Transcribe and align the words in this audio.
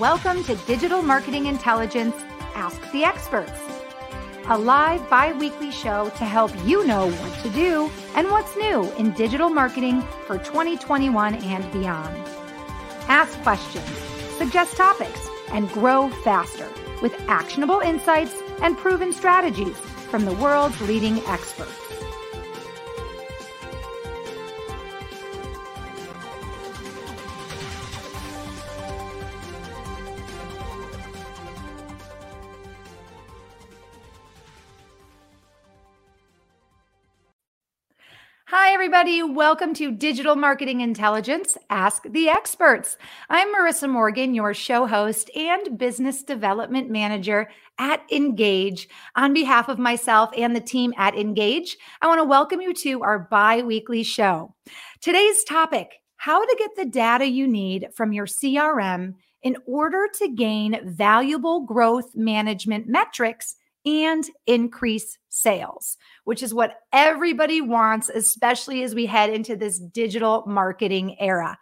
Welcome 0.00 0.42
to 0.44 0.56
Digital 0.66 1.02
Marketing 1.02 1.46
Intelligence 1.46 2.16
Ask 2.56 2.80
the 2.90 3.04
Experts, 3.04 3.52
a 4.48 4.58
live 4.58 5.08
bi 5.08 5.30
weekly 5.34 5.70
show 5.70 6.08
to 6.18 6.24
help 6.24 6.50
you 6.64 6.84
know 6.84 7.12
what 7.12 7.42
to 7.44 7.50
do 7.50 7.88
and 8.16 8.28
what's 8.28 8.56
new 8.56 8.90
in 8.94 9.12
digital 9.12 9.50
marketing 9.50 10.02
for 10.26 10.38
2021 10.38 11.36
and 11.36 11.72
beyond. 11.72 12.16
Ask 13.06 13.40
questions, 13.42 13.86
suggest 14.36 14.76
topics, 14.76 15.28
and 15.52 15.70
grow 15.70 16.10
faster 16.24 16.68
with 17.00 17.14
actionable 17.28 17.78
insights 17.78 18.34
and 18.62 18.76
proven 18.76 19.12
strategies 19.12 19.76
from 20.10 20.24
the 20.24 20.34
world's 20.34 20.80
leading 20.80 21.20
experts. 21.26 21.83
Everybody. 38.74 39.22
Welcome 39.22 39.72
to 39.74 39.92
Digital 39.92 40.34
Marketing 40.34 40.80
Intelligence 40.80 41.56
Ask 41.70 42.02
the 42.10 42.28
Experts. 42.28 42.96
I'm 43.30 43.54
Marissa 43.54 43.88
Morgan, 43.88 44.34
your 44.34 44.52
show 44.52 44.84
host 44.84 45.30
and 45.36 45.78
business 45.78 46.24
development 46.24 46.90
manager 46.90 47.48
at 47.78 48.02
Engage. 48.10 48.88
On 49.14 49.32
behalf 49.32 49.68
of 49.68 49.78
myself 49.78 50.30
and 50.36 50.56
the 50.56 50.60
team 50.60 50.92
at 50.96 51.14
Engage, 51.14 51.76
I 52.02 52.08
want 52.08 52.18
to 52.18 52.24
welcome 52.24 52.60
you 52.60 52.74
to 52.74 53.04
our 53.04 53.20
bi 53.20 53.62
weekly 53.62 54.02
show. 54.02 54.52
Today's 55.00 55.44
topic 55.44 56.00
how 56.16 56.44
to 56.44 56.56
get 56.58 56.70
the 56.74 56.84
data 56.84 57.26
you 57.26 57.46
need 57.46 57.90
from 57.94 58.12
your 58.12 58.26
CRM 58.26 59.14
in 59.44 59.56
order 59.66 60.08
to 60.14 60.34
gain 60.34 60.80
valuable 60.82 61.60
growth 61.60 62.16
management 62.16 62.88
metrics 62.88 63.54
and 63.84 64.24
increase 64.46 65.18
sales, 65.28 65.96
which 66.24 66.42
is 66.42 66.54
what 66.54 66.80
everybody 66.92 67.60
wants, 67.60 68.08
especially 68.08 68.82
as 68.82 68.94
we 68.94 69.06
head 69.06 69.30
into 69.30 69.56
this 69.56 69.78
digital 69.78 70.44
marketing 70.46 71.16
era. 71.20 71.58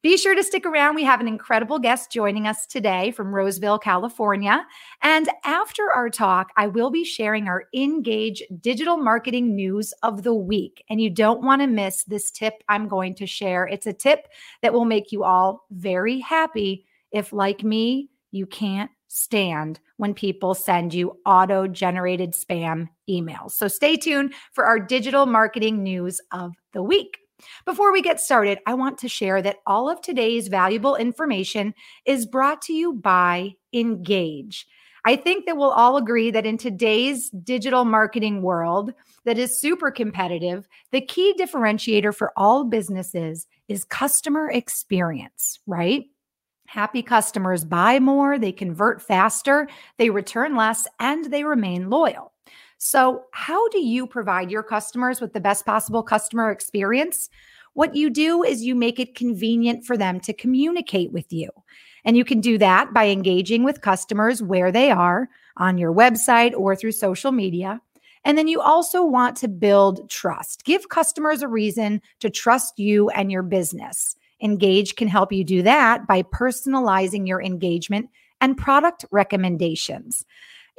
Be 0.00 0.16
sure 0.16 0.36
to 0.36 0.44
stick 0.44 0.64
around. 0.64 0.94
We 0.94 1.02
have 1.02 1.20
an 1.20 1.26
incredible 1.26 1.80
guest 1.80 2.12
joining 2.12 2.46
us 2.46 2.66
today 2.66 3.10
from 3.10 3.34
Roseville, 3.34 3.80
California. 3.80 4.64
And 5.02 5.28
after 5.44 5.90
our 5.92 6.08
talk, 6.08 6.52
I 6.56 6.68
will 6.68 6.90
be 6.90 7.02
sharing 7.02 7.48
our 7.48 7.64
Engage 7.74 8.40
digital 8.60 8.96
marketing 8.96 9.56
news 9.56 9.92
of 10.04 10.22
the 10.22 10.34
week. 10.34 10.84
And 10.88 11.00
you 11.00 11.10
don't 11.10 11.42
want 11.42 11.62
to 11.62 11.66
miss 11.66 12.04
this 12.04 12.30
tip 12.30 12.62
I'm 12.68 12.86
going 12.86 13.16
to 13.16 13.26
share. 13.26 13.66
It's 13.66 13.88
a 13.88 13.92
tip 13.92 14.28
that 14.62 14.72
will 14.72 14.84
make 14.84 15.10
you 15.10 15.24
all 15.24 15.66
very 15.72 16.20
happy 16.20 16.86
if, 17.10 17.32
like 17.32 17.64
me, 17.64 18.08
you 18.30 18.46
can't 18.46 18.92
stand 19.08 19.80
when 19.96 20.14
people 20.14 20.54
send 20.54 20.94
you 20.94 21.18
auto 21.26 21.66
generated 21.66 22.32
spam 22.32 22.88
emails. 23.08 23.52
So 23.52 23.68
stay 23.68 23.96
tuned 23.96 24.34
for 24.52 24.64
our 24.64 24.78
digital 24.78 25.26
marketing 25.26 25.82
news 25.82 26.20
of 26.30 26.54
the 26.72 26.82
week. 26.82 27.18
Before 27.64 27.92
we 27.92 28.02
get 28.02 28.20
started, 28.20 28.58
I 28.66 28.74
want 28.74 28.98
to 28.98 29.08
share 29.08 29.42
that 29.42 29.58
all 29.66 29.88
of 29.88 30.00
today's 30.00 30.48
valuable 30.48 30.96
information 30.96 31.74
is 32.04 32.26
brought 32.26 32.62
to 32.62 32.72
you 32.72 32.92
by 32.92 33.54
Engage. 33.72 34.66
I 35.04 35.16
think 35.16 35.46
that 35.46 35.56
we'll 35.56 35.70
all 35.70 35.96
agree 35.96 36.30
that 36.32 36.46
in 36.46 36.58
today's 36.58 37.30
digital 37.30 37.84
marketing 37.84 38.42
world 38.42 38.92
that 39.24 39.38
is 39.38 39.58
super 39.58 39.90
competitive, 39.90 40.68
the 40.90 41.00
key 41.00 41.34
differentiator 41.38 42.14
for 42.14 42.32
all 42.36 42.64
businesses 42.64 43.46
is 43.68 43.84
customer 43.84 44.50
experience, 44.50 45.60
right? 45.66 46.06
Happy 46.68 47.02
customers 47.02 47.64
buy 47.64 47.98
more, 47.98 48.38
they 48.38 48.52
convert 48.52 49.00
faster, 49.00 49.66
they 49.96 50.10
return 50.10 50.54
less, 50.54 50.86
and 51.00 51.24
they 51.32 51.42
remain 51.42 51.88
loyal. 51.88 52.34
So, 52.76 53.24
how 53.32 53.70
do 53.70 53.78
you 53.78 54.06
provide 54.06 54.50
your 54.50 54.62
customers 54.62 55.18
with 55.18 55.32
the 55.32 55.40
best 55.40 55.64
possible 55.64 56.02
customer 56.02 56.50
experience? 56.50 57.30
What 57.72 57.96
you 57.96 58.10
do 58.10 58.42
is 58.42 58.64
you 58.64 58.74
make 58.74 59.00
it 59.00 59.14
convenient 59.14 59.86
for 59.86 59.96
them 59.96 60.20
to 60.20 60.34
communicate 60.34 61.10
with 61.10 61.32
you. 61.32 61.48
And 62.04 62.18
you 62.18 62.24
can 62.24 62.42
do 62.42 62.58
that 62.58 62.92
by 62.92 63.06
engaging 63.06 63.64
with 63.64 63.80
customers 63.80 64.42
where 64.42 64.70
they 64.70 64.90
are 64.90 65.30
on 65.56 65.78
your 65.78 65.94
website 65.94 66.52
or 66.54 66.76
through 66.76 66.92
social 66.92 67.32
media. 67.32 67.80
And 68.26 68.36
then 68.36 68.46
you 68.46 68.60
also 68.60 69.02
want 69.02 69.38
to 69.38 69.48
build 69.48 70.10
trust. 70.10 70.66
Give 70.66 70.90
customers 70.90 71.40
a 71.40 71.48
reason 71.48 72.02
to 72.20 72.28
trust 72.28 72.78
you 72.78 73.08
and 73.08 73.32
your 73.32 73.42
business. 73.42 74.17
Engage 74.42 74.96
can 74.96 75.08
help 75.08 75.32
you 75.32 75.44
do 75.44 75.62
that 75.62 76.06
by 76.06 76.22
personalizing 76.22 77.26
your 77.26 77.42
engagement 77.42 78.08
and 78.40 78.56
product 78.56 79.04
recommendations. 79.10 80.24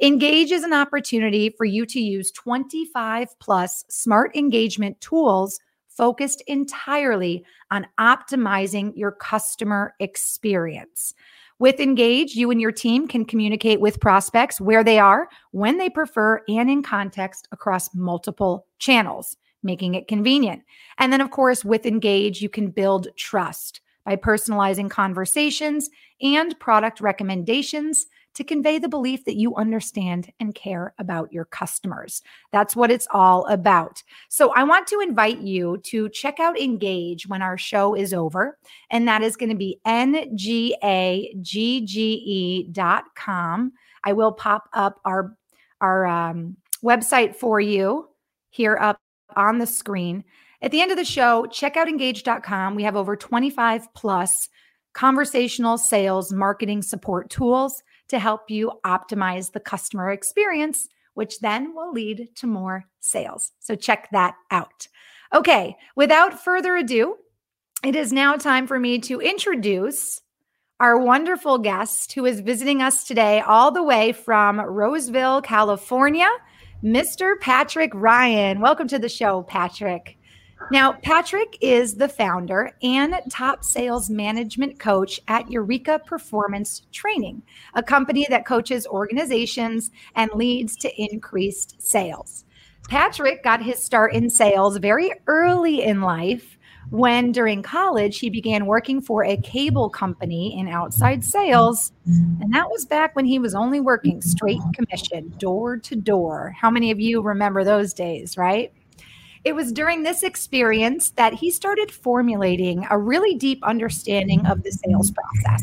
Engage 0.02 0.50
is 0.50 0.62
an 0.62 0.72
opportunity 0.72 1.50
for 1.50 1.66
you 1.66 1.84
to 1.84 2.00
use 2.00 2.30
25 2.32 3.38
plus 3.38 3.84
smart 3.90 4.34
engagement 4.34 4.98
tools 5.00 5.60
focused 5.88 6.42
entirely 6.46 7.44
on 7.70 7.86
optimizing 7.98 8.92
your 8.96 9.12
customer 9.12 9.94
experience. 10.00 11.12
With 11.58 11.78
Engage, 11.78 12.34
you 12.34 12.50
and 12.50 12.58
your 12.58 12.72
team 12.72 13.06
can 13.06 13.26
communicate 13.26 13.82
with 13.82 14.00
prospects 14.00 14.62
where 14.62 14.82
they 14.82 14.98
are, 14.98 15.28
when 15.50 15.76
they 15.76 15.90
prefer, 15.90 16.40
and 16.48 16.70
in 16.70 16.82
context 16.82 17.46
across 17.52 17.94
multiple 17.94 18.66
channels 18.78 19.36
making 19.62 19.94
it 19.94 20.08
convenient. 20.08 20.62
And 20.98 21.12
then, 21.12 21.20
of 21.20 21.30
course, 21.30 21.64
with 21.64 21.86
Engage, 21.86 22.40
you 22.42 22.48
can 22.48 22.70
build 22.70 23.08
trust 23.16 23.80
by 24.04 24.16
personalizing 24.16 24.90
conversations 24.90 25.90
and 26.20 26.58
product 26.58 27.00
recommendations 27.00 28.06
to 28.34 28.44
convey 28.44 28.78
the 28.78 28.88
belief 28.88 29.24
that 29.24 29.36
you 29.36 29.56
understand 29.56 30.32
and 30.38 30.54
care 30.54 30.94
about 30.98 31.32
your 31.32 31.44
customers. 31.46 32.22
That's 32.52 32.76
what 32.76 32.90
it's 32.90 33.08
all 33.12 33.44
about. 33.46 34.02
So, 34.28 34.52
I 34.54 34.62
want 34.62 34.86
to 34.88 35.00
invite 35.00 35.40
you 35.40 35.78
to 35.84 36.08
check 36.10 36.38
out 36.38 36.58
Engage 36.58 37.26
when 37.26 37.42
our 37.42 37.58
show 37.58 37.94
is 37.94 38.14
over, 38.14 38.56
and 38.90 39.08
that 39.08 39.22
is 39.22 39.36
going 39.36 39.50
to 39.50 39.56
be 39.56 39.80
engage.com. 39.86 40.22
I 44.02 44.12
will 44.12 44.32
pop 44.32 44.68
up 44.72 45.00
our 45.04 45.36
our 45.80 46.06
um, 46.06 46.56
website 46.84 47.34
for 47.36 47.60
you 47.60 48.08
here 48.50 48.78
up 48.80 48.98
on 49.36 49.58
the 49.58 49.66
screen. 49.66 50.24
At 50.62 50.70
the 50.70 50.80
end 50.80 50.90
of 50.90 50.96
the 50.96 51.04
show, 51.04 51.46
check 51.46 51.76
out 51.76 51.88
engage.com. 51.88 52.74
We 52.74 52.82
have 52.82 52.96
over 52.96 53.16
25 53.16 53.92
plus 53.94 54.48
conversational 54.92 55.78
sales 55.78 56.32
marketing 56.32 56.82
support 56.82 57.30
tools 57.30 57.82
to 58.08 58.18
help 58.18 58.50
you 58.50 58.72
optimize 58.84 59.52
the 59.52 59.60
customer 59.60 60.10
experience, 60.10 60.88
which 61.14 61.40
then 61.40 61.74
will 61.74 61.92
lead 61.92 62.28
to 62.36 62.46
more 62.46 62.84
sales. 63.00 63.52
So 63.60 63.74
check 63.74 64.08
that 64.12 64.34
out. 64.50 64.88
Okay, 65.32 65.76
without 65.94 66.42
further 66.42 66.76
ado, 66.76 67.16
it 67.84 67.94
is 67.96 68.12
now 68.12 68.36
time 68.36 68.66
for 68.66 68.78
me 68.78 68.98
to 69.00 69.20
introduce 69.20 70.20
our 70.80 70.98
wonderful 70.98 71.58
guest 71.58 72.12
who 72.12 72.24
is 72.26 72.40
visiting 72.40 72.82
us 72.82 73.04
today 73.04 73.40
all 73.40 73.70
the 73.70 73.82
way 73.82 74.12
from 74.12 74.60
Roseville, 74.60 75.42
California. 75.42 76.28
Mr. 76.82 77.38
Patrick 77.38 77.90
Ryan. 77.92 78.58
Welcome 78.58 78.88
to 78.88 78.98
the 78.98 79.08
show, 79.08 79.42
Patrick. 79.42 80.16
Now, 80.72 80.94
Patrick 81.02 81.58
is 81.60 81.94
the 81.94 82.08
founder 82.08 82.72
and 82.82 83.14
top 83.28 83.64
sales 83.64 84.08
management 84.08 84.78
coach 84.78 85.20
at 85.28 85.50
Eureka 85.50 86.00
Performance 86.06 86.86
Training, 86.90 87.42
a 87.74 87.82
company 87.82 88.26
that 88.30 88.46
coaches 88.46 88.86
organizations 88.86 89.90
and 90.14 90.30
leads 90.34 90.74
to 90.76 91.02
increased 91.02 91.82
sales. 91.82 92.46
Patrick 92.88 93.44
got 93.44 93.62
his 93.62 93.82
start 93.82 94.14
in 94.14 94.30
sales 94.30 94.78
very 94.78 95.12
early 95.26 95.82
in 95.82 96.00
life 96.00 96.56
when 96.90 97.30
during 97.32 97.62
college 97.62 98.18
he 98.18 98.28
began 98.28 98.66
working 98.66 99.00
for 99.00 99.24
a 99.24 99.36
cable 99.38 99.88
company 99.88 100.58
in 100.58 100.68
outside 100.68 101.24
sales. 101.24 101.92
Mm-hmm. 102.08 102.42
And 102.42 102.54
that 102.54 102.68
was 102.68 102.84
back 102.84 103.14
when 103.14 103.24
he 103.24 103.38
was 103.38 103.54
only 103.54 103.80
working 103.80 104.18
mm-hmm. 104.18 104.28
straight 104.28 104.60
commission, 104.74 105.32
door 105.38 105.76
to 105.78 105.96
door. 105.96 106.54
How 106.58 106.70
many 106.70 106.90
of 106.90 107.00
you 107.00 107.22
remember 107.22 107.64
those 107.64 107.94
days, 107.94 108.36
right? 108.36 108.72
It 109.42 109.54
was 109.54 109.72
during 109.72 110.02
this 110.02 110.22
experience 110.22 111.10
that 111.12 111.32
he 111.32 111.50
started 111.50 111.90
formulating 111.90 112.86
a 112.90 112.98
really 112.98 113.34
deep 113.36 113.62
understanding 113.62 114.44
of 114.46 114.62
the 114.62 114.70
sales 114.70 115.10
mm-hmm. 115.10 115.40
process 115.42 115.62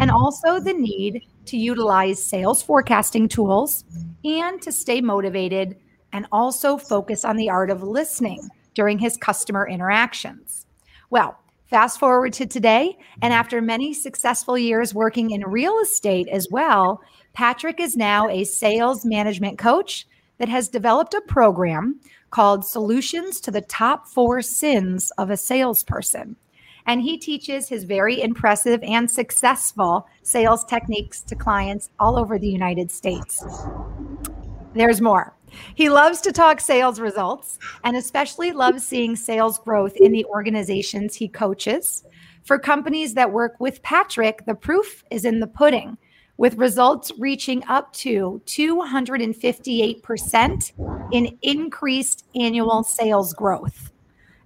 and 0.00 0.10
also 0.10 0.60
the 0.60 0.74
need 0.74 1.22
to 1.46 1.56
utilize 1.56 2.22
sales 2.22 2.62
forecasting 2.62 3.28
tools 3.28 3.84
and 4.24 4.60
to 4.60 4.72
stay 4.72 5.00
motivated 5.00 5.76
and 6.12 6.26
also 6.32 6.76
focus 6.76 7.24
on 7.24 7.36
the 7.36 7.48
art 7.48 7.70
of 7.70 7.82
listening 7.82 8.50
during 8.76 9.00
his 9.00 9.16
customer 9.16 9.66
interactions. 9.68 10.66
Well, 11.10 11.36
fast 11.66 11.98
forward 11.98 12.32
to 12.34 12.46
today, 12.46 12.96
and 13.20 13.32
after 13.32 13.60
many 13.60 13.92
successful 13.92 14.56
years 14.56 14.94
working 14.94 15.30
in 15.30 15.40
real 15.42 15.80
estate 15.80 16.28
as 16.28 16.46
well, 16.50 17.00
Patrick 17.32 17.80
is 17.80 17.96
now 17.96 18.28
a 18.28 18.44
sales 18.44 19.04
management 19.04 19.58
coach 19.58 20.06
that 20.38 20.48
has 20.48 20.68
developed 20.68 21.14
a 21.14 21.22
program 21.22 21.98
called 22.30 22.64
Solutions 22.64 23.40
to 23.40 23.50
the 23.50 23.62
Top 23.62 24.06
Four 24.06 24.42
Sins 24.42 25.10
of 25.18 25.30
a 25.30 25.36
Salesperson. 25.36 26.36
and 26.86 27.02
he 27.02 27.18
teaches 27.18 27.68
his 27.68 27.84
very 27.84 28.22
impressive 28.22 28.80
and 28.82 29.10
successful 29.10 30.06
sales 30.22 30.64
techniques 30.64 31.20
to 31.22 31.34
clients 31.34 31.90
all 31.98 32.18
over 32.18 32.38
the 32.38 32.48
United 32.48 32.90
States. 32.90 33.44
There's 34.72 35.00
more. 35.00 35.35
He 35.74 35.88
loves 35.88 36.20
to 36.22 36.32
talk 36.32 36.60
sales 36.60 37.00
results 37.00 37.58
and 37.84 37.96
especially 37.96 38.52
loves 38.52 38.86
seeing 38.86 39.16
sales 39.16 39.58
growth 39.58 39.96
in 39.96 40.12
the 40.12 40.24
organizations 40.26 41.14
he 41.14 41.28
coaches. 41.28 42.04
For 42.44 42.58
companies 42.58 43.14
that 43.14 43.32
work 43.32 43.56
with 43.58 43.82
Patrick, 43.82 44.44
the 44.46 44.54
proof 44.54 45.02
is 45.10 45.24
in 45.24 45.40
the 45.40 45.48
pudding, 45.48 45.98
with 46.36 46.58
results 46.58 47.10
reaching 47.18 47.64
up 47.66 47.92
to 47.94 48.42
258% 48.46 50.72
in 51.12 51.38
increased 51.42 52.26
annual 52.34 52.82
sales 52.82 53.32
growth. 53.34 53.92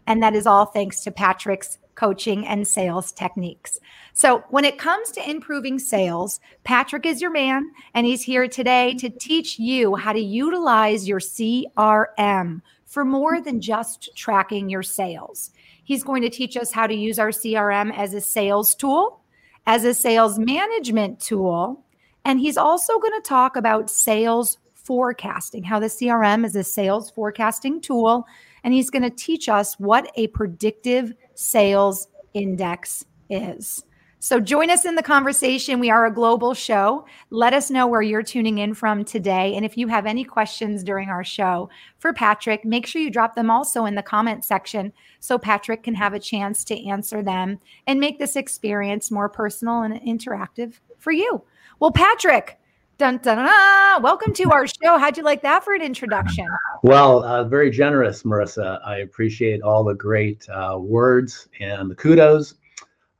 And 0.07 0.23
that 0.23 0.35
is 0.35 0.47
all 0.47 0.67
thanks 0.67 1.01
to 1.03 1.11
Patrick's 1.11 1.79
coaching 1.95 2.47
and 2.47 2.67
sales 2.67 3.13
techniques. 3.13 3.79
So, 4.21 4.45
when 4.51 4.67
it 4.67 4.77
comes 4.77 5.11
to 5.13 5.31
improving 5.31 5.79
sales, 5.79 6.41
Patrick 6.63 7.07
is 7.07 7.23
your 7.23 7.31
man, 7.31 7.71
and 7.95 8.05
he's 8.05 8.21
here 8.21 8.47
today 8.49 8.93
to 8.97 9.09
teach 9.09 9.59
you 9.59 9.95
how 9.95 10.13
to 10.13 10.21
utilize 10.21 11.09
your 11.09 11.21
CRM 11.21 12.61
for 12.85 13.03
more 13.07 13.41
than 13.41 13.63
just 13.63 14.11
tracking 14.15 14.69
your 14.69 14.83
sales. 14.83 15.53
He's 15.85 16.05
going 16.05 16.21
to 16.21 16.29
teach 16.29 16.59
us 16.59 16.71
how 16.71 16.87
to 16.87 16.95
use 16.95 17.19
our 17.19 17.31
CRM 17.31 17.97
as 17.97 18.13
a 18.13 18.21
sales 18.21 18.75
tool, 18.75 19.23
as 19.65 19.87
a 19.87 19.95
sales 19.95 20.39
management 20.39 21.19
tool, 21.19 21.83
and 22.27 22.41
he's 22.41 22.59
also 22.59 22.99
going 22.99 23.19
to 23.19 23.27
talk 23.27 23.57
about 23.57 23.89
sales 23.89 24.59
forecasting, 24.75 25.63
how 25.63 25.81
the 25.81 25.87
CRM 25.87 26.45
is 26.45 26.55
a 26.55 26.63
sales 26.63 27.11
forecasting 27.11 27.81
tool. 27.81 28.27
And 28.65 28.75
he's 28.75 28.91
going 28.91 29.03
to 29.03 29.09
teach 29.09 29.49
us 29.49 29.81
what 29.81 30.13
a 30.17 30.27
predictive 30.27 31.15
sales 31.35 32.07
index 32.35 33.07
is. 33.31 33.83
So 34.23 34.39
join 34.39 34.69
us 34.69 34.85
in 34.85 34.97
the 34.97 35.03
conversation. 35.03 35.81
We 35.81 35.89
are 35.89 36.05
a 36.05 36.13
global 36.13 36.53
show. 36.53 37.07
Let 37.31 37.55
us 37.55 37.71
know 37.71 37.87
where 37.87 38.03
you're 38.03 38.23
tuning 38.23 38.59
in 38.59 38.75
from 38.75 39.03
today. 39.03 39.55
And 39.57 39.65
if 39.65 39.79
you 39.79 39.89
have 39.89 40.05
any 40.05 40.25
questions 40.25 40.85
during 40.85 41.09
our 41.09 41.25
show 41.25 41.71
for 41.99 42.13
Patrick, 42.13 42.63
make 42.63 42.87
sure 42.87 43.01
you 43.01 43.11
drop 43.11 43.35
them 43.35 43.51
also 43.51 43.87
in 43.87 43.95
the 43.95 44.03
comment 44.03 44.45
section 44.45 44.93
so 45.21 45.39
Patrick 45.39 45.83
can 45.83 45.95
have 45.95 46.13
a 46.13 46.19
chance 46.19 46.65
to 46.65 46.87
answer 46.87 47.23
them 47.23 47.61
and 47.87 47.99
make 47.99 48.19
this 48.19 48.37
experience 48.37 49.11
more 49.11 49.31
personal 49.31 49.81
and 49.81 49.99
interactive 50.03 50.75
for 50.99 51.13
you. 51.13 51.43
Well, 51.79 51.91
Patrick, 51.91 52.59
Dun, 52.99 53.17
dun, 53.23 53.39
dun, 53.39 54.03
Welcome 54.03 54.35
to 54.35 54.53
our 54.53 54.67
show. 54.67 54.99
How'd 54.99 55.17
you 55.17 55.23
like 55.23 55.41
that 55.41 55.65
for 55.65 55.73
an 55.73 55.81
introduction? 55.81 56.47
Well, 56.83 57.25
uh, 57.25 57.45
very 57.45 57.71
generous, 57.71 58.25
Marissa. 58.25 58.79
I 58.85 58.99
appreciate 58.99 59.63
all 59.63 59.83
the 59.83 59.95
great 59.95 60.47
uh, 60.51 60.77
words 60.79 61.49
and 61.61 61.91
the 61.91 61.95
kudos. 61.95 62.57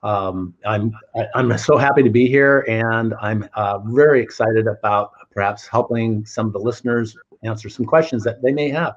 Um, 0.03 0.55
I'm 0.65 0.93
I, 1.15 1.21
am 1.35 1.51
i 1.51 1.55
am 1.55 1.59
so 1.59 1.77
happy 1.77 2.03
to 2.03 2.11
be 2.11 2.27
here, 2.27 2.65
and 2.69 3.15
I'm 3.21 3.49
uh, 3.55 3.79
very 3.85 4.23
excited 4.23 4.67
about 4.67 5.13
perhaps 5.31 5.67
helping 5.67 6.25
some 6.25 6.47
of 6.47 6.53
the 6.53 6.59
listeners 6.59 7.17
answer 7.45 7.69
some 7.69 7.87
questions 7.87 8.25
that 8.25 8.43
they 8.43 8.53
may 8.53 8.71
have. 8.71 8.95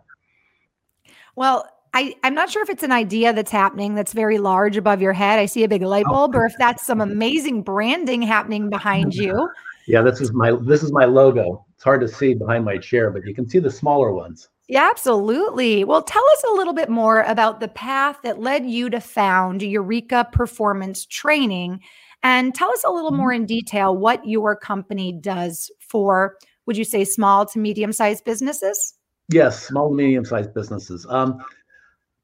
Well, 1.35 1.67
I, 1.93 2.15
I'm 2.23 2.33
not 2.33 2.49
sure 2.49 2.63
if 2.63 2.69
it's 2.69 2.83
an 2.83 2.91
idea 2.91 3.33
that's 3.33 3.51
happening 3.51 3.93
that's 3.93 4.13
very 4.13 4.39
large 4.39 4.77
above 4.77 5.01
your 5.01 5.13
head. 5.13 5.39
I 5.39 5.45
see 5.45 5.63
a 5.63 5.67
big 5.67 5.81
light 5.81 6.05
oh. 6.07 6.13
bulb, 6.13 6.35
oh. 6.35 6.39
or 6.39 6.45
if 6.45 6.53
that's 6.57 6.85
some 6.85 7.01
amazing 7.01 7.63
branding 7.63 8.21
happening 8.21 8.69
behind 8.69 9.13
you. 9.13 9.49
Yeah, 9.85 10.01
this 10.01 10.21
is 10.21 10.31
my 10.31 10.53
this 10.61 10.81
is 10.81 10.93
my 10.93 11.03
logo. 11.03 11.65
It's 11.75 11.83
hard 11.83 11.99
to 11.99 12.07
see 12.07 12.33
behind 12.33 12.63
my 12.63 12.77
chair, 12.77 13.11
but 13.11 13.25
you 13.25 13.35
can 13.35 13.49
see 13.49 13.59
the 13.59 13.69
smaller 13.69 14.13
ones. 14.13 14.47
Yeah, 14.69 14.87
absolutely. 14.89 15.83
Well, 15.83 16.01
tell 16.01 16.23
us 16.33 16.43
a 16.49 16.53
little 16.53 16.73
bit 16.73 16.89
more 16.89 17.21
about 17.23 17.59
the 17.59 17.67
path 17.67 18.17
that 18.23 18.39
led 18.39 18.65
you 18.65 18.89
to 18.89 19.01
found 19.01 19.61
Eureka 19.61 20.27
Performance 20.31 21.05
Training 21.05 21.81
and 22.23 22.55
tell 22.55 22.71
us 22.71 22.83
a 22.85 22.91
little 22.91 23.11
more 23.11 23.31
mm-hmm. 23.31 23.41
in 23.41 23.47
detail 23.47 23.95
what 23.95 24.25
your 24.25 24.55
company 24.55 25.11
does 25.11 25.69
for 25.79 26.37
would 26.65 26.77
you 26.77 26.85
say 26.85 27.03
small 27.03 27.45
to 27.47 27.59
medium 27.59 27.91
sized 27.91 28.23
businesses? 28.23 28.93
Yes, 29.29 29.67
small 29.67 29.89
to 29.89 29.95
medium 29.95 30.23
sized 30.23 30.53
businesses. 30.53 31.05
Um, 31.09 31.43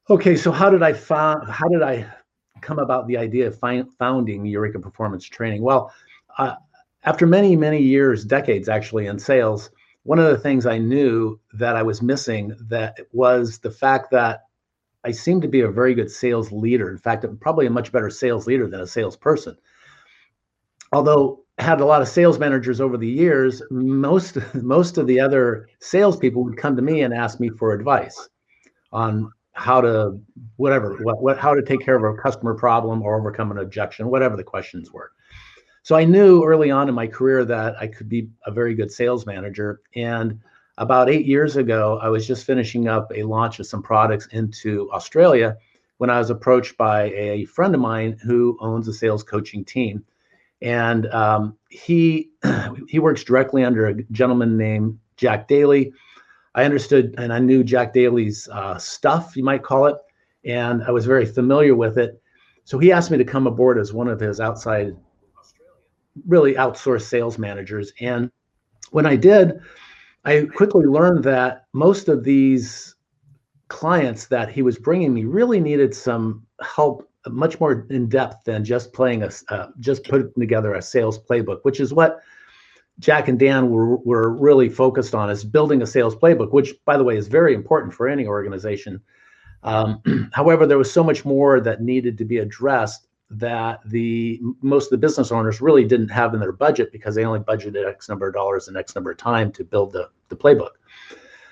okay, 0.09 0.37
so 0.37 0.51
how 0.51 0.69
did 0.69 0.81
I 0.81 0.93
found 0.93 1.49
how 1.49 1.67
did 1.67 1.81
I 1.81 2.07
come 2.61 2.79
about 2.79 3.07
the 3.07 3.17
idea 3.17 3.47
of 3.47 3.59
founding 3.59 4.45
Eureka 4.45 4.79
Performance 4.79 5.25
Training? 5.25 5.61
Well, 5.61 5.93
uh, 6.37 6.55
after 7.03 7.25
many, 7.25 7.55
many 7.55 7.81
years, 7.81 8.23
decades 8.25 8.69
actually, 8.69 9.07
in 9.07 9.19
sales, 9.19 9.71
one 10.03 10.19
of 10.19 10.25
the 10.25 10.37
things 10.37 10.65
I 10.65 10.77
knew 10.77 11.39
that 11.53 11.75
I 11.75 11.83
was 11.83 12.01
missing 12.01 12.55
that 12.67 12.99
was 13.11 13.59
the 13.59 13.71
fact 13.71 14.11
that 14.11 14.45
I 15.03 15.11
seemed 15.11 15.41
to 15.43 15.47
be 15.47 15.61
a 15.61 15.69
very 15.69 15.93
good 15.93 16.11
sales 16.11 16.51
leader. 16.51 16.89
In 16.89 16.97
fact, 16.97 17.23
I'm 17.23 17.37
probably 17.37 17.65
a 17.65 17.71
much 17.71 17.91
better 17.91 18.09
sales 18.09 18.47
leader 18.47 18.67
than 18.67 18.81
a 18.81 18.87
salesperson. 18.87 19.57
Although 20.91 21.43
I 21.57 21.63
had 21.63 21.81
a 21.81 21.85
lot 21.85 22.01
of 22.01 22.07
sales 22.07 22.39
managers 22.39 22.81
over 22.81 22.97
the 22.97 23.07
years, 23.07 23.61
most 23.69 24.37
most 24.55 24.97
of 24.97 25.07
the 25.07 25.19
other 25.19 25.69
salespeople 25.79 26.43
would 26.43 26.57
come 26.57 26.75
to 26.75 26.81
me 26.81 27.01
and 27.01 27.13
ask 27.13 27.39
me 27.39 27.49
for 27.49 27.73
advice 27.73 28.29
on 28.91 29.31
how 29.53 29.81
to 29.81 30.19
whatever 30.55 30.97
what, 31.03 31.21
what 31.21 31.37
how 31.37 31.53
to 31.53 31.61
take 31.61 31.81
care 31.81 31.95
of 31.95 32.03
a 32.03 32.21
customer 32.21 32.55
problem 32.55 33.01
or 33.01 33.19
overcome 33.19 33.51
an 33.51 33.57
objection, 33.57 34.09
whatever 34.09 34.35
the 34.35 34.43
questions 34.43 34.91
were. 34.91 35.11
So 35.83 35.95
I 35.95 36.05
knew 36.05 36.43
early 36.43 36.71
on 36.71 36.89
in 36.89 36.95
my 36.95 37.07
career 37.07 37.45
that 37.45 37.75
I 37.79 37.87
could 37.87 38.09
be 38.09 38.29
a 38.45 38.51
very 38.51 38.73
good 38.75 38.91
sales 38.91 39.25
manager. 39.25 39.81
And 39.95 40.39
about 40.77 41.09
eight 41.09 41.25
years 41.25 41.55
ago, 41.55 41.99
I 42.01 42.09
was 42.09 42.27
just 42.27 42.45
finishing 42.45 42.87
up 42.87 43.11
a 43.13 43.23
launch 43.23 43.59
of 43.59 43.67
some 43.67 43.83
products 43.83 44.27
into 44.31 44.89
Australia 44.91 45.57
when 45.97 46.09
I 46.09 46.17
was 46.17 46.29
approached 46.29 46.77
by 46.77 47.11
a 47.11 47.45
friend 47.45 47.75
of 47.75 47.81
mine 47.81 48.17
who 48.23 48.57
owns 48.61 48.87
a 48.87 48.93
sales 48.93 49.23
coaching 49.23 49.65
team. 49.65 50.05
And 50.61 51.07
um, 51.07 51.57
he 51.69 52.29
he 52.87 52.99
works 52.99 53.23
directly 53.23 53.63
under 53.63 53.87
a 53.87 54.03
gentleman 54.11 54.57
named 54.57 54.99
Jack 55.17 55.47
Daly. 55.47 55.91
I 56.55 56.63
understood 56.63 57.15
and 57.17 57.31
I 57.31 57.39
knew 57.39 57.63
Jack 57.63 57.93
Daly's 57.93 58.47
uh, 58.49 58.77
stuff, 58.77 59.35
you 59.35 59.43
might 59.43 59.63
call 59.63 59.85
it, 59.87 59.97
and 60.45 60.83
I 60.83 60.91
was 60.91 61.05
very 61.05 61.25
familiar 61.25 61.75
with 61.75 61.97
it. 61.97 62.21
So 62.63 62.79
he 62.79 62.91
asked 62.91 63.11
me 63.11 63.17
to 63.17 63.25
come 63.25 63.47
aboard 63.47 63.77
as 63.77 63.93
one 63.93 64.07
of 64.07 64.19
his 64.19 64.39
outside 64.39 64.95
really 66.27 66.55
outsourced 66.55 67.03
sales 67.03 67.37
managers. 67.37 67.91
And 67.99 68.31
when 68.91 69.05
I 69.05 69.15
did, 69.15 69.59
I 70.25 70.47
quickly 70.55 70.85
learned 70.85 71.23
that 71.25 71.65
most 71.73 72.09
of 72.09 72.23
these 72.23 72.95
clients 73.69 74.27
that 74.27 74.49
he 74.49 74.61
was 74.61 74.77
bringing 74.77 75.13
me 75.13 75.25
really 75.25 75.59
needed 75.59 75.93
some 75.93 76.45
help 76.61 77.09
much 77.27 77.59
more 77.59 77.85
in 77.89 78.09
depth 78.09 78.43
than 78.45 78.65
just 78.65 78.93
playing 78.93 79.23
a 79.23 79.29
uh, 79.49 79.67
just 79.79 80.03
putting 80.03 80.31
together 80.39 80.73
a 80.73 80.81
sales 80.81 81.19
playbook 81.19 81.59
which 81.63 81.79
is 81.79 81.93
what 81.93 82.19
jack 82.99 83.27
and 83.27 83.37
dan 83.37 83.69
were, 83.69 83.97
were 83.97 84.31
really 84.31 84.69
focused 84.69 85.13
on 85.13 85.29
is 85.29 85.43
building 85.43 85.81
a 85.81 85.87
sales 85.87 86.15
playbook 86.15 86.51
which 86.51 86.73
by 86.85 86.97
the 86.97 87.03
way 87.03 87.15
is 87.15 87.27
very 87.27 87.53
important 87.53 87.93
for 87.93 88.07
any 88.07 88.25
organization 88.25 88.99
um, 89.63 90.01
however 90.33 90.65
there 90.65 90.77
was 90.77 90.91
so 90.91 91.03
much 91.03 91.25
more 91.25 91.59
that 91.59 91.81
needed 91.81 92.17
to 92.17 92.25
be 92.25 92.39
addressed 92.39 93.07
that 93.29 93.79
the 93.85 94.39
most 94.61 94.85
of 94.85 94.91
the 94.91 94.97
business 94.97 95.31
owners 95.31 95.61
really 95.61 95.85
didn't 95.85 96.09
have 96.09 96.33
in 96.33 96.39
their 96.39 96.51
budget 96.51 96.91
because 96.91 97.15
they 97.15 97.25
only 97.25 97.39
budgeted 97.39 97.87
X 97.87 98.09
number 98.09 98.27
of 98.27 98.33
dollars 98.33 98.67
and 98.67 98.75
X 98.75 98.95
number 98.95 99.11
of 99.11 99.17
time 99.17 99.51
to 99.51 99.63
build 99.63 99.91
the, 99.91 100.09
the 100.29 100.35
playbook. 100.35 100.71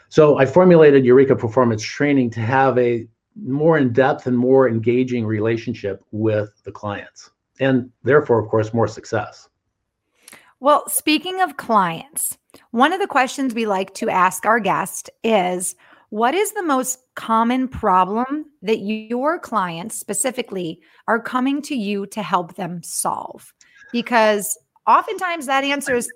So 0.10 0.38
I 0.38 0.46
formulated 0.46 1.06
Eureka 1.06 1.36
Performance 1.36 1.84
Training 1.84 2.30
to 2.32 2.40
have 2.40 2.78
a 2.78 3.08
more 3.36 3.78
in-depth 3.78 4.26
and 4.26 4.38
more 4.38 4.68
engaging 4.68 5.26
relationship 5.26 6.04
with 6.12 6.50
the 6.64 6.72
clients 6.72 7.30
and 7.60 7.92
therefore 8.04 8.40
of 8.40 8.50
course 8.50 8.74
more 8.74 8.88
success. 8.88 9.48
Well, 10.60 10.90
speaking 10.90 11.42
of 11.42 11.58
clients, 11.58 12.38
one 12.72 12.92
of 12.92 13.00
the 13.00 13.08
questions 13.08 13.54
we 13.54 13.68
like 13.68 13.94
to 13.96 14.10
ask 14.10 14.46
our 14.46 14.60
guest 14.60 15.10
is 15.24 15.76
what 16.10 16.34
is 16.34 16.54
the 16.54 16.64
most 16.64 17.00
common 17.16 17.68
problem 17.68 18.46
that 18.62 18.80
your 18.80 19.40
clients 19.40 20.00
specifically 20.00 20.82
are 21.08 21.22
coming 21.22 21.62
to 21.64 21.76
you 21.76 22.06
to 22.08 22.22
help 22.22 22.56
them 22.56 22.82
solve? 22.84 23.54
Because 23.92 24.58
oftentimes 24.86 25.46
that 25.48 25.64
answer 25.64 25.96
is 25.96 26.10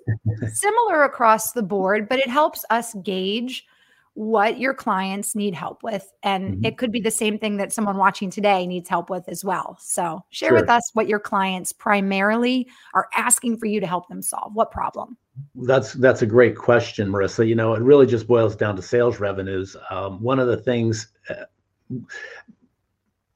similar 0.54 1.04
across 1.04 1.52
the 1.52 1.62
board, 1.62 2.08
but 2.08 2.18
it 2.18 2.28
helps 2.28 2.64
us 2.70 2.94
gauge 3.02 3.66
what 4.14 4.58
your 4.58 4.74
clients 4.74 5.34
need 5.34 5.54
help 5.54 5.82
with. 5.82 6.06
And 6.22 6.54
mm-hmm. 6.54 6.64
it 6.64 6.78
could 6.78 6.92
be 6.92 7.00
the 7.00 7.10
same 7.10 7.38
thing 7.38 7.56
that 7.56 7.72
someone 7.72 7.96
watching 7.96 8.30
today 8.30 8.66
needs 8.66 8.88
help 8.88 9.08
with 9.08 9.26
as 9.28 9.44
well. 9.44 9.78
So 9.80 10.22
share 10.30 10.50
sure. 10.50 10.60
with 10.60 10.68
us 10.68 10.82
what 10.92 11.08
your 11.08 11.20
clients 11.20 11.72
primarily 11.72 12.68
are 12.94 13.08
asking 13.14 13.58
for 13.58 13.66
you 13.66 13.80
to 13.80 13.86
help 13.86 14.08
them 14.08 14.22
solve. 14.22 14.54
What 14.54 14.70
problem? 14.70 15.16
That's 15.54 15.94
that's 15.94 16.22
a 16.22 16.26
great 16.26 16.56
question, 16.56 17.08
Marissa. 17.08 17.46
You 17.46 17.54
know, 17.54 17.74
it 17.74 17.82
really 17.82 18.06
just 18.06 18.26
boils 18.26 18.54
down 18.54 18.76
to 18.76 18.82
sales 18.82 19.18
revenues. 19.18 19.76
Um, 19.90 20.20
one 20.22 20.38
of 20.38 20.46
the 20.46 20.58
things 20.58 21.08
uh, 21.30 21.44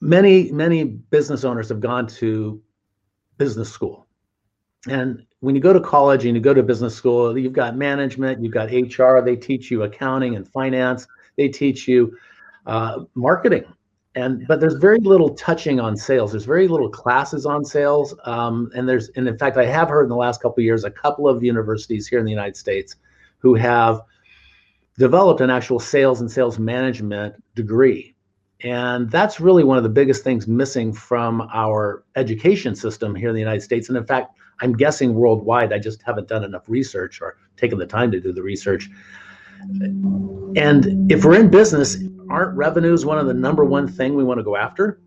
many 0.01 0.53
many 0.53 0.85
business 0.85 1.45
owners 1.45 1.69
have 1.71 1.81
gone 1.81 2.07
to 2.07 2.61
business 3.39 3.71
school, 3.71 4.07
and 4.89 5.25
when 5.41 5.55
you 5.55 5.61
go 5.61 5.73
to 5.73 5.81
college 5.81 6.27
and 6.27 6.35
you 6.35 6.41
go 6.43 6.53
to 6.53 6.63
business 6.63 6.95
school, 6.95 7.37
you've 7.39 7.53
got 7.53 7.77
management, 7.77 8.43
you've 8.43 8.53
got 8.53 8.71
HR. 8.71 9.21
They 9.21 9.37
teach 9.37 9.71
you 9.71 9.85
accounting 9.85 10.37
and 10.37 10.47
finance. 10.47 11.07
They 11.37 11.49
teach 11.49 11.89
you 11.89 12.17
uh, 12.67 13.05
marketing, 13.15 13.65
and 14.17 14.47
but 14.49 14.61
there's 14.61 14.75
very 14.75 14.99
little 14.99 15.35
touching 15.35 15.79
on 15.79 15.95
sales. 15.95 16.33
There's 16.33 16.47
very 16.47 16.67
little 16.67 16.89
classes 16.89 17.45
on 17.45 17.65
sales 17.65 18.15
um, 18.25 18.71
and 18.75 18.89
there's 18.89 19.11
and 19.11 19.29
in 19.29 19.39
fact 19.39 19.57
i 19.57 19.67
have 19.67 19.89
heard 19.89 20.05
in 20.05 20.09
the 20.09 20.17
last 20.17 20.43
couple 20.43 20.63
of 20.63 20.65
years 20.65 20.85
a 20.85 20.91
couple 20.91 21.29
of 21.29 21.45
universities 21.45 22.09
here 22.09 22.19
in 22.19 22.25
the 22.25 22.31
united 22.31 22.57
states 22.57 22.97
who 23.39 23.55
have 23.55 24.01
developed 24.99 25.43
an 25.43 25.51
actual 25.51 25.79
sales 25.79 26.23
and 26.23 26.31
sales 26.31 26.59
management 26.59 27.35
degree. 27.55 28.15
And 28.63 29.11
that's 29.11 29.39
really 29.39 29.63
one 29.63 29.77
of 29.77 29.83
the 29.83 29.91
biggest 29.91 30.25
things 30.25 30.49
missing 30.49 30.91
from 30.95 31.43
our 31.53 32.03
education 32.17 32.75
system 32.75 33.15
here 33.15 33.29
in 33.29 33.35
the 33.35 33.41
united 33.41 33.61
states. 33.61 33.89
And 33.89 33.99
in 33.99 34.07
fact 34.07 34.35
i'm 34.63 34.73
guessing 34.73 35.15
worldwide 35.15 35.75
i 35.75 35.79
just 35.79 36.01
haven't 36.01 36.29
done 36.29 36.43
enough 36.43 36.65
research 36.67 37.21
or 37.21 37.37
taken 37.59 37.79
the 37.79 37.87
time 37.87 38.11
to 38.11 38.21
do 38.21 38.33
the 38.33 38.43
research 38.43 38.89
and 40.57 41.11
if 41.11 41.25
we're 41.25 41.39
in 41.39 41.51
business, 41.51 41.97
aren't 42.31 42.57
revenues 42.57 43.05
one 43.05 43.19
of 43.19 43.27
the 43.27 43.35
number 43.35 43.65
one 43.65 43.89
thing 43.89 44.15
we 44.15 44.25
want 44.25 44.39
to 44.39 44.45
go 44.45 44.57
after? 44.57 45.01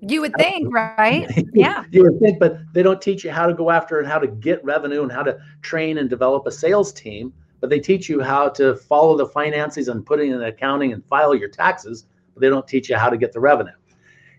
You 0.00 0.20
would 0.20 0.34
think, 0.34 0.74
right? 0.74 1.30
Yeah. 1.54 1.84
you 1.92 2.02
would 2.02 2.18
think, 2.18 2.40
but 2.40 2.58
they 2.72 2.82
don't 2.82 3.00
teach 3.00 3.22
you 3.22 3.30
how 3.30 3.46
to 3.46 3.54
go 3.54 3.70
after 3.70 4.00
and 4.00 4.08
how 4.08 4.18
to 4.18 4.26
get 4.26 4.62
revenue 4.64 5.02
and 5.02 5.12
how 5.12 5.22
to 5.22 5.38
train 5.62 5.98
and 5.98 6.10
develop 6.10 6.44
a 6.46 6.50
sales 6.50 6.92
team. 6.92 7.32
But 7.60 7.70
they 7.70 7.78
teach 7.78 8.08
you 8.08 8.20
how 8.20 8.48
to 8.50 8.74
follow 8.74 9.16
the 9.16 9.26
finances 9.26 9.86
and 9.86 10.04
put 10.04 10.20
in 10.20 10.42
accounting 10.42 10.92
and 10.92 11.04
file 11.06 11.34
your 11.36 11.48
taxes. 11.48 12.06
But 12.34 12.40
they 12.40 12.48
don't 12.48 12.66
teach 12.66 12.90
you 12.90 12.96
how 12.96 13.10
to 13.10 13.16
get 13.16 13.32
the 13.32 13.38
revenue. 13.38 13.74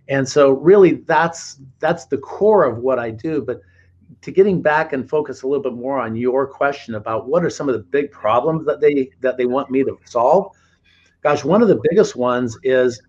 And 0.10 0.28
so, 0.28 0.52
really, 0.52 0.96
that's 0.96 1.62
that's 1.80 2.06
the 2.08 2.18
core 2.18 2.66
of 2.66 2.80
what 2.80 3.00
I 3.00 3.12
do. 3.12 3.42
But 3.42 3.62
to 4.22 4.32
getting 4.32 4.62
back 4.62 4.94
and 4.94 5.10
focus 5.10 5.42
a 5.42 5.48
little 5.48 5.64
bit 5.64 5.74
more 5.74 6.00
on 6.00 6.16
your 6.16 6.48
question 6.48 6.96
about 6.96 7.28
what 7.28 7.44
are 7.44 7.50
some 7.50 7.70
of 7.70 7.76
the 7.76 7.82
big 7.82 8.12
problems 8.12 8.66
that 8.66 8.82
they 8.82 9.10
that 9.22 9.38
they 9.38 9.46
want 9.46 9.70
me 9.72 9.84
to 9.84 9.98
solve. 10.06 10.56
Gosh 11.22 11.44
one 11.44 11.62
of 11.62 11.68
the 11.68 11.82
biggest 11.90 12.16
ones 12.16 12.58
is 12.64 13.02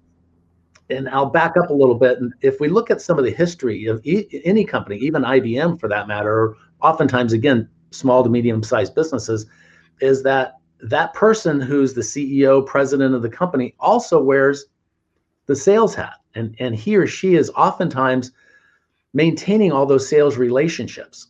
and 0.91 1.09
i'll 1.09 1.31
back 1.31 1.57
up 1.57 1.71
a 1.71 1.73
little 1.73 1.95
bit 1.95 2.19
and 2.21 2.35
if 2.43 2.61
we 2.61 2.69
look 2.69 2.91
at 2.91 3.01
some 3.01 3.19
of 3.19 3.25
the 3.25 3.31
history 3.31 3.87
of 3.87 4.05
e- 4.05 4.43
any 4.45 4.67
company 4.67 4.99
even 4.99 5.23
ibm 5.23 5.81
for 5.81 5.89
that 5.89 6.07
matter 6.07 6.55
oftentimes 6.83 7.33
again 7.33 7.67
small 7.91 8.23
to 8.23 8.29
medium 8.29 8.63
sized 8.63 8.95
businesses 8.95 9.47
is 10.03 10.23
that 10.23 10.57
that 10.83 11.15
person 11.15 11.59
who's 11.59 11.95
the 11.95 12.03
ceo 12.03 12.65
president 12.67 13.15
of 13.15 13.23
the 13.23 13.31
company 13.31 13.75
also 13.81 14.23
wears 14.23 14.67
the 15.47 15.57
sales 15.57 15.95
hat. 15.95 16.17
And 16.35 16.57
and 16.59 16.75
he 16.75 16.97
or 16.97 17.07
she 17.07 17.35
is 17.35 17.51
oftentimes 17.51 18.33
maintaining 19.15 19.73
all 19.73 19.87
those 19.87 20.09
sales 20.09 20.37
relationships. 20.37 21.29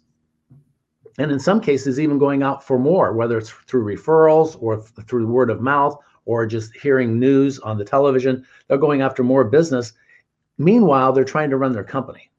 And 1.18 1.30
in 1.30 1.38
some 1.38 1.60
cases, 1.60 2.00
even 2.00 2.18
going 2.18 2.42
out 2.42 2.64
for 2.64 2.78
more, 2.78 3.12
whether 3.12 3.38
it's 3.38 3.50
through 3.50 3.84
referrals 3.84 4.60
or 4.60 4.82
through 4.82 5.28
word 5.28 5.50
of 5.50 5.60
mouth 5.60 5.96
or 6.24 6.46
just 6.46 6.74
hearing 6.74 7.20
news 7.20 7.60
on 7.60 7.78
the 7.78 7.84
television, 7.84 8.44
they're 8.66 8.78
going 8.78 9.02
after 9.02 9.22
more 9.22 9.44
business. 9.44 9.92
Meanwhile, 10.58 11.12
they're 11.12 11.24
trying 11.24 11.50
to 11.50 11.56
run 11.56 11.72
their 11.72 11.84
company 11.84 12.30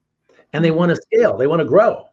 and 0.51 0.65
they 0.65 0.71
want 0.71 0.89
to 0.89 0.95
scale, 0.95 1.37
they 1.37 1.47
want 1.47 1.61
to 1.61 1.65
grow. 1.65 2.05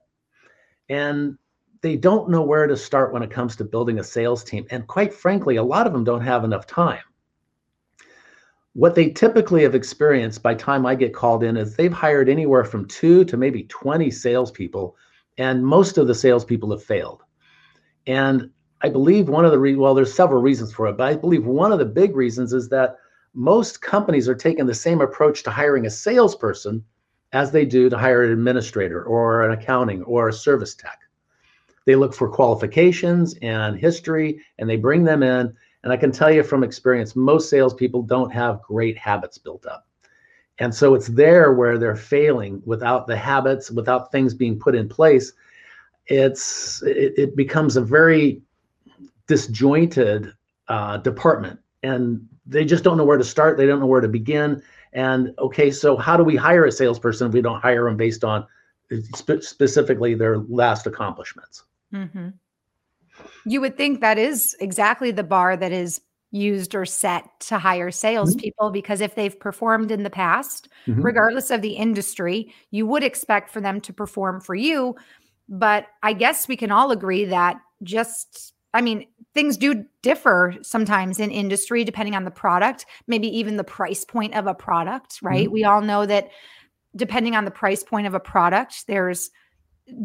And 0.88 1.36
they 1.80 1.96
don't 1.96 2.30
know 2.30 2.42
where 2.42 2.68
to 2.68 2.76
start 2.76 3.12
when 3.12 3.24
it 3.24 3.30
comes 3.30 3.56
to 3.56 3.64
building 3.64 3.98
a 3.98 4.04
sales 4.04 4.44
team. 4.44 4.66
And 4.70 4.86
quite 4.86 5.12
frankly, 5.12 5.56
a 5.56 5.62
lot 5.62 5.86
of 5.86 5.92
them 5.92 6.04
don't 6.04 6.20
have 6.20 6.44
enough 6.44 6.66
time 6.66 7.02
what 8.74 8.94
they 8.94 9.10
typically 9.10 9.62
have 9.62 9.74
experienced 9.74 10.42
by 10.42 10.54
time 10.54 10.86
I 10.86 10.94
get 10.94 11.14
called 11.14 11.44
in 11.44 11.56
is 11.56 11.76
they've 11.76 11.92
hired 11.92 12.28
anywhere 12.28 12.64
from 12.64 12.86
two 12.86 13.24
to 13.26 13.36
maybe 13.36 13.64
20 13.64 14.10
salespeople, 14.10 14.96
and 15.38 15.64
most 15.64 15.98
of 15.98 16.06
the 16.06 16.14
salespeople 16.14 16.70
have 16.70 16.82
failed. 16.82 17.22
And 18.06 18.50
I 18.80 18.88
believe 18.88 19.28
one 19.28 19.44
of 19.44 19.52
the 19.52 19.58
re- 19.58 19.76
well, 19.76 19.94
there's 19.94 20.14
several 20.14 20.40
reasons 20.40 20.72
for 20.72 20.86
it, 20.88 20.96
but 20.96 21.08
I 21.08 21.16
believe 21.16 21.44
one 21.44 21.70
of 21.70 21.78
the 21.78 21.84
big 21.84 22.16
reasons 22.16 22.52
is 22.52 22.68
that 22.70 22.96
most 23.34 23.82
companies 23.82 24.28
are 24.28 24.34
taking 24.34 24.66
the 24.66 24.74
same 24.74 25.00
approach 25.00 25.42
to 25.42 25.50
hiring 25.50 25.86
a 25.86 25.90
salesperson 25.90 26.84
as 27.32 27.50
they 27.50 27.64
do 27.64 27.88
to 27.88 27.96
hire 27.96 28.24
an 28.24 28.32
administrator 28.32 29.02
or 29.04 29.42
an 29.42 29.52
accounting 29.58 30.02
or 30.02 30.28
a 30.28 30.32
service 30.32 30.74
tech. 30.74 30.98
They 31.84 31.96
look 31.96 32.14
for 32.14 32.28
qualifications 32.28 33.34
and 33.42 33.76
history, 33.76 34.40
and 34.58 34.68
they 34.68 34.76
bring 34.76 35.04
them 35.04 35.22
in 35.22 35.54
and 35.82 35.92
I 35.92 35.96
can 35.96 36.12
tell 36.12 36.30
you 36.30 36.42
from 36.42 36.62
experience, 36.62 37.16
most 37.16 37.50
salespeople 37.50 38.02
don't 38.02 38.32
have 38.32 38.62
great 38.62 38.96
habits 38.96 39.38
built 39.38 39.66
up. 39.66 39.86
And 40.58 40.74
so 40.74 40.94
it's 40.94 41.08
there 41.08 41.54
where 41.54 41.78
they're 41.78 41.96
failing 41.96 42.62
without 42.64 43.06
the 43.06 43.16
habits, 43.16 43.70
without 43.70 44.12
things 44.12 44.34
being 44.34 44.58
put 44.58 44.74
in 44.74 44.88
place. 44.88 45.32
It's 46.06 46.82
it, 46.82 47.14
it 47.16 47.36
becomes 47.36 47.76
a 47.76 47.80
very 47.80 48.42
disjointed 49.26 50.32
uh, 50.68 50.98
department, 50.98 51.58
and 51.82 52.28
they 52.46 52.64
just 52.64 52.84
don't 52.84 52.96
know 52.96 53.04
where 53.04 53.18
to 53.18 53.24
start. 53.24 53.56
They 53.56 53.66
don't 53.66 53.80
know 53.80 53.86
where 53.86 54.00
to 54.00 54.08
begin. 54.08 54.62
And 54.92 55.34
okay, 55.38 55.70
so 55.70 55.96
how 55.96 56.16
do 56.16 56.24
we 56.24 56.36
hire 56.36 56.66
a 56.66 56.72
salesperson 56.72 57.28
if 57.28 57.32
we 57.32 57.40
don't 57.40 57.60
hire 57.60 57.84
them 57.84 57.96
based 57.96 58.24
on 58.24 58.46
spe- 59.14 59.40
specifically 59.40 60.14
their 60.14 60.38
last 60.38 60.86
accomplishments? 60.86 61.64
Mm-hmm. 61.94 62.28
You 63.44 63.60
would 63.60 63.76
think 63.76 64.00
that 64.00 64.18
is 64.18 64.56
exactly 64.60 65.10
the 65.10 65.24
bar 65.24 65.56
that 65.56 65.72
is 65.72 66.00
used 66.32 66.74
or 66.74 66.86
set 66.86 67.28
to 67.38 67.58
hire 67.58 67.90
salespeople 67.90 68.66
mm-hmm. 68.66 68.72
because 68.72 69.00
if 69.00 69.14
they've 69.14 69.38
performed 69.38 69.90
in 69.90 70.02
the 70.02 70.10
past, 70.10 70.68
mm-hmm. 70.86 71.02
regardless 71.02 71.50
of 71.50 71.62
the 71.62 71.72
industry, 71.72 72.52
you 72.70 72.86
would 72.86 73.04
expect 73.04 73.50
for 73.50 73.60
them 73.60 73.80
to 73.82 73.92
perform 73.92 74.40
for 74.40 74.54
you. 74.54 74.96
But 75.48 75.86
I 76.02 76.14
guess 76.14 76.48
we 76.48 76.56
can 76.56 76.70
all 76.70 76.90
agree 76.90 77.26
that 77.26 77.58
just, 77.82 78.54
I 78.72 78.80
mean, 78.80 79.06
things 79.34 79.58
do 79.58 79.84
differ 80.00 80.54
sometimes 80.62 81.20
in 81.20 81.30
industry 81.30 81.84
depending 81.84 82.14
on 82.14 82.24
the 82.24 82.30
product, 82.30 82.86
maybe 83.06 83.28
even 83.36 83.58
the 83.58 83.64
price 83.64 84.04
point 84.04 84.34
of 84.34 84.46
a 84.46 84.54
product, 84.54 85.18
right? 85.22 85.44
Mm-hmm. 85.44 85.52
We 85.52 85.64
all 85.64 85.82
know 85.82 86.06
that 86.06 86.30
depending 86.96 87.36
on 87.36 87.44
the 87.44 87.50
price 87.50 87.82
point 87.82 88.06
of 88.06 88.14
a 88.14 88.20
product, 88.20 88.86
there's 88.86 89.30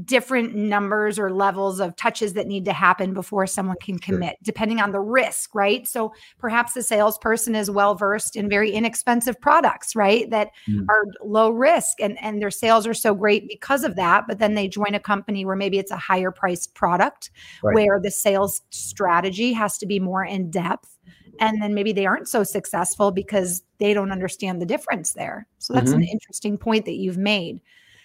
different 0.03 0.55
numbers 0.55 1.19
or 1.19 1.31
levels 1.31 1.79
of 1.79 1.96
touches 1.96 2.34
that 2.34 2.48
need 2.48 2.65
to 2.65 2.74
happen 2.74 3.13
before 3.13 3.46
someone 3.46 3.77
can 3.79 4.00
commit, 4.00 4.31
sure. 4.31 4.38
depending 4.43 4.79
on 4.79 4.91
the 4.91 5.00
risk, 5.00 5.53
right? 5.53 5.88
So 5.88 6.13
perhaps 6.39 6.74
the 6.74 6.81
salesperson 6.81 7.55
is 7.55 7.69
well 7.69 7.93
versed 7.93 8.36
in 8.36 8.50
very 8.50 8.72
inexpensive 8.72 9.39
products, 9.39 9.96
right? 9.96 10.29
That 10.31 10.50
mm. 10.67 10.86
are 10.89 11.05
low 11.24 11.51
risk 11.51 12.00
and, 12.00 12.17
and 12.22 12.41
their 12.41 12.51
sales 12.51 12.88
are 12.88 12.93
so 12.93 13.13
great 13.13 13.48
because 13.48 13.84
of 13.84 13.96
that. 13.96 14.25
But 14.27 14.39
then 14.39 14.55
they 14.55 14.67
join 14.67 14.96
a 14.96 15.00
company 15.00 15.46
where 15.46 15.55
maybe 15.55 15.77
it's 15.77 15.91
a 15.91 15.98
higher 15.98 16.31
priced 16.31 16.74
product 16.74 17.29
right. 17.62 17.75
where 17.75 18.00
the 18.01 18.12
sales 18.12 18.62
strategy 18.72 19.53
has 19.53 19.77
to 19.77 19.86
be 19.86 20.00
more 20.00 20.25
in 20.25 20.50
depth. 20.50 20.98
And 21.39 21.62
then 21.62 21.75
maybe 21.75 21.93
they 21.93 22.07
aren't 22.07 22.27
so 22.27 22.43
successful 22.43 23.12
because 23.12 23.62
they 23.77 23.93
don't 23.93 24.12
understand 24.12 24.60
the 24.60 24.65
difference 24.65 25.13
there. 25.13 25.48
So 25.60 25.74
that's 25.74 25.91
mm-hmm. 25.91 26.00
an 26.00 26.07
interesting 26.07 26.57
point 26.57 26.86
that 26.86 26.96
you've 26.96 27.19
made. 27.19 27.62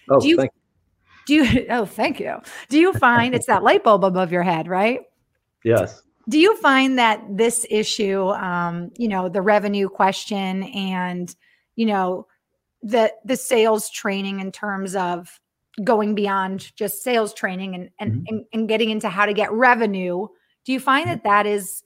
Oh, 0.07 0.19
Do 0.19 0.27
you, 0.27 0.37
thank 0.37 0.51
do 1.25 1.35
you 1.35 1.65
oh 1.69 1.85
thank 1.85 2.19
you. 2.19 2.37
Do 2.69 2.79
you 2.79 2.93
find 2.93 3.35
it's 3.35 3.47
that 3.47 3.63
light 3.63 3.83
bulb 3.83 4.03
above 4.03 4.31
your 4.31 4.43
head 4.43 4.67
right? 4.67 5.01
Yes. 5.63 6.01
Do 6.29 6.39
you 6.39 6.55
find 6.57 6.97
that 6.97 7.23
this 7.29 7.65
issue 7.69 8.29
um 8.29 8.91
you 8.97 9.07
know 9.07 9.29
the 9.29 9.41
revenue 9.41 9.89
question 9.89 10.63
and 10.63 11.33
you 11.75 11.85
know 11.85 12.27
the 12.81 13.13
the 13.23 13.37
sales 13.37 13.89
training 13.89 14.39
in 14.39 14.51
terms 14.51 14.95
of 14.95 15.39
going 15.83 16.13
beyond 16.13 16.75
just 16.75 17.01
sales 17.01 17.33
training 17.33 17.73
and 17.73 17.89
and, 17.99 18.11
mm-hmm. 18.11 18.23
and, 18.27 18.45
and 18.53 18.69
getting 18.69 18.89
into 18.89 19.09
how 19.09 19.25
to 19.25 19.33
get 19.33 19.51
revenue 19.51 20.27
do 20.65 20.71
you 20.71 20.79
find 20.79 21.09
that 21.09 21.23
that 21.23 21.45
is 21.45 21.81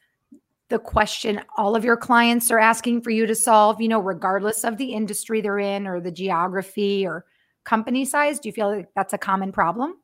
the 0.70 0.80
question 0.80 1.42
all 1.56 1.76
of 1.76 1.86
your 1.86 1.96
clients 1.96 2.52
are 2.52 2.60
asking 2.60 3.02
for 3.02 3.12
you 3.12 3.26
to 3.26 3.36
solve 3.36 3.80
you 3.80 3.88
know 3.88 4.00
regardless 4.00 4.66
of 4.66 4.78
the 4.78 4.92
industry 4.92 5.40
they're 5.40 5.60
in 5.60 5.88
or 5.88 6.02
the 6.02 6.12
geography 6.12 7.06
or 7.06 7.24
company 7.68 8.06
size? 8.06 8.40
Do 8.40 8.50
you 8.50 8.54
feel 8.54 8.70
like 8.76 8.90
that's 8.96 9.14
a 9.14 9.18
common 9.18 9.52
problem? 9.52 9.96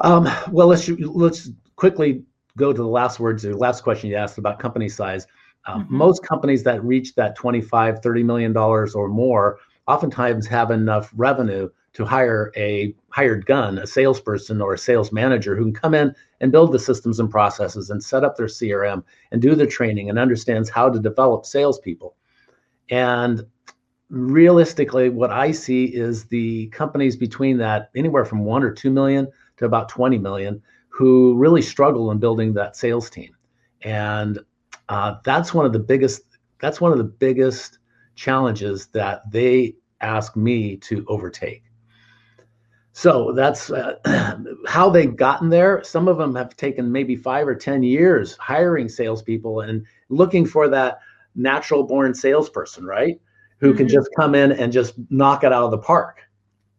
Um, 0.00 0.28
well, 0.50 0.68
let's 0.68 0.88
let's 0.88 1.50
quickly 1.76 2.22
go 2.56 2.72
to 2.72 2.82
the 2.82 2.86
last 2.86 3.18
words, 3.18 3.42
the 3.42 3.56
last 3.56 3.82
question 3.82 4.10
you 4.10 4.16
asked 4.16 4.38
about 4.38 4.58
company 4.58 4.88
size. 4.88 5.26
Um, 5.66 5.84
mm-hmm. 5.84 5.96
Most 5.96 6.22
companies 6.22 6.62
that 6.64 6.84
reach 6.84 7.14
that 7.14 7.34
25, 7.36 8.00
30 8.00 8.22
million 8.22 8.52
dollars 8.52 8.94
or 8.94 9.08
more 9.08 9.58
oftentimes 9.86 10.46
have 10.46 10.70
enough 10.70 11.10
revenue 11.16 11.68
to 11.94 12.04
hire 12.04 12.52
a 12.56 12.94
hired 13.10 13.46
gun, 13.46 13.78
a 13.78 13.86
salesperson 13.86 14.60
or 14.60 14.74
a 14.74 14.78
sales 14.78 15.12
manager 15.12 15.56
who 15.56 15.64
can 15.64 15.72
come 15.72 15.94
in 15.94 16.14
and 16.40 16.52
build 16.52 16.72
the 16.72 16.78
systems 16.78 17.20
and 17.20 17.30
processes 17.30 17.90
and 17.90 18.02
set 18.02 18.24
up 18.24 18.36
their 18.36 18.46
CRM 18.46 19.02
and 19.30 19.40
do 19.40 19.54
the 19.54 19.66
training 19.66 20.10
and 20.10 20.18
understands 20.18 20.68
how 20.68 20.90
to 20.90 20.98
develop 20.98 21.46
salespeople. 21.46 22.16
And 22.90 23.46
realistically, 24.14 25.08
what 25.08 25.30
I 25.30 25.50
see 25.50 25.86
is 25.86 26.24
the 26.24 26.68
companies 26.68 27.16
between 27.16 27.58
that 27.58 27.90
anywhere 27.96 28.24
from 28.24 28.44
one 28.44 28.62
or 28.62 28.72
two 28.72 28.90
million 28.90 29.28
to 29.56 29.64
about 29.64 29.88
20 29.88 30.18
million 30.18 30.62
who 30.88 31.34
really 31.34 31.62
struggle 31.62 32.10
in 32.12 32.18
building 32.18 32.54
that 32.54 32.76
sales 32.76 33.10
team. 33.10 33.34
And 33.82 34.38
uh, 34.88 35.16
that's 35.24 35.52
one 35.52 35.66
of 35.66 35.72
the 35.72 35.78
biggest 35.78 36.22
that's 36.60 36.80
one 36.80 36.92
of 36.92 36.98
the 36.98 37.04
biggest 37.04 37.78
challenges 38.14 38.86
that 38.88 39.28
they 39.30 39.74
ask 40.00 40.36
me 40.36 40.76
to 40.76 41.04
overtake. 41.08 41.64
So 42.92 43.32
that's 43.32 43.70
uh, 43.70 43.96
how 44.66 44.88
they've 44.88 45.16
gotten 45.16 45.50
there. 45.50 45.82
Some 45.82 46.06
of 46.06 46.16
them 46.16 46.34
have 46.36 46.56
taken 46.56 46.92
maybe 46.92 47.16
five 47.16 47.48
or 47.48 47.56
10 47.56 47.82
years 47.82 48.36
hiring 48.36 48.88
salespeople 48.88 49.62
and 49.62 49.84
looking 50.08 50.46
for 50.46 50.68
that 50.68 51.00
natural 51.34 51.82
born 51.82 52.14
salesperson, 52.14 52.84
right? 52.86 53.20
Who 53.64 53.70
mm-hmm. 53.70 53.78
can 53.78 53.88
just 53.88 54.10
come 54.14 54.34
in 54.34 54.52
and 54.52 54.70
just 54.72 54.94
knock 55.08 55.42
it 55.42 55.52
out 55.52 55.64
of 55.64 55.70
the 55.70 55.78
park. 55.78 56.20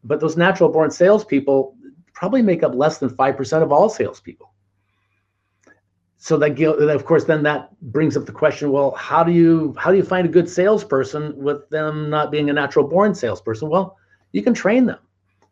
But 0.03 0.19
those 0.19 0.37
natural 0.37 0.69
born 0.69 0.91
salespeople 0.91 1.75
probably 2.13 2.43
make 2.43 2.61
up 2.61 2.75
less 2.75 2.99
than 2.99 3.09
5% 3.09 3.63
of 3.63 3.71
all 3.71 3.89
salespeople. 3.89 4.51
So 6.17 6.37
that, 6.37 6.59
of 6.61 7.05
course, 7.05 7.25
then 7.25 7.43
that 7.43 7.69
brings 7.81 8.15
up 8.15 8.25
the 8.25 8.31
question: 8.31 8.71
Well, 8.71 8.91
how 8.91 9.23
do 9.23 9.31
you 9.31 9.75
how 9.77 9.91
do 9.91 9.97
you 9.97 10.03
find 10.03 10.27
a 10.27 10.31
good 10.31 10.49
salesperson 10.49 11.35
with 11.35 11.67
them 11.69 12.09
not 12.09 12.31
being 12.31 12.49
a 12.49 12.53
natural 12.53 12.87
born 12.87 13.13
salesperson? 13.13 13.69
Well, 13.69 13.97
you 14.31 14.41
can 14.41 14.53
train 14.53 14.85
them. 14.85 14.99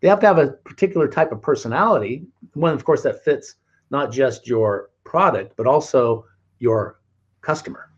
They 0.01 0.07
have 0.07 0.19
to 0.19 0.27
have 0.27 0.37
a 0.37 0.47
particular 0.65 1.07
type 1.07 1.31
of 1.31 1.41
personality, 1.41 2.25
one, 2.53 2.73
of 2.73 2.83
course, 2.85 3.03
that 3.03 3.23
fits 3.23 3.55
not 3.89 4.11
just 4.11 4.47
your 4.47 4.89
product 5.03 5.55
but 5.55 5.67
also 5.67 6.25
your 6.59 6.99
customer. 7.41 7.92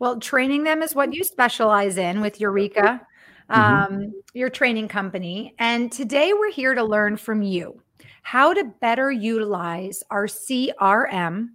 Well, 0.00 0.18
training 0.18 0.64
them 0.64 0.82
is 0.82 0.94
what 0.94 1.14
you 1.14 1.22
specialize 1.22 1.98
in 1.98 2.22
with 2.22 2.40
Eureka, 2.40 3.06
mm-hmm. 3.50 3.94
um, 3.94 4.12
your 4.32 4.48
training 4.48 4.88
company. 4.88 5.54
And 5.58 5.92
today 5.92 6.32
we're 6.32 6.50
here 6.50 6.74
to 6.74 6.82
learn 6.82 7.18
from 7.18 7.42
you 7.42 7.80
how 8.22 8.54
to 8.54 8.64
better 8.80 9.12
utilize 9.12 10.02
our 10.10 10.26
CRM 10.26 11.48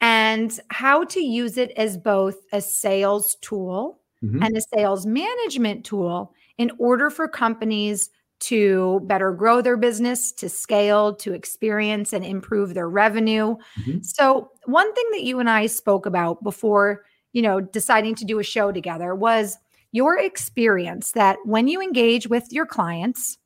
and 0.00 0.60
how 0.70 1.04
to 1.04 1.20
use 1.20 1.56
it 1.58 1.72
as 1.76 1.98
both 1.98 2.36
a 2.52 2.60
sales 2.60 3.36
tool 3.40 4.00
mm-hmm. 4.22 4.40
and 4.42 4.56
a 4.56 4.60
sales 4.60 5.04
management 5.04 5.84
tool 5.84 6.32
in 6.58 6.70
order 6.78 7.10
for 7.10 7.26
companies 7.26 8.08
to 8.38 9.00
better 9.04 9.32
grow 9.32 9.60
their 9.62 9.76
business, 9.76 10.30
to 10.30 10.48
scale, 10.48 11.14
to 11.14 11.32
experience 11.32 12.12
and 12.12 12.24
improve 12.24 12.74
their 12.74 12.88
revenue. 12.88 13.56
Mm-hmm. 13.80 14.02
So, 14.02 14.50
one 14.66 14.92
thing 14.94 15.06
that 15.12 15.22
you 15.22 15.40
and 15.40 15.48
I 15.48 15.66
spoke 15.66 16.06
about 16.06 16.44
before, 16.44 17.04
you 17.34 17.42
know, 17.42 17.60
deciding 17.60 18.14
to 18.14 18.24
do 18.24 18.38
a 18.38 18.44
show 18.44 18.72
together 18.72 19.14
was 19.14 19.58
your 19.92 20.18
experience 20.18 21.12
that 21.12 21.36
when 21.44 21.68
you 21.68 21.82
engage 21.82 22.26
with 22.28 22.50
your 22.50 22.64
clients, 22.64 23.36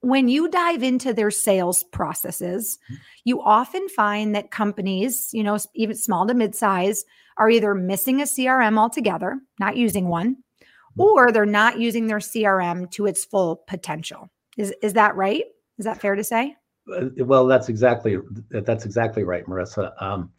when 0.00 0.28
you 0.28 0.48
dive 0.48 0.82
into 0.82 1.12
their 1.12 1.30
sales 1.30 1.82
processes, 1.82 2.78
mm-hmm. 2.84 2.94
you 3.24 3.42
often 3.42 3.88
find 3.88 4.34
that 4.34 4.52
companies, 4.52 5.30
you 5.32 5.42
know, 5.42 5.58
even 5.74 5.96
small 5.96 6.26
to 6.26 6.34
mid-size, 6.34 7.04
are 7.38 7.50
either 7.50 7.74
missing 7.74 8.20
a 8.20 8.24
CRM 8.24 8.78
altogether, 8.78 9.40
not 9.58 9.76
using 9.76 10.08
one, 10.08 10.36
or 10.98 11.32
they're 11.32 11.46
not 11.46 11.78
using 11.78 12.06
their 12.08 12.18
CRM 12.18 12.90
to 12.90 13.06
its 13.06 13.24
full 13.24 13.56
potential. 13.68 14.28
Is 14.56 14.74
is 14.82 14.94
that 14.94 15.14
right? 15.16 15.44
Is 15.78 15.84
that 15.84 16.00
fair 16.00 16.16
to 16.16 16.24
say? 16.24 16.56
Uh, 16.92 17.06
well, 17.18 17.46
that's 17.46 17.68
exactly 17.68 18.18
that's 18.50 18.84
exactly 18.84 19.22
right, 19.22 19.46
Marissa. 19.46 19.92
Um, 20.02 20.32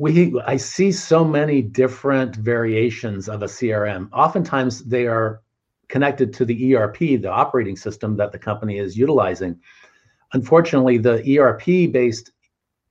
we 0.00 0.32
I 0.46 0.56
see 0.56 0.92
so 0.92 1.22
many 1.26 1.60
different 1.60 2.34
variations 2.36 3.28
of 3.28 3.42
a 3.42 3.46
CRM. 3.46 4.08
Oftentimes, 4.14 4.82
they 4.84 5.06
are 5.06 5.42
connected 5.88 6.32
to 6.32 6.46
the 6.46 6.74
ERP, 6.74 6.98
the 6.98 7.30
operating 7.30 7.76
system 7.76 8.16
that 8.16 8.32
the 8.32 8.38
company 8.38 8.78
is 8.78 8.96
utilizing. 8.96 9.60
Unfortunately, 10.32 10.96
the 10.96 11.38
ERP-based 11.38 12.32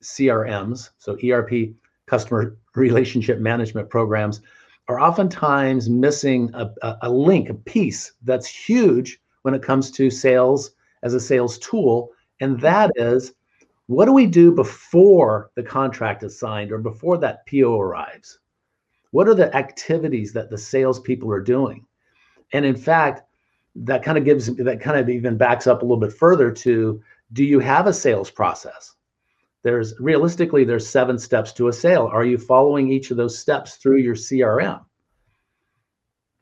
CRMs, 0.04 0.92
so 1.00 1.18
ERP 1.28 1.74
customer 2.06 2.56
relationship 2.76 3.40
management 3.40 3.90
programs, 3.90 4.42
are 4.88 5.00
oftentimes 5.00 5.90
missing 5.90 6.52
a, 6.54 6.70
a, 7.02 7.10
link, 7.10 7.50
a 7.50 7.56
piece 7.56 8.14
that's 8.22 8.46
huge 8.46 9.20
when 9.42 9.56
it 9.56 9.64
comes 9.64 9.90
to 9.90 10.12
sales 10.12 10.72
as 11.02 11.16
a 11.16 11.20
sales 11.20 11.58
tool. 11.58 12.12
And 12.40 12.60
that 12.62 12.92
is 12.98 13.34
what 13.90 14.06
do 14.06 14.14
we 14.14 14.28
do 14.28 14.52
before 14.52 15.50
the 15.56 15.64
contract 15.64 16.22
is 16.22 16.38
signed 16.38 16.72
or 16.72 16.78
before 16.78 17.18
that 17.18 17.46
PO 17.48 17.80
arrives? 17.80 18.38
What 19.10 19.28
are 19.28 19.34
the 19.34 19.56
activities 19.56 20.32
that 20.34 20.52
the 20.52 20.58
salespeople 20.58 21.32
are 21.32 21.42
doing? 21.42 21.86
And 22.54 22.66
in 22.66 22.76
fact, 22.76 23.24
that 23.76 24.04
kind 24.04 24.18
of 24.18 24.26
gives 24.26 24.46
that 24.56 24.80
kind 24.80 25.00
of 25.00 25.10
even 25.10 25.38
backs 25.38 25.66
up 25.66 25.82
a 25.82 25.86
little 25.86 25.98
bit 25.98 26.14
further 26.14 26.52
to 26.52 27.02
do 27.34 27.44
you 27.44 27.60
have 27.60 27.88
a 27.88 27.94
sales 27.94 28.30
process? 28.30 28.96
there's 29.64 29.94
realistically 30.00 30.64
there's 30.64 30.88
seven 30.88 31.18
steps 31.18 31.52
to 31.52 31.68
a 31.68 31.74
sale 31.74 32.10
are 32.12 32.26
you 32.26 32.38
following 32.38 32.92
each 32.92 33.12
of 33.12 33.18
those 33.18 33.38
steps 33.38 33.76
through 33.76 33.98
your 33.98 34.16
crm 34.16 34.84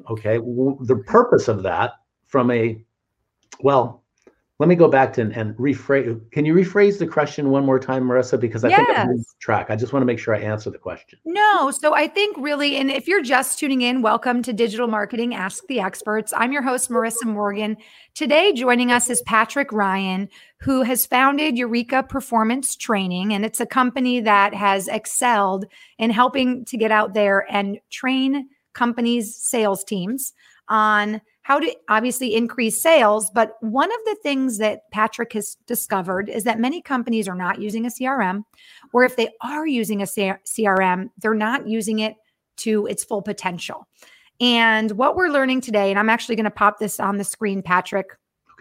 okay 0.10 0.38
the 0.38 1.03
purpose 1.07 1.47
of 1.47 1.63
that 1.63 1.93
from 2.25 2.51
a 2.51 2.79
well 3.62 4.03
let 4.59 4.67
me 4.67 4.75
go 4.75 4.87
back 4.87 5.13
to 5.13 5.21
and, 5.21 5.55
rephrase. 5.57 6.19
Can 6.31 6.43
you 6.43 6.55
rephrase 6.55 6.97
the 6.97 7.05
question 7.05 7.51
one 7.51 7.63
more 7.63 7.77
time, 7.77 8.03
Marissa? 8.03 8.39
Because 8.39 8.63
I 8.63 8.69
yes. 8.69 8.87
think 8.87 8.97
I'm 8.97 9.23
track. 9.39 9.69
I 9.69 9.75
just 9.75 9.93
want 9.93 10.01
to 10.01 10.07
make 10.07 10.17
sure 10.17 10.33
I 10.33 10.39
answer 10.39 10.71
the 10.71 10.79
question. 10.79 11.19
No, 11.25 11.69
so 11.69 11.93
I 11.93 12.07
think 12.07 12.35
really, 12.39 12.77
and 12.77 12.89
if 12.89 13.07
you're 13.07 13.21
just 13.21 13.59
tuning 13.59 13.83
in, 13.83 14.01
welcome 14.01 14.41
to 14.41 14.53
Digital 14.53 14.87
Marketing 14.87 15.35
Ask 15.35 15.67
the 15.67 15.79
Experts. 15.79 16.33
I'm 16.35 16.51
your 16.51 16.63
host, 16.63 16.89
Marissa 16.89 17.25
Morgan. 17.25 17.77
Today, 18.15 18.51
joining 18.51 18.91
us 18.91 19.11
is 19.11 19.21
Patrick 19.27 19.71
Ryan, 19.71 20.27
who 20.59 20.81
has 20.81 21.05
founded 21.05 21.55
Eureka 21.55 22.01
Performance 22.01 22.75
Training, 22.75 23.33
and 23.33 23.45
it's 23.45 23.59
a 23.59 23.67
company 23.67 24.21
that 24.21 24.55
has 24.55 24.87
excelled 24.87 25.65
in 25.99 26.09
helping 26.09 26.65
to 26.65 26.77
get 26.77 26.91
out 26.91 27.13
there 27.13 27.45
and 27.51 27.79
train 27.91 28.49
companies' 28.73 29.35
sales 29.35 29.83
teams 29.83 30.33
on 30.67 31.21
how 31.47 31.62
to 31.62 31.73
obviously 31.88 32.36
increase 32.36 32.81
sales. 32.81 33.29
But 33.29 33.53
one 33.62 33.89
of 33.89 33.99
the 34.03 34.17
things 34.21 34.57
that 34.57 34.81
Patrick 34.91 35.31
has 35.31 35.55
discovered 35.65 36.27
is 36.27 36.43
that 36.43 36.60
many 36.60 36.81
companies 36.81 37.25
are 37.25 37.36
not 37.36 37.62
using 37.62 37.86
a 37.86 37.89
CRM, 37.89 38.43
or 38.91 39.05
if 39.05 39.15
they 39.15 39.29
are 39.39 39.65
using 39.65 40.01
a 40.01 40.05
CRM, 40.05 41.10
they're 41.19 41.33
not 41.33 41.65
using 41.65 41.99
it 41.99 42.15
to 42.57 42.86
its 42.88 43.05
full 43.05 43.21
potential. 43.21 43.88
And 44.41 44.91
what 44.91 45.15
we're 45.15 45.29
learning 45.29 45.62
today, 45.62 45.89
and 45.89 45.97
I'm 45.97 46.10
actually 46.10 46.36
going 46.36 46.43
to 46.43 46.51
pop 46.51 46.79
this 46.79 46.99
on 46.99 47.15
the 47.15 47.23
screen, 47.23 47.62
Patrick. 47.62 48.07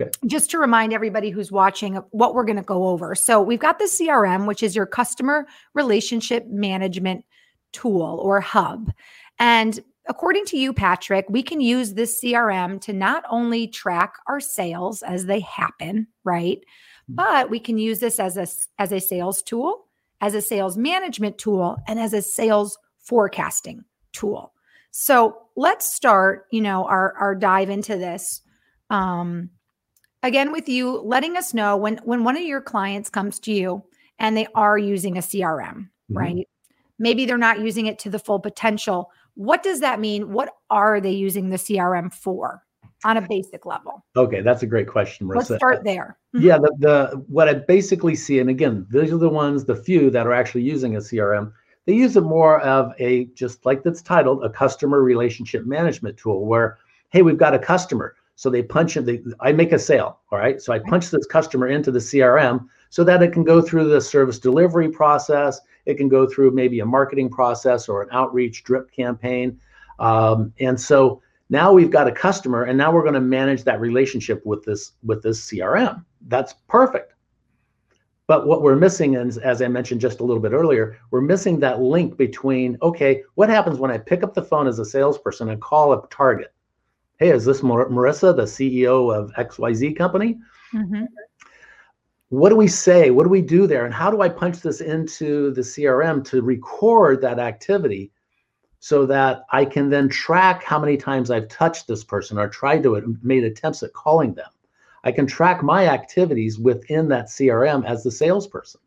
Okay. 0.01 0.09
Just 0.25 0.53
to 0.53 0.59
remind 0.59 0.93
everybody 0.93 1.31
who's 1.31 1.51
watching 1.51 1.97
what 2.13 2.37
we're 2.37 2.45
going 2.45 2.55
to 2.55 2.63
go 2.63 2.87
over. 2.87 3.17
So, 3.17 3.43
we've 3.43 3.59
got 3.59 3.81
the 3.81 3.87
CRM, 3.87 4.47
which 4.47 4.63
is 4.63 4.77
your 4.77 4.87
customer 4.87 5.49
relationship 5.75 6.47
management 6.47 7.25
tool 7.73 8.21
or 8.23 8.41
hub. 8.41 8.93
And 9.41 9.81
according 10.09 10.45
to 10.47 10.59
you, 10.59 10.73
Patrick, 10.73 11.27
we 11.29 11.43
can 11.43 11.61
use 11.61 11.95
this 11.95 12.21
CRM 12.23 12.81
to 12.83 12.93
not 12.93 13.25
only 13.31 13.67
track 13.67 14.15
our 14.27 14.41
sales 14.41 15.03
as 15.03 15.27
they 15.27 15.41
happen, 15.41 16.07
right? 16.25 16.61
Hmm. 17.09 17.15
But 17.15 17.51
we 17.51 17.61
can 17.61 17.79
use 17.79 17.99
this 17.99 18.19
as 18.19 18.37
a 18.37 18.47
as 18.81 18.93
a 18.93 19.01
sales 19.01 19.43
tool, 19.43 19.87
as 20.21 20.35
a 20.35 20.43
sales 20.43 20.77
management 20.77 21.39
tool, 21.39 21.77
and 21.87 21.99
as 21.99 22.13
a 22.13 22.23
sales 22.23 22.79
forecasting 22.99 23.85
tool. 24.13 24.53
So 24.91 25.37
let's 25.57 25.93
start, 25.93 26.47
you 26.51 26.61
know, 26.61 26.85
our 26.85 27.15
our 27.15 27.35
dive 27.35 27.71
into 27.71 27.97
this. 27.97 28.43
Um, 28.91 29.51
again, 30.23 30.53
with 30.53 30.69
you 30.69 31.01
letting 31.01 31.37
us 31.37 31.53
know 31.53 31.77
when 31.77 31.99
when 32.05 32.25
one 32.25 32.37
of 32.37 32.43
your 32.43 32.61
clients 32.61 33.11
comes 33.11 33.39
to 33.41 33.53
you 33.53 33.85
and 34.19 34.37
they 34.37 34.47
are 34.55 34.79
using 34.79 35.19
a 35.19 35.21
CRM, 35.21 35.75
mm-hmm. 35.75 36.17
right? 36.17 36.49
Maybe 36.99 37.27
they're 37.27 37.37
not 37.37 37.61
using 37.61 37.87
it 37.87 37.99
to 38.01 38.11
the 38.11 38.19
full 38.19 38.41
potential 38.41 39.11
what 39.37 39.63
does 39.63 39.81
that 39.81 40.01
mean? 40.01 40.33
What 40.33 40.51
are 40.71 41.01
they 41.01 41.13
using 41.13 41.51
the 41.51 41.57
CRM 41.57 42.13
for 42.13 42.65
on 43.05 43.19
a 43.19 43.23
basic 43.23 43.65
level? 43.67 44.05
Okay, 44.17 44.41
that's 44.41 44.63
a 44.63 44.67
great 44.67 44.89
question, 44.89 45.29
Marissa. 45.29 45.51
Let's 45.51 45.55
start 45.57 45.85
there. 45.85 46.19
Mm-hmm. 46.35 46.47
Yeah, 46.47 46.59
the, 46.59 46.73
the 46.79 47.25
what 47.29 47.49
I 47.49 47.55
basically 47.55 48.17
see, 48.17 48.41
and 48.41 48.51
again, 48.51 48.87
these 48.91 49.13
are 49.13 49.19
the 49.19 49.29
ones, 49.29 49.65
the 49.65 49.77
few 49.77 50.11
that 50.11 50.27
are 50.27 50.33
actually 50.33 50.63
using 50.63 50.97
a 50.97 51.01
CRM. 51.01 51.53
They 51.85 51.93
use 51.93 52.17
it 52.17 52.23
more 52.23 52.61
of 52.63 52.93
a 52.99 53.27
just 53.27 53.65
like 53.65 53.85
that's 53.85 54.03
titled 54.03 54.43
a 54.43 54.51
customer 54.51 55.03
relationship 55.03 55.67
management 55.67 56.17
tool, 56.17 56.47
where 56.47 56.79
hey, 57.11 57.23
we've 57.23 57.39
got 57.39 57.55
a 57.55 57.59
customer. 57.59 58.17
So 58.35 58.51
they 58.51 58.63
punch 58.63 58.97
in, 58.97 59.05
they, 59.05 59.23
I 59.41 59.53
make 59.53 59.73
a 59.73 59.79
sale. 59.79 60.19
All 60.31 60.39
right. 60.39 60.61
So 60.61 60.73
I 60.73 60.79
punch 60.79 61.11
this 61.11 61.27
customer 61.27 61.69
into 61.69 61.91
the 61.91 61.99
CRM 61.99 62.67
so 62.91 63.05
that 63.05 63.23
it 63.23 63.33
can 63.33 63.45
go 63.45 63.61
through 63.61 63.89
the 63.89 64.01
service 64.01 64.39
delivery 64.39 64.89
process. 64.89 65.61
It 65.85 65.97
can 65.97 66.09
go 66.09 66.27
through 66.27 66.51
maybe 66.53 66.81
a 66.81 66.87
marketing 66.87 67.31
process 67.31 67.89
or 67.89 68.03
an 68.03 68.09
outreach 68.13 68.65
drip 68.65 68.91
campaign. 68.91 69.61
Um, 69.99 70.53
and 70.61 70.79
so 70.81 71.23
now 71.49 71.73
we've 71.73 71.91
got 71.91 72.09
a 72.09 72.13
customer 72.13 72.65
and 72.65 72.77
now 72.77 72.93
we're 72.93 73.03
going 73.03 73.15
to 73.15 73.21
manage 73.21 73.65
that 73.65 73.81
relationship 73.81 74.45
with 74.45 74.65
this 74.65 74.93
with 75.05 75.23
this 75.23 75.51
crm 75.51 76.05
that's 76.29 76.55
perfect. 76.69 77.13
But 78.27 78.49
what 78.49 78.63
we're 78.63 78.77
missing 78.77 79.15
is 79.15 79.39
as 79.39 79.63
i 79.63 79.69
mentioned 79.69 80.01
just 80.01 80.21
a 80.21 80.25
little 80.25 80.43
bit 80.43 80.53
earlier 80.53 80.99
we're 81.11 81.21
missing 81.21 81.61
that 81.61 81.81
link 81.81 82.17
between 82.17 82.77
okay 82.83 83.23
what 83.37 83.49
happens 83.49 83.79
when 83.79 83.91
i 83.91 83.99
pick 83.99 84.23
up 84.25 84.35
the 84.35 84.43
phone 84.43 84.67
as 84.67 84.79
a 84.79 84.85
salesperson 84.85 85.51
and 85.51 85.61
call 85.61 85.93
a 85.93 86.07
target? 86.09 86.53
Hey 87.19 87.31
is 87.31 87.45
this 87.45 87.63
Mar- 87.63 87.89
marissa 87.89 88.35
the 88.35 88.43
ceo 88.43 89.15
of 89.15 89.33
xyz 89.35 89.97
company? 89.97 90.39
Mm-hmm 90.75 91.05
what 92.29 92.49
do 92.49 92.57
we 92.57 92.69
say? 92.69 93.11
What 93.11 93.25
do 93.25 93.29
we 93.29 93.43
do 93.43 93.67
there? 93.67 93.85
And 93.85 93.95
how 93.95 94.11
do 94.11 94.21
I 94.21 94.29
punch 94.29 94.61
this 94.61 94.81
into 94.81 95.53
the 95.53 95.61
CRM 95.61 96.25
to 96.27 96.43
record 96.43 97.21
that 97.23 97.39
activity 97.39 98.11
so 98.81 99.07
that 99.07 99.45
I 99.53 99.65
can 99.65 99.91
then 99.91 100.09
track 100.09 100.63
how 100.65 100.79
many 100.79 100.97
times 100.97 101.31
I've 101.31 101.49
touched 101.49 101.87
this 101.87 102.05
person 102.05 102.39
or 102.39 102.49
tried 102.49 102.83
to 102.83 103.19
made 103.23 103.45
attempts 103.45 103.83
at 103.83 103.93
calling 103.93 104.35
them? 104.35 104.51
I 105.05 105.13
can 105.13 105.27
track 105.27 105.63
my 105.63 105.87
activities 105.87 106.59
within 106.59 107.09
that 107.09 107.27
CRM 107.27 107.87
as 107.87 108.03
the 108.03 108.11
salesperson. 108.11 108.81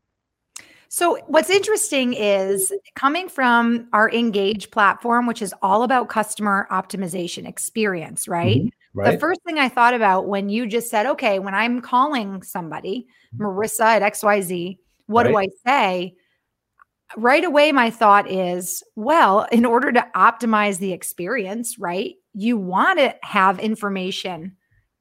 So, 0.91 1.19
what's 1.28 1.52
interesting 1.52 2.13
is 2.13 2.73
coming 2.95 3.30
from 3.30 3.88
our 3.93 4.12
Engage 4.12 4.71
platform, 4.71 5.28
which 5.28 5.41
is 5.41 5.54
all 5.62 5.84
about 5.84 6.10
customer 6.10 6.67
optimization 6.71 7.47
experience, 7.47 8.28
right? 8.28 8.58
Mm-hmm. 8.58 8.78
Right? 8.93 9.12
The 9.12 9.19
first 9.19 9.41
thing 9.45 9.60
I 9.60 9.69
thought 9.69 9.93
about 9.93 10.28
when 10.28 10.49
you 10.49 10.67
just 10.67 10.89
said, 10.89 11.06
okay, 11.06 11.39
when 11.39 11.54
I'm 11.54 11.82
calling 11.82 12.41
somebody, 12.41 13.08
mm-hmm. 13.36 13.45
Marissa 13.45 13.86
at 13.86 14.02
XYZ, 14.02 14.78
what 15.08 15.25
right. 15.25 15.32
do 15.32 15.38
I 15.38 15.47
say? 15.65 16.15
Right 17.17 17.43
away, 17.43 17.71
my 17.71 17.89
thought 17.89 18.30
is, 18.30 18.84
well, 18.95 19.47
in 19.52 19.65
order 19.65 19.91
to 19.91 20.08
optimize 20.15 20.78
the 20.78 20.93
experience, 20.93 21.80
right, 21.80 22.15
you 22.34 22.58
want 22.58 22.99
to 22.99 23.15
have 23.23 23.60
information 23.60 24.56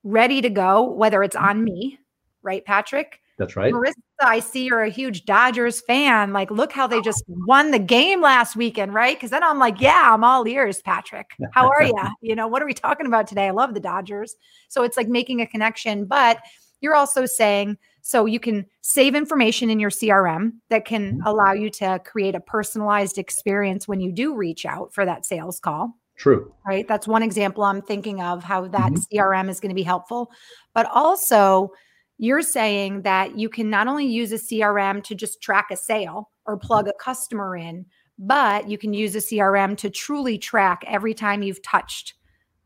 ready 0.04 0.40
to 0.40 0.48
go, 0.48 0.90
whether 0.90 1.22
it's 1.22 1.36
on 1.36 1.62
me, 1.62 1.98
right, 2.42 2.64
Patrick? 2.64 3.20
That's 3.36 3.56
right. 3.56 3.72
Marissa, 3.72 3.94
I 4.20 4.40
see 4.40 4.64
you're 4.64 4.82
a 4.82 4.90
huge 4.90 5.24
Dodgers 5.24 5.80
fan. 5.80 6.32
Like, 6.32 6.50
look 6.50 6.72
how 6.72 6.86
they 6.86 7.00
just 7.00 7.22
won 7.28 7.70
the 7.70 7.78
game 7.78 8.20
last 8.20 8.56
weekend, 8.56 8.92
right? 8.92 9.16
Because 9.16 9.30
then 9.30 9.44
I'm 9.44 9.58
like, 9.58 9.80
yeah, 9.80 10.12
I'm 10.12 10.24
all 10.24 10.46
ears, 10.46 10.82
Patrick. 10.82 11.30
How 11.52 11.68
are 11.68 11.82
you? 11.82 11.94
you 12.20 12.34
know, 12.34 12.48
what 12.48 12.62
are 12.62 12.66
we 12.66 12.74
talking 12.74 13.06
about 13.06 13.26
today? 13.26 13.46
I 13.46 13.50
love 13.50 13.74
the 13.74 13.80
Dodgers. 13.80 14.34
So 14.68 14.82
it's 14.82 14.96
like 14.96 15.08
making 15.08 15.40
a 15.40 15.46
connection. 15.46 16.04
But 16.04 16.38
you're 16.80 16.96
also 16.96 17.26
saying, 17.26 17.78
so 18.02 18.26
you 18.26 18.40
can 18.40 18.66
save 18.80 19.14
information 19.14 19.70
in 19.70 19.78
your 19.78 19.90
CRM 19.90 20.52
that 20.70 20.84
can 20.84 21.14
mm-hmm. 21.14 21.26
allow 21.26 21.52
you 21.52 21.70
to 21.70 22.00
create 22.04 22.34
a 22.34 22.40
personalized 22.40 23.18
experience 23.18 23.86
when 23.86 24.00
you 24.00 24.12
do 24.12 24.34
reach 24.34 24.66
out 24.66 24.92
for 24.92 25.04
that 25.04 25.26
sales 25.26 25.60
call. 25.60 25.94
True. 26.16 26.52
Right. 26.66 26.88
That's 26.88 27.06
one 27.06 27.22
example 27.22 27.62
I'm 27.62 27.82
thinking 27.82 28.20
of 28.20 28.42
how 28.42 28.66
that 28.68 28.92
mm-hmm. 28.92 29.16
CRM 29.16 29.48
is 29.48 29.60
going 29.60 29.70
to 29.70 29.74
be 29.74 29.84
helpful. 29.84 30.32
But 30.74 30.86
also, 30.86 31.72
you're 32.18 32.42
saying 32.42 33.02
that 33.02 33.38
you 33.38 33.48
can 33.48 33.70
not 33.70 33.86
only 33.86 34.06
use 34.06 34.32
a 34.32 34.36
CRM 34.36 35.02
to 35.04 35.14
just 35.14 35.40
track 35.40 35.68
a 35.70 35.76
sale 35.76 36.30
or 36.46 36.56
plug 36.56 36.88
a 36.88 36.92
customer 37.00 37.56
in, 37.56 37.86
but 38.18 38.68
you 38.68 38.76
can 38.76 38.92
use 38.92 39.14
a 39.14 39.20
CRM 39.20 39.76
to 39.78 39.88
truly 39.88 40.36
track 40.36 40.82
every 40.86 41.14
time 41.14 41.42
you've 41.42 41.62
touched 41.62 42.14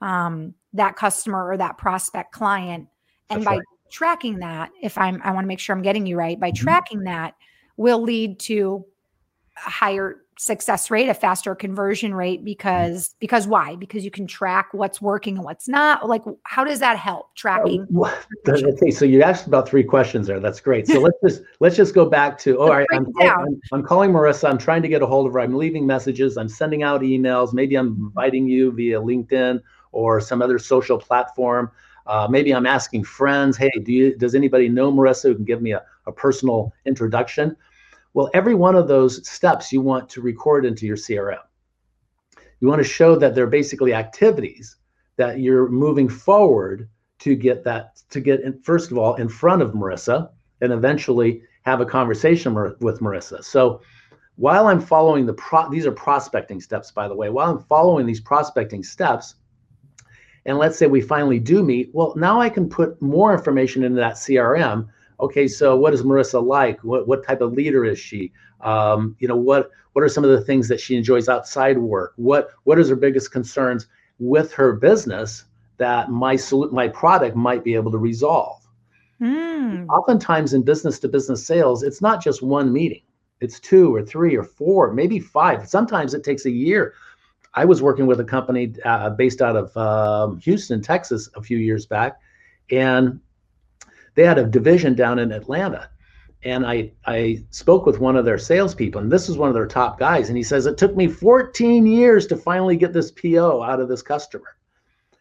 um, 0.01 0.55
that 0.73 0.97
customer 0.97 1.47
or 1.47 1.59
that 1.59 1.77
prospect 1.77 2.33
client. 2.33 2.89
And 3.29 3.41
That's 3.41 3.45
by 3.45 3.57
right. 3.57 3.67
tracking 3.91 4.39
that, 4.39 4.71
if 4.81 4.97
I'm, 4.97 5.21
I 5.23 5.33
want 5.33 5.45
to 5.45 5.49
make 5.49 5.61
sure 5.61 5.77
I'm 5.77 5.83
getting 5.83 6.07
you 6.07 6.17
right, 6.17 6.41
by 6.41 6.51
mm-hmm. 6.51 6.65
tracking 6.65 7.05
that 7.05 7.35
will 7.77 8.03
lead 8.03 8.41
to 8.41 8.85
a 9.67 9.71
higher 9.71 10.23
success 10.39 10.91
rate, 10.91 11.09
a 11.09 11.15
faster 11.15 11.55
conversion 11.55 12.15
rate 12.15 12.41
mm-hmm. 12.41 12.47
because 12.47 13.15
because 13.21 13.47
why? 13.47 13.77
Because 13.77 14.05
you 14.05 14.11
can 14.11 14.27
track 14.27 14.69
what's 14.73 15.01
working 15.01 15.37
and 15.37 15.45
what's 15.45 15.69
not. 15.69 16.09
Like 16.09 16.23
how 16.45 16.65
does 16.65 16.81
that 16.81 16.99
help 16.99 17.35
tracking? 17.37 17.87
okay, 18.49 18.91
so 18.91 19.05
you 19.05 19.23
asked 19.23 19.47
about 19.47 19.69
three 19.69 19.85
questions 19.85 20.27
there. 20.27 20.41
That's 20.41 20.61
great. 20.61 20.87
So 20.89 21.01
let's 21.01 21.19
just 21.25 21.43
let's 21.61 21.77
just 21.77 21.95
go 21.95 22.07
back 22.07 22.39
to 22.39 22.59
all 22.59 22.71
right. 22.71 22.87
I'm, 22.93 23.07
I'm, 23.21 23.61
I'm 23.73 23.83
calling 23.83 24.11
Marissa. 24.11 24.49
I'm 24.49 24.59
trying 24.59 24.83
to 24.83 24.89
get 24.89 25.03
a 25.03 25.07
hold 25.07 25.27
of 25.27 25.33
her. 25.35 25.41
I'm 25.41 25.55
leaving 25.55 25.87
messages. 25.87 26.37
I'm 26.37 26.49
sending 26.49 26.83
out 26.83 27.03
emails. 27.03 27.53
Maybe 27.53 27.77
I'm 27.77 27.89
inviting 27.89 28.49
you 28.49 28.73
via 28.73 29.01
LinkedIn 29.01 29.61
or 29.93 30.21
some 30.21 30.43
other 30.43 30.59
social 30.59 30.99
platform. 30.99 31.71
Uh, 32.07 32.27
maybe 32.29 32.53
I'm 32.53 32.67
asking 32.67 33.05
friends, 33.05 33.57
hey, 33.57 33.71
do 33.85 33.93
you 33.93 34.17
does 34.17 34.35
anybody 34.35 34.69
know 34.69 34.91
Marissa 34.91 35.25
who 35.25 35.37
can 35.37 35.45
give 35.45 35.63
me 35.63 35.73
a, 35.73 35.85
a 36.07 36.13
personal 36.13 36.73
introduction? 36.85 37.57
Well, 38.15 38.31
every 38.35 38.55
one 38.55 38.75
of 38.75 38.89
those 38.89 39.27
steps 39.29 39.73
you 39.73 39.81
want 39.81 40.09
to 40.11 40.21
record 40.21 40.67
into 40.67 40.87
your 40.87 40.97
CRM. 40.97 41.39
You 42.61 42.69
want 42.69 42.81
to 42.81 42.89
show 42.89 43.17
that 43.17 43.35
they're 43.35 43.47
basically 43.47 43.95
activities 43.95 44.77
that 45.17 45.41
you're 45.41 45.69
moving 45.69 46.09
forward 46.09 46.89
to 47.21 47.35
get 47.35 47.65
that 47.65 48.03
to 48.11 48.21
get 48.21 48.41
in, 48.41 48.61
first 48.63 48.91
of 48.91 48.99
all 48.99 49.15
in 49.15 49.29
front 49.29 49.63
of 49.63 49.73
Marissa 49.73 50.31
and 50.61 50.73
eventually 50.73 51.43
have 51.63 51.81
a 51.81 51.87
conversation 51.87 52.55
with 52.81 53.01
Marissa. 53.01 53.45
So 53.45 53.81
while 54.37 54.67
I'm 54.67 54.81
following 54.81 55.27
the 55.27 55.35
pro 55.35 55.71
these 55.71 55.87
are 55.87 55.93
prospecting 55.93 56.61
steps 56.61 56.91
by 56.91 57.09
the 57.09 57.15
way. 57.15 57.31
While 57.31 57.51
I'm 57.51 57.65
following 57.65 58.07
these 58.07 58.21
prospecting 58.21 58.83
steps 58.83 59.37
and 60.47 60.59
let's 60.59 60.77
say 60.77 60.87
we 60.87 61.01
finally 61.01 61.39
do 61.39 61.63
meet, 61.63 61.91
well 61.93 62.15
now 62.17 62.41
I 62.41 62.49
can 62.49 62.69
put 62.69 63.01
more 63.01 63.33
information 63.33 63.85
into 63.85 64.01
that 64.01 64.15
CRM 64.15 64.89
okay, 65.21 65.49
so 65.49 65.77
what 65.77 65.95
is 65.95 66.03
Marissa 66.03 66.45
like? 66.45 66.83
What 66.85 67.07
what 67.07 67.27
type 67.27 67.41
of 67.41 67.53
leader 67.53 67.85
is 67.85 67.99
she? 67.99 68.33
Um, 68.61 69.17
you 69.19 69.29
know, 69.29 69.37
what 69.37 69.71
what 69.93 70.03
are 70.03 70.09
some 70.09 70.25
of 70.25 70.31
the 70.31 70.41
things 70.41 70.69
that 70.69 70.81
she 70.81 70.97
enjoys 70.97 71.29
outside 71.29 71.79
work? 71.79 72.15
What 72.17 72.51
what 72.65 72.79
is 72.79 72.89
her 72.89 72.97
biggest 72.97 73.33
concerns 73.33 73.87
with 74.19 74.53
her 74.53 74.75
business 74.75 75.45
that 75.79 76.11
my 76.11 76.39
my 76.71 76.89
product 76.89 77.37
might 77.37 77.65
be 77.65 77.75
able 77.75 77.91
to 77.93 77.99
resolve? 77.99 78.67
Mm. 79.21 79.87
Oftentimes 79.89 80.53
in 80.53 80.63
business 80.63 80.99
to 81.01 81.09
business 81.09 81.47
sales, 81.47 81.83
it's 81.83 82.01
not 82.01 82.23
just 82.23 82.43
one 82.43 82.73
meeting. 82.73 83.03
It's 83.41 83.61
two 83.61 83.95
or 83.95 84.03
three 84.03 84.37
or 84.37 84.45
four, 84.45 84.93
maybe 84.93 85.19
five. 85.19 85.69
Sometimes 85.69 86.15
it 86.15 86.25
takes 86.25 86.47
a 86.47 86.51
year. 86.51 86.95
I 87.55 87.65
was 87.65 87.83
working 87.83 88.07
with 88.07 88.21
a 88.21 88.25
company 88.25 88.75
uh, 88.85 89.11
based 89.11 89.43
out 89.43 89.57
of 89.57 89.77
um, 89.77 90.39
Houston, 90.39 90.81
Texas, 90.81 91.29
a 91.35 91.43
few 91.43 91.59
years 91.59 91.85
back, 91.85 92.19
and 92.71 93.21
they 94.15 94.25
had 94.25 94.39
a 94.39 94.45
division 94.45 94.95
down 94.95 95.19
in 95.19 95.33
Atlanta. 95.33 95.89
And 96.45 96.67
I, 96.67 96.93
I 97.07 97.45
spoke 97.51 97.87
with 97.87 98.01
one 98.01 98.17
of 98.17 98.25
their 98.25 98.39
salespeople, 98.39 99.01
and 99.01 99.13
this 99.13 99.29
is 99.29 99.39
one 99.39 99.49
of 99.49 99.55
their 99.55 99.67
top 99.67 99.99
guys. 99.99 100.29
And 100.29 100.37
he 100.37 100.43
says, 100.43 100.67
It 100.67 100.77
took 100.77 100.97
me 100.97 101.07
14 101.07 101.87
years 101.87 102.27
to 102.27 102.37
finally 102.37 102.77
get 102.77 102.93
this 102.93 103.13
PO 103.13 103.63
out 103.63 103.81
of 103.81 103.89
this 103.89 104.03
customer. 104.03 104.57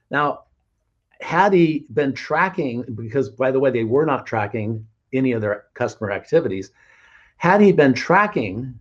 Now, 0.09 0.45
had 1.21 1.53
he 1.53 1.85
been 1.93 2.13
tracking, 2.13 2.83
because 2.95 3.29
by 3.29 3.51
the 3.51 3.59
way, 3.59 3.69
they 3.69 3.83
were 3.83 4.05
not 4.05 4.25
tracking 4.25 4.85
any 5.13 5.33
of 5.33 5.41
their 5.41 5.65
customer 5.75 6.11
activities, 6.11 6.71
had 7.37 7.61
he 7.61 7.71
been 7.71 7.93
tracking 7.93 8.79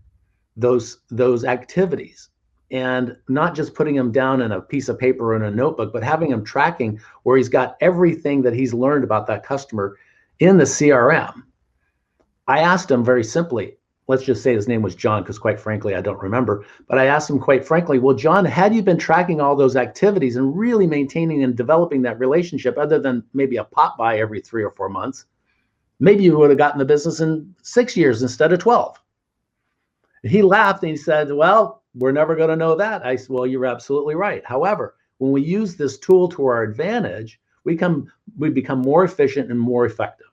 those 0.56 0.98
those 1.10 1.44
activities 1.44 2.29
and 2.70 3.16
not 3.28 3.54
just 3.54 3.74
putting 3.74 3.96
them 3.96 4.12
down 4.12 4.42
in 4.42 4.52
a 4.52 4.60
piece 4.60 4.88
of 4.88 4.98
paper 4.98 5.32
or 5.32 5.36
in 5.36 5.42
a 5.42 5.50
notebook, 5.50 5.92
but 5.92 6.02
having 6.02 6.30
him 6.30 6.44
tracking 6.44 7.00
where 7.24 7.36
he's 7.36 7.48
got 7.48 7.76
everything 7.80 8.42
that 8.42 8.54
he's 8.54 8.72
learned 8.72 9.04
about 9.04 9.26
that 9.26 9.44
customer 9.44 9.96
in 10.38 10.56
the 10.56 10.64
CRM. 10.64 11.42
I 12.46 12.60
asked 12.60 12.90
him 12.90 13.04
very 13.04 13.24
simply, 13.24 13.76
let's 14.06 14.24
just 14.24 14.42
say 14.42 14.54
his 14.54 14.68
name 14.68 14.82
was 14.82 14.94
John, 14.94 15.22
because 15.22 15.38
quite 15.38 15.60
frankly, 15.60 15.94
I 15.94 16.00
don't 16.00 16.20
remember. 16.20 16.64
But 16.88 16.98
I 16.98 17.06
asked 17.06 17.30
him 17.30 17.38
quite 17.38 17.64
frankly, 17.64 17.98
well, 17.98 18.16
John, 18.16 18.44
had 18.44 18.74
you 18.74 18.82
been 18.82 18.98
tracking 18.98 19.40
all 19.40 19.54
those 19.54 19.76
activities 19.76 20.36
and 20.36 20.56
really 20.56 20.86
maintaining 20.86 21.44
and 21.44 21.56
developing 21.56 22.02
that 22.02 22.18
relationship, 22.18 22.78
other 22.78 22.98
than 22.98 23.24
maybe 23.34 23.56
a 23.56 23.64
pop 23.64 23.96
by 23.96 24.18
every 24.18 24.40
three 24.40 24.64
or 24.64 24.72
four 24.72 24.88
months, 24.88 25.26
maybe 26.00 26.24
you 26.24 26.36
would 26.36 26.50
have 26.50 26.58
gotten 26.58 26.78
the 26.78 26.84
business 26.84 27.20
in 27.20 27.54
six 27.62 27.96
years 27.96 28.22
instead 28.22 28.52
of 28.52 28.58
12. 28.58 29.00
He 30.22 30.42
laughed 30.42 30.82
and 30.82 30.90
he 30.90 30.96
said, 30.96 31.32
Well, 31.32 31.79
we're 31.94 32.12
never 32.12 32.36
going 32.36 32.50
to 32.50 32.56
know 32.56 32.76
that. 32.76 33.04
I 33.04 33.16
said, 33.16 33.30
well, 33.30 33.46
you're 33.46 33.66
absolutely 33.66 34.14
right. 34.14 34.44
However, 34.44 34.94
when 35.18 35.32
we 35.32 35.42
use 35.42 35.76
this 35.76 35.98
tool 35.98 36.28
to 36.30 36.46
our 36.46 36.62
advantage, 36.62 37.40
we 37.64 37.76
come 37.76 38.10
we 38.38 38.50
become 38.50 38.80
more 38.80 39.04
efficient 39.04 39.50
and 39.50 39.60
more 39.60 39.84
effective. 39.84 40.26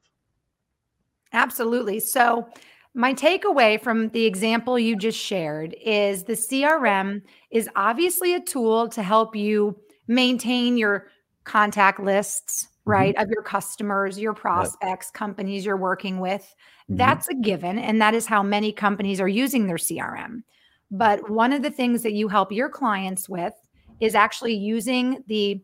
Absolutely. 1.33 1.99
So 1.99 2.47
my 2.93 3.13
takeaway 3.13 3.79
from 3.79 4.09
the 4.09 4.25
example 4.25 4.79
you 4.79 4.95
just 4.95 5.19
shared 5.19 5.75
is 5.85 6.23
the 6.23 6.33
CRM 6.33 7.21
is 7.51 7.69
obviously 7.75 8.33
a 8.33 8.39
tool 8.39 8.87
to 8.89 9.03
help 9.03 9.35
you 9.35 9.77
maintain 10.07 10.77
your 10.77 11.09
contact 11.43 11.99
lists, 11.99 12.63
mm-hmm. 12.63 12.89
right, 12.89 13.15
mm-hmm. 13.15 13.23
of 13.23 13.29
your 13.29 13.43
customers, 13.43 14.17
your 14.17 14.33
prospects, 14.33 15.11
companies 15.11 15.65
you're 15.65 15.77
working 15.77 16.19
with. 16.19 16.41
Mm-hmm. 16.89 16.97
That's 16.97 17.27
a 17.27 17.35
given. 17.35 17.77
And 17.77 18.01
that 18.01 18.13
is 18.13 18.25
how 18.25 18.41
many 18.41 18.71
companies 18.71 19.19
are 19.21 19.27
using 19.27 19.67
their 19.67 19.77
CRM. 19.77 20.43
But 20.89 21.30
one 21.30 21.54
of 21.54 21.62
the 21.62 21.71
things 21.71 22.04
that 22.04 22.13
you 22.13 22.28
help 22.28 22.52
your 22.52 22.69
clients 22.69 23.28
with 23.28 23.54
is 24.00 24.15
actually 24.15 24.56
using 24.56 25.23
the 25.28 25.62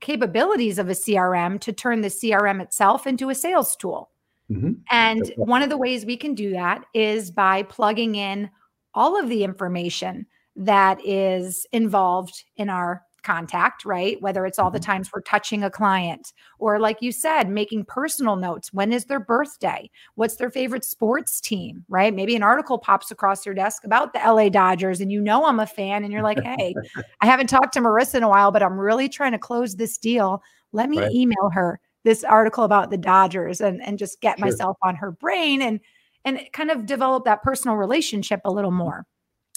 capabilities 0.00 0.78
of 0.78 0.88
a 0.88 0.92
CRM 0.92 1.60
to 1.60 1.72
turn 1.72 2.00
the 2.00 2.08
CRM 2.08 2.60
itself 2.60 3.06
into 3.06 3.30
a 3.30 3.34
sales 3.34 3.76
tool. 3.76 4.10
Mm-hmm. 4.50 4.72
And 4.90 5.32
one 5.36 5.62
of 5.62 5.70
the 5.70 5.78
ways 5.78 6.04
we 6.04 6.16
can 6.16 6.34
do 6.34 6.50
that 6.52 6.84
is 6.94 7.30
by 7.30 7.62
plugging 7.62 8.16
in 8.16 8.50
all 8.94 9.18
of 9.18 9.28
the 9.28 9.44
information 9.44 10.26
that 10.56 10.98
is 11.06 11.66
involved 11.72 12.44
in 12.56 12.68
our 12.68 13.02
contact, 13.22 13.84
right? 13.84 14.20
Whether 14.20 14.46
it's 14.46 14.58
all 14.58 14.70
the 14.70 14.78
mm-hmm. 14.78 14.92
times 14.92 15.10
we're 15.12 15.22
touching 15.22 15.64
a 15.64 15.70
client 15.70 16.32
or, 16.58 16.78
like 16.78 16.98
you 17.00 17.12
said, 17.12 17.48
making 17.48 17.84
personal 17.84 18.36
notes. 18.36 18.72
When 18.72 18.92
is 18.92 19.06
their 19.06 19.20
birthday? 19.20 19.90
What's 20.14 20.36
their 20.36 20.50
favorite 20.50 20.84
sports 20.84 21.40
team, 21.40 21.84
right? 21.88 22.14
Maybe 22.14 22.36
an 22.36 22.42
article 22.42 22.78
pops 22.78 23.10
across 23.10 23.44
your 23.46 23.54
desk 23.54 23.84
about 23.84 24.12
the 24.12 24.20
LA 24.20 24.48
Dodgers 24.48 25.00
and 25.00 25.10
you 25.10 25.20
know 25.20 25.46
I'm 25.46 25.60
a 25.60 25.66
fan 25.66 26.04
and 26.04 26.12
you're 26.12 26.22
like, 26.22 26.42
hey, 26.42 26.74
I 27.20 27.26
haven't 27.26 27.48
talked 27.48 27.74
to 27.74 27.80
Marissa 27.80 28.16
in 28.16 28.22
a 28.22 28.28
while, 28.28 28.50
but 28.50 28.62
I'm 28.62 28.78
really 28.78 29.08
trying 29.08 29.32
to 29.32 29.38
close 29.38 29.76
this 29.76 29.98
deal. 29.98 30.42
Let 30.72 30.88
me 30.88 30.98
right. 30.98 31.12
email 31.12 31.50
her 31.52 31.80
this 32.04 32.24
article 32.24 32.64
about 32.64 32.90
the 32.90 32.98
Dodgers 32.98 33.60
and, 33.60 33.82
and 33.82 33.98
just 33.98 34.20
get 34.20 34.38
sure. 34.38 34.46
myself 34.46 34.76
on 34.82 34.96
her 34.96 35.12
brain 35.12 35.62
and 35.62 35.80
and 36.24 36.40
kind 36.52 36.70
of 36.70 36.86
develop 36.86 37.24
that 37.24 37.42
personal 37.42 37.76
relationship 37.76 38.40
a 38.44 38.50
little 38.50 38.70
more. 38.70 39.04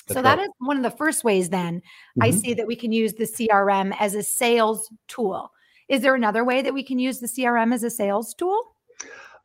That's 0.07 0.17
so 0.19 0.23
right. 0.23 0.35
that 0.37 0.43
is 0.43 0.49
one 0.59 0.77
of 0.77 0.83
the 0.83 0.91
first 0.91 1.23
ways 1.23 1.49
then 1.49 1.77
mm-hmm. 1.77 2.23
I 2.23 2.31
see 2.31 2.53
that 2.53 2.67
we 2.67 2.75
can 2.75 2.91
use 2.91 3.13
the 3.13 3.25
CRM 3.25 3.95
as 3.99 4.15
a 4.15 4.23
sales 4.23 4.91
tool. 5.07 5.51
Is 5.87 6.01
there 6.01 6.15
another 6.15 6.43
way 6.43 6.61
that 6.61 6.73
we 6.73 6.83
can 6.83 6.99
use 6.99 7.19
the 7.19 7.27
CRM 7.27 7.73
as 7.73 7.83
a 7.83 7.89
sales 7.89 8.33
tool? 8.33 8.75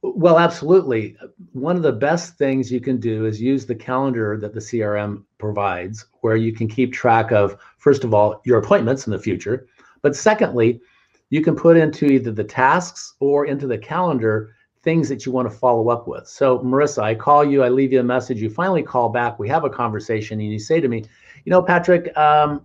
Well, 0.03 0.39
absolutely. 0.39 1.17
One 1.53 1.77
of 1.77 1.83
the 1.83 1.93
best 1.93 2.39
things 2.39 2.73
you 2.73 2.81
can 2.81 2.99
do 2.99 3.27
is 3.27 3.41
use 3.41 3.67
the 3.67 3.75
calendar 3.75 4.39
that 4.39 4.55
the 4.55 4.61
CRM 4.61 5.25
provides, 5.37 6.07
where 6.23 6.37
you 6.37 6.55
can 6.55 6.69
keep 6.69 6.93
track 6.93 7.33
of, 7.33 7.59
first 7.77 8.03
of 8.03 8.15
all, 8.15 8.41
your 8.45 8.59
appointments 8.59 9.07
in 9.07 9.13
the 9.13 9.19
future. 9.19 9.67
But 10.01 10.17
secondly, 10.17 10.81
you 11.29 11.43
can 11.43 11.55
put 11.55 11.77
into 11.77 12.07
either 12.07 12.33
the 12.33 12.45
tasks 12.45 13.15
or 13.21 13.45
into 13.45 13.67
the 13.67 13.77
calendar 13.77 14.55
things 14.83 15.09
that 15.09 15.27
you 15.27 15.33
want 15.33 15.51
to 15.51 15.55
follow 15.55 15.89
up 15.89 16.09
with. 16.09 16.27
So, 16.27 16.61
Marissa, 16.61 17.03
I 17.03 17.15
call 17.15 17.45
you, 17.45 17.63
I 17.63 17.69
leave 17.69 17.93
you 17.93 18.01
a 18.01 18.05
message, 18.05 18.41
you 18.41 18.49
finally 18.49 18.83
call 18.83 19.09
back, 19.09 19.39
we 19.39 19.49
have 19.49 19.65
a 19.65 19.71
conversation, 19.71 20.41
and 20.41 20.51
you 20.51 20.59
say 20.59 20.81
to 20.81 20.89
me, 20.89 21.05
you 21.45 21.51
know, 21.51 21.63
Patrick, 21.63 22.17
um, 22.17 22.63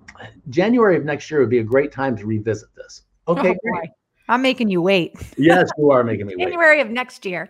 January 0.50 0.98
of 0.98 1.06
next 1.06 1.30
year 1.30 1.40
would 1.40 1.50
be 1.50 1.60
a 1.60 1.64
great 1.64 1.92
time 1.92 2.16
to 2.18 2.26
revisit 2.26 2.70
this. 2.76 3.04
Okay, 3.28 3.50
oh, 3.52 3.70
great. 3.72 3.90
I'm 4.28 4.42
making 4.42 4.70
you 4.70 4.82
wait. 4.82 5.14
yes, 5.38 5.70
you 5.78 5.92
are 5.92 6.04
making 6.04 6.26
me 6.26 6.36
wait. 6.36 6.46
January 6.46 6.82
of 6.82 6.90
next 6.90 7.26
year. 7.26 7.48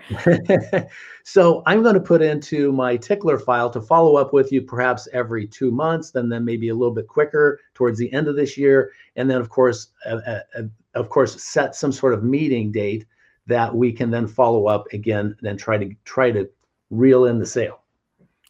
so 1.23 1.63
I'm 1.65 1.81
going 1.81 1.93
to 1.93 2.01
put 2.01 2.21
into 2.21 2.71
my 2.73 2.97
tickler 2.97 3.39
file 3.39 3.69
to 3.69 3.81
follow 3.81 4.17
up 4.17 4.33
with 4.33 4.51
you 4.51 4.61
perhaps 4.61 5.07
every 5.13 5.47
two 5.47 5.71
months, 5.71 6.11
then 6.11 6.27
then 6.27 6.43
maybe 6.43 6.69
a 6.69 6.75
little 6.75 6.93
bit 6.93 7.07
quicker 7.07 7.61
towards 7.73 7.97
the 7.97 8.11
end 8.11 8.27
of 8.27 8.35
this 8.35 8.57
year, 8.57 8.91
and 9.15 9.29
then 9.29 9.39
of 9.39 9.49
course, 9.49 9.87
uh, 10.05 10.19
uh, 10.27 10.39
uh 10.57 10.63
of 10.95 11.09
course, 11.09 11.41
set 11.43 11.75
some 11.75 11.91
sort 11.91 12.13
of 12.13 12.23
meeting 12.23 12.71
date 12.71 13.05
that 13.47 13.73
we 13.73 13.91
can 13.91 14.09
then 14.09 14.27
follow 14.27 14.67
up 14.67 14.87
again 14.93 15.35
and 15.43 15.59
try 15.59 15.77
to 15.77 15.93
try 16.03 16.31
to 16.31 16.49
reel 16.89 17.25
in 17.25 17.39
the 17.39 17.45
sale. 17.45 17.81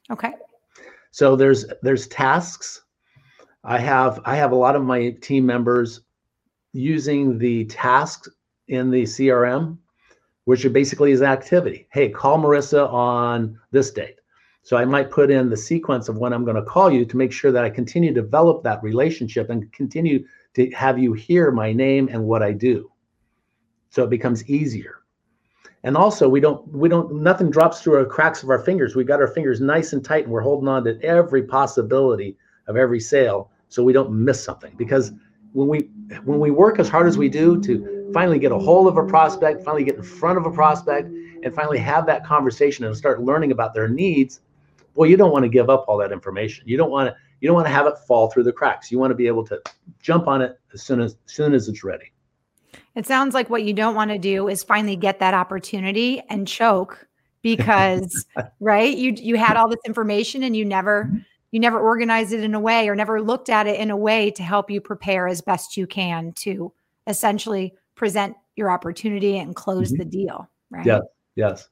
Okay. 0.10 0.34
So 1.12 1.36
there's 1.36 1.65
there's 1.81 2.08
tasks. 2.08 2.84
I 3.63 3.79
have 3.79 4.21
I 4.25 4.36
have 4.36 4.51
a 4.51 4.55
lot 4.55 4.75
of 4.75 4.84
my 4.84 5.12
team 5.21 5.45
members 5.45 6.01
using 6.73 7.38
the 7.38 7.65
tasks 7.65 8.29
in 8.67 8.89
the 8.91 9.03
CRM, 9.03 9.77
which 10.45 10.65
are 10.65 10.69
basically 10.69 11.12
is 11.12 11.21
activity. 11.21 11.88
Hey, 11.91 12.10
call 12.10 12.38
Marissa 12.38 12.91
on 12.91 13.60
this 13.71 13.91
date. 13.91 14.19
So 14.63 14.77
I 14.77 14.86
might 14.86 15.12
put 15.12 15.29
in 15.29 15.49
the 15.49 15.58
sequence 15.58 16.10
of 16.10 16.17
when 16.17 16.34
I'm 16.34 16.43
going 16.43 16.55
to 16.55 16.63
call 16.63 16.91
you 16.91 17.05
to 17.05 17.17
make 17.17 17.31
sure 17.31 17.51
that 17.51 17.63
I 17.63 17.69
continue 17.69 18.12
to 18.13 18.21
develop 18.21 18.63
that 18.63 18.81
relationship 18.81 19.51
and 19.51 19.71
continue 19.71 20.25
to 20.55 20.71
have 20.71 20.97
you 20.97 21.13
hear 21.13 21.51
my 21.51 21.71
name 21.71 22.10
and 22.12 22.23
what 22.23 22.41
I 22.41 22.51
do 22.51 22.89
so 23.95 24.03
it 24.03 24.10
becomes 24.10 24.47
easier. 24.49 25.03
And 25.84 25.95
also 25.95 26.27
we 26.27 26.41
don't 26.41 26.67
we 26.67 26.89
don't 26.89 27.23
nothing 27.23 27.49
drops 27.49 27.81
through 27.81 27.95
our 27.95 28.05
cracks 28.05 28.43
of 28.43 28.49
our 28.49 28.60
fingers. 28.60 28.93
We 28.93 29.05
got 29.05 29.21
our 29.21 29.27
fingers 29.27 29.62
nice 29.62 29.93
and 29.93 30.03
tight 30.03 30.25
and 30.25 30.34
we're 30.34 30.41
holding 30.41 30.67
on 30.67 30.84
to 30.84 31.01
every 31.01 31.43
possibility 31.43 32.36
of 32.67 32.75
every 32.75 32.99
sale 32.99 33.51
so 33.69 33.84
we 33.84 33.93
don't 33.93 34.12
miss 34.12 34.43
something. 34.43 34.73
Because 34.75 35.13
when 35.53 35.69
we 35.69 35.91
when 36.25 36.39
we 36.39 36.51
work 36.51 36.77
as 36.77 36.89
hard 36.89 37.08
as 37.08 37.17
we 37.17 37.29
do 37.29 37.62
to 37.62 38.12
finally 38.13 38.38
get 38.38 38.51
a 38.51 38.58
hold 38.58 38.88
of 38.88 38.97
a 38.97 39.05
prospect 39.05 39.63
finally 39.63 39.86
get 39.86 39.95
in 39.95 40.03
front 40.03 40.38
of 40.38 40.45
a 40.45 40.51
prospect 40.51 41.08
and 41.43 41.55
finally 41.55 41.77
have 41.77 42.05
that 42.05 42.25
conversation 42.25 42.84
and 42.84 42.97
start 42.97 43.23
learning 43.23 43.51
about 43.51 43.73
their 43.73 43.88
needs 43.88 44.41
well 44.95 45.10
you 45.10 45.15
don't 45.15 45.31
want 45.31 45.43
to 45.43 45.49
give 45.49 45.69
up 45.69 45.86
all 45.88 45.97
that 45.97 46.12
information. 46.12 46.67
You 46.67 46.75
don't 46.75 46.91
want 46.91 47.08
to 47.10 47.15
you 47.39 47.47
don't 47.47 47.55
want 47.55 47.67
to 47.67 47.73
have 47.73 47.88
it 47.88 47.97
fall 47.99 48.29
through 48.29 48.43
the 48.43 48.51
cracks. 48.51 48.91
You 48.91 48.99
want 48.99 49.12
to 49.12 49.15
be 49.15 49.27
able 49.27 49.45
to 49.45 49.62
jump 50.01 50.27
on 50.27 50.41
it 50.41 50.60
as 50.73 50.81
soon 50.84 50.99
as, 50.99 51.15
as 51.25 51.34
soon 51.34 51.53
as 51.53 51.69
it's 51.69 51.84
ready 51.84 52.12
it 52.95 53.05
sounds 53.05 53.34
like 53.34 53.49
what 53.49 53.63
you 53.63 53.73
don't 53.73 53.95
want 53.95 54.12
to 54.12 54.17
do 54.17 54.47
is 54.47 54.63
finally 54.63 54.95
get 54.95 55.19
that 55.19 55.34
opportunity 55.34 56.21
and 56.29 56.47
choke 56.47 57.08
because 57.41 58.25
right 58.60 58.97
you 58.97 59.13
you 59.15 59.36
had 59.36 59.58
all 59.58 59.69
this 59.69 59.79
information 59.86 60.43
and 60.43 60.55
you 60.55 60.65
never 60.65 61.12
you 61.51 61.60
never 61.60 61.79
organized 61.79 62.34
it 62.34 62.43
in 62.43 62.55
a 62.55 62.60
way 62.60 62.89
or 62.89 62.95
never 62.95 63.21
looked 63.21 63.49
at 63.49 63.67
it 63.67 63.79
in 63.79 63.91
a 63.91 63.97
way 63.97 64.31
to 64.31 64.43
help 64.43 64.69
you 64.69 64.81
prepare 64.81 65.27
as 65.27 65.41
best 65.41 65.77
you 65.77 65.86
can 65.86 66.34
to 66.34 66.73
essentially 67.08 67.73
present 67.95 68.36
your 68.55 68.71
opportunity 68.71 69.38
and 69.38 69.55
close 69.55 69.89
mm-hmm. 69.91 69.99
the 69.99 70.05
deal 70.05 70.49
right 70.71 70.86
yes 70.86 71.01
yes 71.36 71.69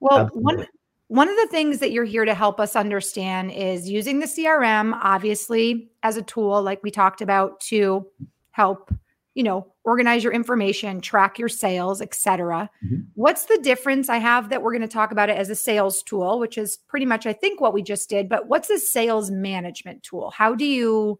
well 0.00 0.18
Absolutely. 0.18 0.56
one 0.56 0.66
one 1.08 1.28
of 1.28 1.36
the 1.36 1.46
things 1.48 1.78
that 1.78 1.92
you're 1.92 2.04
here 2.04 2.24
to 2.24 2.34
help 2.34 2.58
us 2.58 2.74
understand 2.74 3.52
is 3.52 3.88
using 3.88 4.18
the 4.18 4.26
crm 4.26 4.98
obviously 5.02 5.90
as 6.02 6.16
a 6.16 6.22
tool 6.22 6.60
like 6.62 6.82
we 6.82 6.90
talked 6.90 7.20
about 7.20 7.60
to 7.60 8.06
help 8.50 8.92
you 9.34 9.42
know, 9.42 9.66
organize 9.82 10.22
your 10.22 10.32
information, 10.32 11.00
track 11.00 11.38
your 11.38 11.48
sales, 11.48 12.00
etc. 12.00 12.70
Mm-hmm. 12.84 13.02
What's 13.14 13.46
the 13.46 13.58
difference? 13.58 14.08
I 14.08 14.18
have 14.18 14.48
that 14.48 14.62
we're 14.62 14.72
going 14.72 14.82
to 14.82 14.88
talk 14.88 15.10
about 15.10 15.28
it 15.28 15.36
as 15.36 15.50
a 15.50 15.56
sales 15.56 16.02
tool, 16.02 16.38
which 16.38 16.56
is 16.56 16.76
pretty 16.76 17.06
much 17.06 17.26
I 17.26 17.32
think 17.32 17.60
what 17.60 17.74
we 17.74 17.82
just 17.82 18.08
did, 18.08 18.28
but 18.28 18.48
what's 18.48 18.70
a 18.70 18.78
sales 18.78 19.30
management 19.30 20.02
tool? 20.04 20.30
How 20.30 20.54
do 20.54 20.64
you 20.64 21.18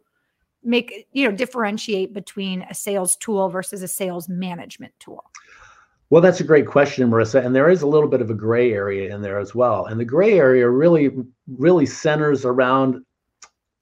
make, 0.62 1.08
you 1.12 1.28
know, 1.28 1.36
differentiate 1.36 2.14
between 2.14 2.62
a 2.62 2.74
sales 2.74 3.16
tool 3.16 3.48
versus 3.48 3.82
a 3.82 3.88
sales 3.88 4.28
management 4.28 4.94
tool? 5.00 5.24
Well, 6.10 6.22
that's 6.22 6.40
a 6.40 6.44
great 6.44 6.68
question, 6.68 7.10
Marissa. 7.10 7.44
And 7.44 7.56
there 7.56 7.68
is 7.68 7.82
a 7.82 7.86
little 7.86 8.08
bit 8.08 8.20
of 8.20 8.30
a 8.30 8.34
gray 8.34 8.72
area 8.72 9.12
in 9.12 9.22
there 9.22 9.38
as 9.38 9.54
well. 9.54 9.86
And 9.86 9.98
the 9.98 10.04
gray 10.04 10.38
area 10.38 10.68
really, 10.68 11.10
really 11.48 11.86
centers 11.86 12.44
around 12.44 13.04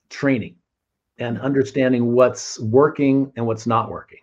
training 0.08 0.56
and 1.18 1.40
understanding 1.40 2.12
what's 2.12 2.58
working 2.60 3.32
and 3.36 3.46
what's 3.46 3.66
not 3.66 3.90
working. 3.90 4.20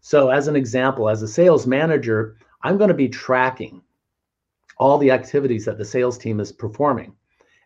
So, 0.00 0.28
as 0.28 0.48
an 0.48 0.56
example, 0.56 1.08
as 1.08 1.22
a 1.22 1.28
sales 1.28 1.66
manager, 1.66 2.36
I'm 2.62 2.76
going 2.76 2.88
to 2.88 2.94
be 2.94 3.08
tracking 3.08 3.82
all 4.78 4.98
the 4.98 5.10
activities 5.10 5.64
that 5.64 5.78
the 5.78 5.84
sales 5.84 6.18
team 6.18 6.40
is 6.40 6.52
performing. 6.52 7.14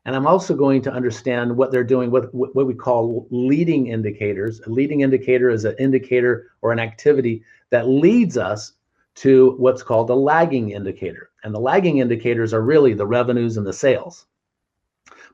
And 0.05 0.15
I'm 0.17 0.27
also 0.27 0.55
going 0.55 0.81
to 0.83 0.93
understand 0.93 1.55
what 1.55 1.71
they're 1.71 1.85
doing 1.85 2.11
with 2.11 2.31
what 2.33 2.67
we 2.67 2.75
call 2.75 3.27
leading 3.31 3.89
indicators. 3.89 4.61
A 4.61 4.71
leading 4.71 5.03
indicator 5.03 5.51
is 5.51 5.65
an 5.65 5.75
indicator 5.79 6.53
or 6.63 6.73
an 6.73 6.79
activity 6.79 7.43
that 7.71 7.89
leads 7.89 8.39
us 8.39 8.73
to 9.17 9.57
what's 9.59 9.83
called 9.83 10.11
a 10.11 10.15
lagging 10.15 10.71
indicator. 10.71 11.31
And 11.45 11.55
the 11.55 11.61
lagging 11.61 11.99
indicators 11.99 12.55
are 12.55 12.63
really 12.63 12.95
the 12.95 13.07
revenues 13.07 13.57
and 13.57 13.67
the 13.67 13.73
sales. 13.73 14.27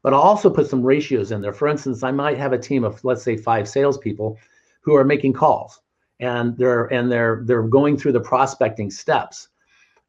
But 0.04 0.12
I'll 0.12 0.20
also 0.20 0.50
put 0.50 0.68
some 0.68 0.82
ratios 0.82 1.32
in 1.32 1.40
there. 1.40 1.52
For 1.52 1.66
instance, 1.66 2.04
I 2.04 2.12
might 2.12 2.38
have 2.38 2.52
a 2.52 2.58
team 2.58 2.84
of, 2.84 3.02
let's 3.04 3.24
say, 3.24 3.36
five 3.36 3.66
salespeople 3.68 4.38
who 4.82 4.94
are 4.94 5.02
making 5.04 5.32
calls 5.32 5.80
and 6.20 6.56
they're 6.56 6.84
and 6.92 7.10
they're 7.10 7.42
they're 7.44 7.62
going 7.62 7.96
through 7.96 8.12
the 8.12 8.20
prospecting 8.20 8.90
steps. 8.90 9.48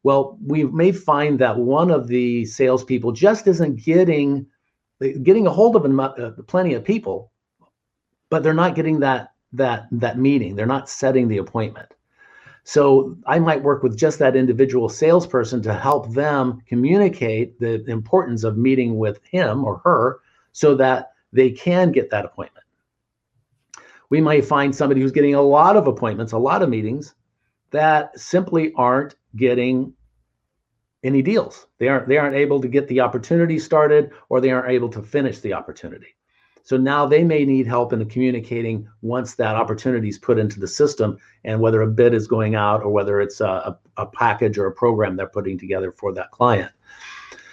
Well, 0.02 0.38
we 0.44 0.64
may 0.64 0.92
find 0.92 1.38
that 1.40 1.58
one 1.58 1.90
of 1.90 2.06
the 2.06 2.44
salespeople 2.44 3.12
just 3.12 3.46
isn't 3.46 3.82
getting 3.82 4.46
getting 5.00 5.46
a 5.46 5.50
hold 5.50 5.76
of 5.76 5.98
uh, 5.98 6.30
plenty 6.46 6.74
of 6.74 6.84
people, 6.84 7.32
but 8.30 8.42
they're 8.42 8.54
not 8.54 8.74
getting 8.74 9.00
that 9.00 9.32
that 9.52 9.88
that 9.92 10.18
meeting. 10.18 10.54
They're 10.54 10.66
not 10.66 10.88
setting 10.88 11.26
the 11.26 11.38
appointment. 11.38 11.92
So 12.68 13.16
I 13.26 13.38
might 13.38 13.62
work 13.62 13.82
with 13.82 13.96
just 13.96 14.18
that 14.18 14.36
individual 14.36 14.88
salesperson 14.88 15.62
to 15.62 15.72
help 15.74 16.12
them 16.12 16.60
communicate 16.66 17.58
the 17.60 17.84
importance 17.88 18.44
of 18.44 18.58
meeting 18.58 18.98
with 18.98 19.20
him 19.24 19.64
or 19.64 19.78
her 19.84 20.20
so 20.52 20.74
that 20.74 21.12
they 21.32 21.50
can 21.50 21.92
get 21.92 22.10
that 22.10 22.24
appointment 22.24 22.66
we 24.10 24.20
might 24.20 24.44
find 24.44 24.74
somebody 24.74 25.00
who's 25.00 25.12
getting 25.12 25.34
a 25.34 25.42
lot 25.42 25.76
of 25.76 25.86
appointments, 25.86 26.32
a 26.32 26.38
lot 26.38 26.62
of 26.62 26.68
meetings 26.68 27.14
that 27.70 28.18
simply 28.18 28.72
aren't 28.74 29.16
getting 29.34 29.92
any 31.02 31.22
deals. 31.22 31.66
They 31.78 31.88
aren't 31.88 32.08
they 32.08 32.16
aren't 32.18 32.36
able 32.36 32.60
to 32.60 32.68
get 32.68 32.88
the 32.88 33.00
opportunity 33.00 33.58
started 33.58 34.12
or 34.28 34.40
they 34.40 34.50
aren't 34.50 34.70
able 34.70 34.88
to 34.90 35.02
finish 35.02 35.40
the 35.40 35.52
opportunity. 35.52 36.14
So 36.66 36.76
now 36.76 37.06
they 37.06 37.22
may 37.22 37.44
need 37.44 37.68
help 37.68 37.92
in 37.92 38.04
communicating 38.06 38.88
once 39.00 39.36
that 39.36 39.54
opportunity 39.54 40.08
is 40.08 40.18
put 40.18 40.36
into 40.36 40.58
the 40.58 40.66
system 40.66 41.16
and 41.44 41.60
whether 41.60 41.82
a 41.82 41.86
bid 41.86 42.12
is 42.12 42.26
going 42.26 42.56
out 42.56 42.82
or 42.82 42.90
whether 42.90 43.20
it's 43.20 43.40
a, 43.40 43.78
a 43.98 44.04
package 44.04 44.58
or 44.58 44.66
a 44.66 44.72
program 44.72 45.14
they're 45.14 45.28
putting 45.28 45.56
together 45.56 45.92
for 45.92 46.12
that 46.14 46.32
client. 46.32 46.72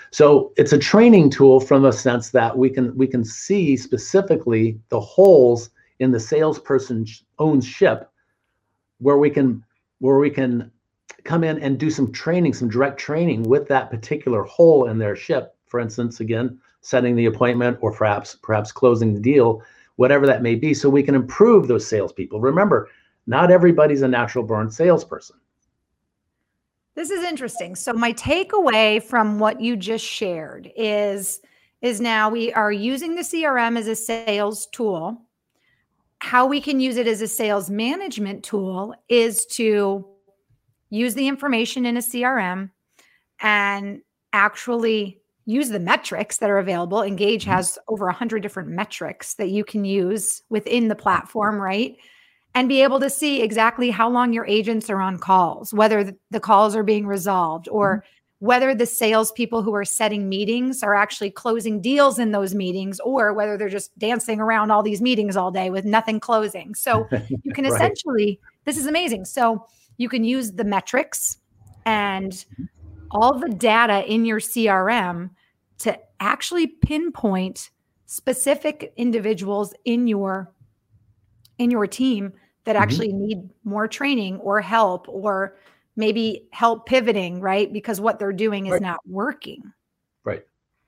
So 0.10 0.52
it's 0.58 0.74
a 0.74 0.80
training 0.80 1.30
tool 1.30 1.60
from 1.60 1.86
a 1.86 1.94
sense 1.94 2.32
that 2.32 2.58
we 2.58 2.72
can 2.72 2.98
we 2.98 3.06
can 3.06 3.24
see 3.24 3.78
specifically 3.78 4.80
the 4.90 5.00
holes 5.00 5.70
in 6.00 6.12
the 6.12 6.20
salesperson's 6.20 7.24
own 7.38 7.62
ship 7.62 8.10
where 8.98 9.20
we 9.20 9.30
can 9.30 9.64
where 10.00 10.18
we 10.18 10.32
can 10.32 10.72
come 11.24 11.44
in 11.44 11.60
and 11.60 11.78
do 11.78 11.92
some 11.92 12.12
training 12.12 12.56
some 12.56 12.68
direct 12.68 13.00
training 13.00 13.44
with 13.44 13.68
that 13.68 13.92
particular 13.92 14.42
hole 14.42 14.88
in 14.88 14.98
their 14.98 15.16
ship 15.16 15.53
for 15.74 15.80
instance 15.80 16.20
again 16.20 16.60
setting 16.82 17.16
the 17.16 17.26
appointment 17.26 17.76
or 17.82 17.92
perhaps 17.92 18.38
perhaps 18.44 18.72
closing 18.72 19.16
the 19.16 19.20
deal 19.20 19.64
whatever 19.96 20.28
that 20.28 20.44
may 20.44 20.54
be 20.54 20.72
so 20.72 20.88
we 20.88 21.02
can 21.02 21.16
improve 21.16 21.68
those 21.68 21.88
salespeople. 21.88 22.40
Remember 22.40 22.90
not 23.26 23.50
everybody's 23.50 24.04
a 24.04 24.08
natural 24.08 24.46
born 24.46 24.70
salesperson. 24.70 25.38
This 26.94 27.10
is 27.10 27.24
interesting. 27.24 27.76
So 27.76 27.92
my 27.92 28.14
takeaway 28.14 29.02
from 29.02 29.40
what 29.40 29.60
you 29.60 29.76
just 29.76 30.06
shared 30.06 30.72
is 30.76 31.42
is 31.82 32.00
now 32.00 32.30
we 32.30 32.54
are 32.54 32.72
using 32.72 33.16
the 33.16 33.24
crm 33.24 33.76
as 33.76 33.88
a 33.88 33.96
sales 33.96 34.68
tool. 34.68 35.20
How 36.20 36.46
we 36.46 36.62
can 36.62 36.80
use 36.80 36.98
it 36.98 37.08
as 37.08 37.22
a 37.22 37.28
sales 37.28 37.72
management 37.72 38.44
tool 38.44 38.94
is 39.10 39.48
to 39.48 40.06
use 40.92 41.16
the 41.16 41.28
information 41.28 41.88
in 41.88 41.98
a 41.98 42.02
CRM 42.02 42.70
and 43.42 44.02
actually 44.32 45.23
use 45.46 45.70
the 45.70 45.80
metrics 45.80 46.38
that 46.38 46.50
are 46.50 46.58
available. 46.58 47.02
Engage 47.02 47.44
mm-hmm. 47.44 47.52
has 47.52 47.78
over 47.88 48.06
100 48.06 48.42
different 48.42 48.70
metrics 48.70 49.36
that 49.36 49.50
you 49.50 49.64
can 49.64 49.86
use 49.86 50.42
within 50.50 50.88
the 50.88 50.96
platform, 50.96 51.60
right? 51.60 51.96
And 52.56 52.70
be 52.70 52.84
able 52.84 53.00
to 53.00 53.10
see 53.10 53.42
exactly 53.42 53.90
how 53.90 54.10
long 54.10 54.32
your 54.32 54.46
agents 54.46 54.90
are 54.90 55.02
on 55.02 55.18
calls, 55.18 55.74
whether 55.74 56.14
the 56.30 56.40
calls 56.40 56.76
are 56.76 56.84
being 56.84 57.08
resolved 57.08 57.68
or 57.68 57.98
mm-hmm. 57.98 58.46
whether 58.46 58.76
the 58.76 58.86
salespeople 58.86 59.64
who 59.64 59.74
are 59.74 59.84
setting 59.84 60.30
meetings 60.30 60.84
are 60.84 60.94
actually 60.94 61.32
closing 61.32 61.82
deals 61.82 62.20
in 62.20 62.32
those 62.32 62.54
meetings 62.54 63.00
or 63.00 63.34
whether 63.34 63.58
they're 63.58 63.70
just 63.70 63.98
dancing 63.98 64.40
around 64.40 64.72
all 64.72 64.84
these 64.84 65.02
meetings 65.02 65.36
all 65.36 65.52
day 65.52 65.72
with 65.72 65.84
nothing 65.84 66.20
closing. 66.20 66.76
So 66.76 67.08
you 67.44 67.52
can 67.54 67.66
right. 67.66 67.74
essentially, 67.74 68.40
this 68.66 68.78
is 68.78 68.86
amazing. 68.86 69.26
So 69.26 69.66
you 69.98 70.08
can 70.08 70.24
use 70.24 70.52
the 70.52 70.64
metrics 70.64 71.38
and 71.86 72.46
all 73.14 73.38
the 73.40 73.50
data 73.50 74.04
in 74.12 74.26
your 74.26 74.40
CRM 74.40 75.30
to 75.80 75.98
actually 76.20 76.68
pinpoint 76.68 77.70
specific 78.06 78.94
individuals 78.98 79.74
in 79.86 80.08
your 80.08 80.52
in 81.58 81.72
your 81.72 81.88
team 81.88 82.34
that 82.66 82.76
mm-hmm. 82.76 82.84
actually 82.84 83.10
mm-hmm. 83.10 83.26
need 83.26 83.50
more 83.64 83.88
training 83.88 84.38
or 84.40 84.62
help 84.62 85.08
or 85.08 85.58
maybe 85.96 86.48
help 86.52 86.86
pivoting, 86.86 87.40
right? 87.40 87.72
Because 87.72 88.02
what 88.02 88.20
they're 88.20 88.34
doing 88.34 88.66
is 88.66 88.74
right. 88.74 88.82
not 88.82 89.00
working. 89.06 89.74
Right. 90.24 90.44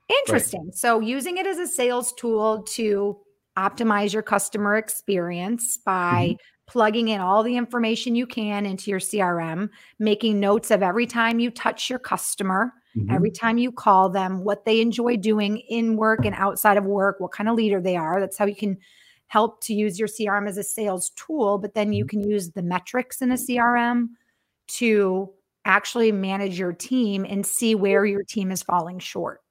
Interesting. 0.09 0.65
Right. 0.65 0.75
So 0.75 0.99
using 0.99 1.37
it 1.37 1.45
as 1.45 1.57
a 1.57 1.67
sales 1.67 2.13
tool 2.13 2.63
to 2.73 3.17
optimize 3.57 4.13
your 4.13 4.23
customer 4.23 4.75
experience 4.77 5.77
by 5.77 6.29
mm-hmm. 6.29 6.54
Plugging 6.67 7.09
in 7.09 7.21
all 7.21 7.43
the 7.43 7.55
information 7.55 8.15
you 8.15 8.25
can 8.25 8.65
into 8.65 8.89
your 8.89 8.99
CRM, 8.99 9.69
making 9.99 10.39
notes 10.39 10.71
of 10.71 10.81
every 10.81 11.05
time 11.05 11.39
you 11.39 11.51
touch 11.51 11.89
your 11.89 11.99
customer, 11.99 12.73
mm-hmm. 12.97 13.13
every 13.13 13.31
time 13.31 13.57
you 13.57 13.71
call 13.71 14.09
them, 14.09 14.43
what 14.43 14.65
they 14.65 14.81
enjoy 14.81 15.17
doing 15.17 15.57
in 15.69 15.95
work 15.95 16.25
and 16.25 16.35
outside 16.35 16.77
of 16.77 16.85
work, 16.85 17.19
what 17.19 17.31
kind 17.31 17.49
of 17.49 17.55
leader 17.55 17.79
they 17.79 17.95
are. 17.95 18.19
That's 18.19 18.37
how 18.37 18.45
you 18.45 18.55
can 18.55 18.77
help 19.27 19.61
to 19.63 19.73
use 19.73 19.99
your 19.99 20.07
CRM 20.07 20.47
as 20.47 20.57
a 20.57 20.63
sales 20.63 21.11
tool, 21.11 21.57
but 21.57 21.73
then 21.73 21.93
you 21.93 22.05
mm-hmm. 22.05 22.21
can 22.21 22.29
use 22.29 22.51
the 22.51 22.63
metrics 22.63 23.21
in 23.21 23.31
a 23.31 23.35
CRM 23.35 24.07
to 24.67 25.31
actually 25.65 26.11
manage 26.11 26.57
your 26.57 26.73
team 26.73 27.25
and 27.27 27.45
see 27.45 27.75
where 27.75 28.05
your 28.05 28.23
team 28.23 28.51
is 28.51 28.63
falling 28.63 28.99
short. 28.99 29.41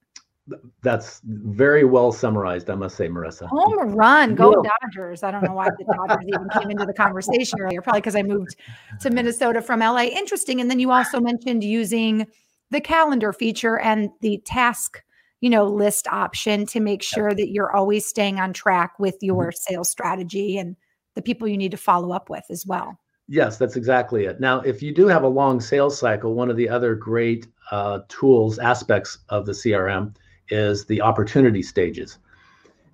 That's 0.83 1.21
very 1.23 1.83
well 1.83 2.11
summarized, 2.11 2.69
I 2.69 2.75
must 2.75 2.95
say, 2.95 3.07
Marissa. 3.07 3.47
Home 3.47 3.95
run, 3.95 4.35
go 4.35 4.53
yeah. 4.63 4.69
Dodgers. 4.81 5.23
I 5.23 5.31
don't 5.31 5.43
know 5.43 5.53
why 5.53 5.69
the 5.77 5.85
Dodgers 5.85 6.25
even 6.27 6.47
came 6.49 6.69
into 6.69 6.85
the 6.85 6.93
conversation 6.93 7.59
earlier, 7.59 7.81
probably 7.81 8.01
because 8.01 8.15
I 8.15 8.21
moved 8.21 8.55
to 9.01 9.09
Minnesota 9.09 9.61
from 9.61 9.79
LA. 9.79 10.03
Interesting. 10.03 10.61
And 10.61 10.69
then 10.69 10.79
you 10.79 10.91
also 10.91 11.19
mentioned 11.19 11.63
using 11.63 12.27
the 12.69 12.81
calendar 12.81 13.33
feature 13.33 13.79
and 13.79 14.09
the 14.21 14.41
task 14.45 15.01
you 15.41 15.49
know 15.49 15.65
list 15.65 16.07
option 16.07 16.65
to 16.65 16.79
make 16.79 17.03
sure 17.03 17.33
that 17.33 17.49
you're 17.49 17.75
always 17.75 18.05
staying 18.05 18.39
on 18.39 18.53
track 18.53 18.97
with 18.97 19.15
your 19.21 19.49
mm-hmm. 19.49 19.73
sales 19.73 19.89
strategy 19.89 20.57
and 20.57 20.75
the 21.13 21.21
people 21.21 21.47
you 21.47 21.57
need 21.57 21.71
to 21.71 21.77
follow 21.77 22.11
up 22.11 22.29
with 22.29 22.43
as 22.49 22.65
well 22.65 22.97
Yes, 23.27 23.57
that's 23.57 23.75
exactly 23.75 24.25
it. 24.25 24.39
Now, 24.39 24.59
if 24.61 24.83
you 24.83 24.93
do 24.93 25.07
have 25.07 25.23
a 25.23 25.27
long 25.27 25.59
sales 25.59 25.97
cycle, 25.97 26.35
one 26.35 26.51
of 26.51 26.57
the 26.57 26.69
other 26.69 26.93
great 26.93 27.47
uh, 27.71 28.01
tools, 28.07 28.59
aspects 28.59 29.17
of 29.29 29.47
the 29.47 29.51
CRM 29.51 30.15
is 30.49 30.85
the 30.85 31.01
opportunity 31.01 31.61
stages. 31.61 32.19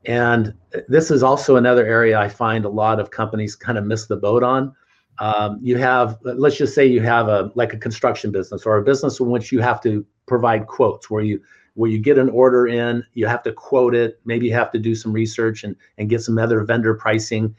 And 0.05 0.53
this 0.87 1.11
is 1.11 1.21
also 1.21 1.57
another 1.57 1.85
area 1.85 2.19
I 2.19 2.27
find 2.27 2.65
a 2.65 2.69
lot 2.69 2.99
of 2.99 3.11
companies 3.11 3.55
kind 3.55 3.77
of 3.77 3.85
miss 3.85 4.07
the 4.07 4.15
boat 4.15 4.43
on. 4.43 4.75
Um, 5.19 5.59
you 5.61 5.77
have, 5.77 6.17
let's 6.23 6.57
just 6.57 6.73
say 6.73 6.85
you 6.87 7.01
have 7.01 7.27
a 7.27 7.51
like 7.53 7.73
a 7.73 7.77
construction 7.77 8.31
business 8.31 8.65
or 8.65 8.77
a 8.77 8.83
business 8.83 9.19
in 9.19 9.29
which 9.29 9.51
you 9.51 9.59
have 9.59 9.81
to 9.81 10.05
provide 10.25 10.65
quotes 10.65 11.09
where 11.09 11.23
you 11.23 11.41
where 11.75 11.89
you 11.89 11.99
get 11.99 12.17
an 12.17 12.29
order 12.29 12.67
in, 12.67 13.03
you 13.13 13.27
have 13.27 13.43
to 13.43 13.53
quote 13.53 13.95
it, 13.95 14.19
maybe 14.25 14.45
you 14.47 14.53
have 14.53 14.71
to 14.71 14.79
do 14.79 14.93
some 14.93 15.13
research 15.13 15.63
and, 15.63 15.75
and 15.97 16.09
get 16.09 16.21
some 16.21 16.37
other 16.37 16.63
vendor 16.63 16.93
pricing. 16.93 17.55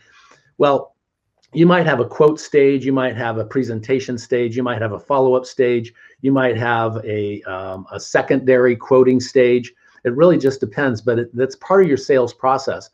Well, 0.59 0.97
you 1.55 1.67
might 1.67 1.87
have 1.87 2.01
a 2.01 2.05
quote 2.05 2.41
stage, 2.41 2.85
you 2.85 2.93
might 2.93 3.17
have 3.17 3.39
a 3.39 3.45
presentation 3.45 4.19
stage, 4.19 4.57
you 4.57 4.63
might 4.63 4.83
have 4.83 4.93
a 4.93 4.99
follow-up 4.99 5.47
stage, 5.47 5.93
you 6.21 6.33
might 6.33 6.57
have 6.57 6.97
a, 7.05 7.43
um, 7.45 7.87
a 7.91 8.01
secondary 8.01 8.77
quoting 8.77 9.21
stage. 9.21 9.73
It 10.05 10.15
really 10.17 10.39
just 10.39 10.61
depends, 10.61 11.01
but 11.01 11.19
it, 11.19 11.37
that's 11.37 11.57
part 11.57 11.83
of 11.83 11.89
your 11.89 11.97
sales 11.97 12.35
process. 12.35 12.91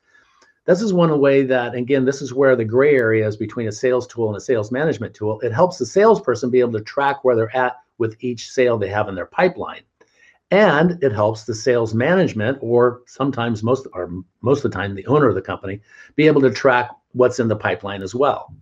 This 0.66 0.83
is 0.83 0.92
one 0.92 1.18
way 1.18 1.44
that, 1.44 1.75
again, 1.75 2.05
this 2.05 2.21
is 2.21 2.35
where 2.35 2.55
the 2.55 2.64
gray 2.64 2.94
area 2.94 3.27
is 3.27 3.37
between 3.38 3.68
a 3.68 3.73
sales 3.73 4.07
tool 4.07 4.29
and 4.29 4.37
a 4.37 4.40
sales 4.40 4.71
management 4.71 5.14
tool. 5.14 5.40
It 5.40 5.53
helps 5.53 5.79
the 5.79 5.87
salesperson 5.87 6.51
be 6.51 6.61
able 6.61 6.73
to 6.73 6.83
track 6.83 7.25
where 7.25 7.35
they're 7.35 7.57
at 7.57 7.77
with 7.97 8.16
each 8.21 8.51
sale 8.53 8.77
they 8.77 8.88
have 8.88 9.09
in 9.09 9.14
their 9.14 9.27
pipeline. 9.27 9.81
And 10.51 11.03
it 11.03 11.12
helps 11.12 11.44
the 11.44 11.55
sales 11.55 11.94
management, 11.94 12.59
or 12.61 13.03
sometimes 13.07 13.62
most 13.62 13.87
or 13.92 14.11
most 14.40 14.64
of 14.64 14.71
the 14.71 14.77
time 14.77 14.94
the 14.94 15.07
owner 15.07 15.29
of 15.29 15.35
the 15.35 15.42
company, 15.42 15.81
be 16.16 16.27
able 16.27 16.40
to 16.42 16.51
track 16.51 16.90
what's 17.12 17.38
in 17.38 17.49
the 17.49 17.57
pipeline 17.57 18.03
as 18.03 18.14
well. 18.14 18.55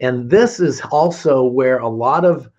And 0.00 0.30
this 0.30 0.60
is 0.60 0.80
also 0.90 1.44
where 1.44 1.78
a 1.78 1.88
lot 1.88 2.24
of 2.24 2.50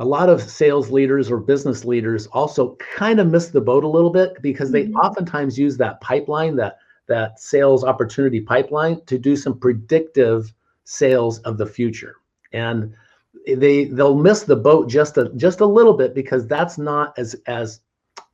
a 0.00 0.04
lot 0.04 0.30
of 0.30 0.42
sales 0.42 0.90
leaders 0.90 1.30
or 1.30 1.36
business 1.36 1.84
leaders 1.84 2.26
also 2.28 2.74
kind 2.76 3.20
of 3.20 3.28
miss 3.28 3.48
the 3.48 3.60
boat 3.60 3.84
a 3.84 3.88
little 3.88 4.10
bit 4.10 4.40
because 4.40 4.72
they 4.72 4.84
mm-hmm. 4.84 4.96
oftentimes 4.96 5.58
use 5.58 5.76
that 5.76 6.00
pipeline, 6.00 6.56
that 6.56 6.78
that 7.06 7.38
sales 7.38 7.84
opportunity 7.84 8.40
pipeline 8.40 9.04
to 9.04 9.18
do 9.18 9.36
some 9.36 9.58
predictive 9.58 10.54
sales 10.84 11.40
of 11.40 11.58
the 11.58 11.66
future. 11.66 12.16
And 12.52 12.94
they 13.46 13.84
they'll 13.84 14.16
miss 14.16 14.44
the 14.44 14.56
boat 14.56 14.88
just 14.88 15.18
a 15.18 15.30
just 15.36 15.60
a 15.60 15.66
little 15.66 15.94
bit 15.94 16.14
because 16.14 16.46
that's 16.46 16.78
not 16.78 17.12
as 17.18 17.36
as 17.46 17.80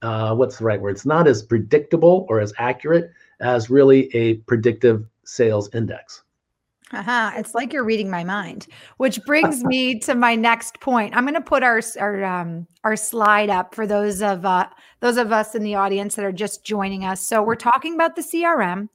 uh, 0.03 0.37
what's 0.37 0.59
the 0.59 0.65
right 0.65 0.81
word? 0.81 0.91
It's 0.91 1.07
not 1.07 1.27
as 1.27 1.43
predictable 1.43 2.27
or 2.29 2.39
as 2.41 2.53
accurate 2.59 3.11
as 3.41 3.71
really 3.71 4.15
a 4.15 4.35
predictive 4.35 5.05
sales 5.25 5.69
index. 5.75 6.23
Uh-huh. 6.93 7.33
It's 7.35 7.55
like 7.55 7.73
you're 7.73 7.85
reading 7.85 8.11
my 8.11 8.23
mind, 8.23 8.69
which 8.99 9.19
brings 9.27 9.65
me 9.65 9.99
to 10.01 10.15
my 10.15 10.37
next 10.37 10.79
point. 10.81 11.17
I'm 11.17 11.25
going 11.25 11.35
to 11.35 11.41
put 11.41 11.65
our 11.65 11.81
our 11.99 12.25
um, 12.25 12.67
our 12.85 12.95
slide 12.95 13.51
up 13.51 13.75
for 13.75 13.89
those 13.89 14.23
of 14.23 14.45
uh, 14.45 14.69
those 15.01 15.17
of 15.17 15.33
us 15.33 15.57
in 15.57 15.65
the 15.65 15.75
audience 15.75 16.15
that 16.15 16.25
are 16.25 16.33
just 16.33 16.65
joining 16.65 17.05
us. 17.05 17.21
So 17.21 17.43
we're 17.43 17.57
talking 17.57 17.95
about 17.95 18.15
the 18.15 18.23
CRM 18.23 18.89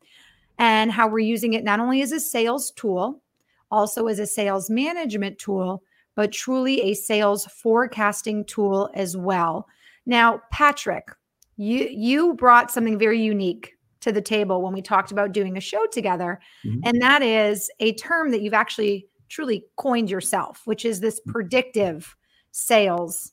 and 0.57 0.91
how 0.91 1.09
we're 1.09 1.19
using 1.19 1.53
it 1.53 1.65
not 1.65 1.81
only 1.81 2.01
as 2.01 2.13
a 2.13 2.19
sales 2.19 2.71
tool, 2.71 3.21
also 3.69 4.07
as 4.07 4.19
a 4.19 4.27
sales 4.27 4.69
management 4.69 5.37
tool, 5.37 5.83
but 6.15 6.31
truly 6.31 6.81
a 6.81 6.93
sales 6.93 7.45
forecasting 7.45 8.45
tool 8.45 8.89
as 8.93 9.17
well. 9.17 9.67
Now, 10.05 10.41
Patrick, 10.49 11.09
you 11.57 11.89
you 11.91 12.35
brought 12.35 12.71
something 12.71 12.97
very 12.97 13.21
unique 13.21 13.75
to 14.01 14.11
the 14.11 14.21
table 14.21 14.61
when 14.61 14.73
we 14.73 14.81
talked 14.81 15.11
about 15.11 15.31
doing 15.31 15.57
a 15.57 15.61
show 15.61 15.85
together. 15.87 16.39
Mm-hmm. 16.65 16.81
And 16.83 17.01
that 17.01 17.21
is 17.21 17.71
a 17.79 17.93
term 17.93 18.31
that 18.31 18.41
you've 18.41 18.53
actually 18.53 19.07
truly 19.29 19.63
coined 19.77 20.09
yourself, 20.09 20.61
which 20.65 20.85
is 20.85 20.99
this 20.99 21.19
mm-hmm. 21.19 21.31
predictive 21.31 22.15
sales 22.51 23.31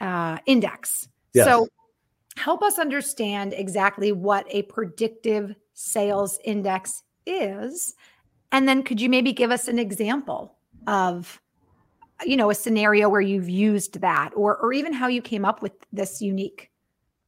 uh, 0.00 0.38
index. 0.46 1.08
Yes. 1.32 1.46
So, 1.46 1.68
help 2.36 2.62
us 2.62 2.78
understand 2.78 3.52
exactly 3.52 4.12
what 4.12 4.46
a 4.48 4.62
predictive 4.62 5.56
sales 5.74 6.38
index 6.44 7.02
is. 7.26 7.94
And 8.52 8.68
then, 8.68 8.82
could 8.82 9.00
you 9.00 9.08
maybe 9.08 9.32
give 9.32 9.50
us 9.50 9.68
an 9.68 9.78
example 9.78 10.56
of 10.86 11.40
you 12.24 12.36
know 12.36 12.50
a 12.50 12.54
scenario 12.54 13.08
where 13.08 13.20
you've 13.20 13.48
used 13.48 14.00
that 14.00 14.30
or 14.34 14.56
or 14.56 14.72
even 14.72 14.92
how 14.92 15.06
you 15.06 15.22
came 15.22 15.44
up 15.44 15.62
with 15.62 15.72
this 15.92 16.20
unique 16.20 16.67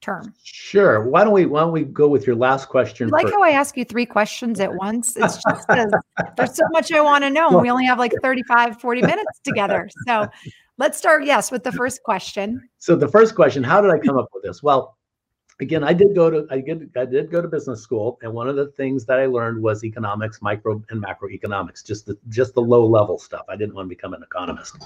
term? 0.01 0.35
Sure. 0.43 1.09
Why 1.09 1.25
don't 1.25 1.33
we 1.33 1.47
why 1.47 1.61
don't 1.61 1.73
we 1.73 1.85
go 1.85 2.09
with 2.09 2.27
your 2.27 2.37
last 2.37 2.69
question? 2.69 3.09
You 3.09 3.13
like 3.13 3.25
first? 3.25 3.35
how 3.35 3.43
I 3.43 3.51
ask 3.51 3.77
you 3.77 3.85
three 3.85 4.07
questions 4.07 4.61
at 4.61 4.75
once? 4.75 5.17
It's 5.17 5.43
just 5.43 5.69
because 5.69 5.93
there's 6.37 6.57
so 6.57 6.65
much 6.71 6.93
I 6.93 7.01
want 7.01 7.25
to 7.25 7.31
know. 7.31 7.49
And 7.49 7.63
we 7.63 7.71
only 7.71 7.85
have 7.85 7.99
like 7.99 8.13
35, 8.23 8.81
40 8.81 9.03
minutes 9.03 9.41
together. 9.45 9.89
So 10.07 10.27
let's 10.79 10.99
start, 10.99 11.25
yes, 11.25 11.51
with 11.51 11.63
the 11.65 11.73
first 11.73 12.03
question. 12.03 12.69
So 12.79 12.97
the 12.97 13.09
first 13.09 13.35
question, 13.35 13.63
how 13.63 13.81
did 13.81 13.91
I 13.91 13.99
come 13.99 14.17
up 14.17 14.29
with 14.35 14.43
this? 14.43 14.63
Well, 14.63 14.97
again, 15.61 15.85
I 15.85 15.93
did 15.93 16.15
go 16.15 16.31
to 16.31 16.47
I 16.51 16.61
did 16.61 16.91
I 16.97 17.05
did 17.05 17.31
go 17.31 17.41
to 17.41 17.49
business 17.49 17.83
school, 17.83 18.19
and 18.23 18.33
one 18.33 18.49
of 18.49 18.57
the 18.57 18.69
things 18.69 19.05
that 19.07 19.19
I 19.19 19.27
learned 19.27 19.63
was 19.63 19.85
economics, 19.85 20.43
micro 20.43 20.83
and 20.91 21.03
macroeconomics, 21.03 21.85
just 21.85 22.07
the 22.07 22.19
just 22.29 22.55
the 22.55 22.63
low 22.63 22.85
level 22.87 23.19
stuff. 23.19 23.45
I 23.49 23.57
didn't 23.57 23.75
want 23.75 23.87
to 23.87 23.89
become 23.89 24.15
an 24.15 24.23
economist. 24.23 24.77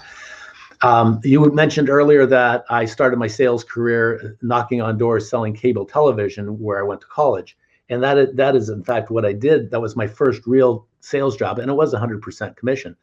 Um, 0.84 1.18
you 1.24 1.50
mentioned 1.50 1.88
earlier 1.88 2.26
that 2.26 2.66
I 2.68 2.84
started 2.84 3.18
my 3.18 3.26
sales 3.26 3.64
career 3.64 4.36
knocking 4.42 4.82
on 4.82 4.98
doors 4.98 5.30
selling 5.30 5.54
cable 5.54 5.86
television 5.86 6.58
where 6.58 6.78
I 6.78 6.82
went 6.82 7.00
to 7.00 7.06
college. 7.06 7.56
And 7.88 8.02
that 8.02 8.36
that 8.36 8.54
is, 8.54 8.68
in 8.68 8.84
fact, 8.84 9.10
what 9.10 9.24
I 9.24 9.32
did. 9.32 9.70
That 9.70 9.80
was 9.80 9.96
my 9.96 10.06
first 10.06 10.46
real 10.46 10.86
sales 11.00 11.38
job, 11.38 11.58
and 11.58 11.70
it 11.70 11.74
was 11.74 11.94
100% 11.94 12.56
commission. 12.56 12.96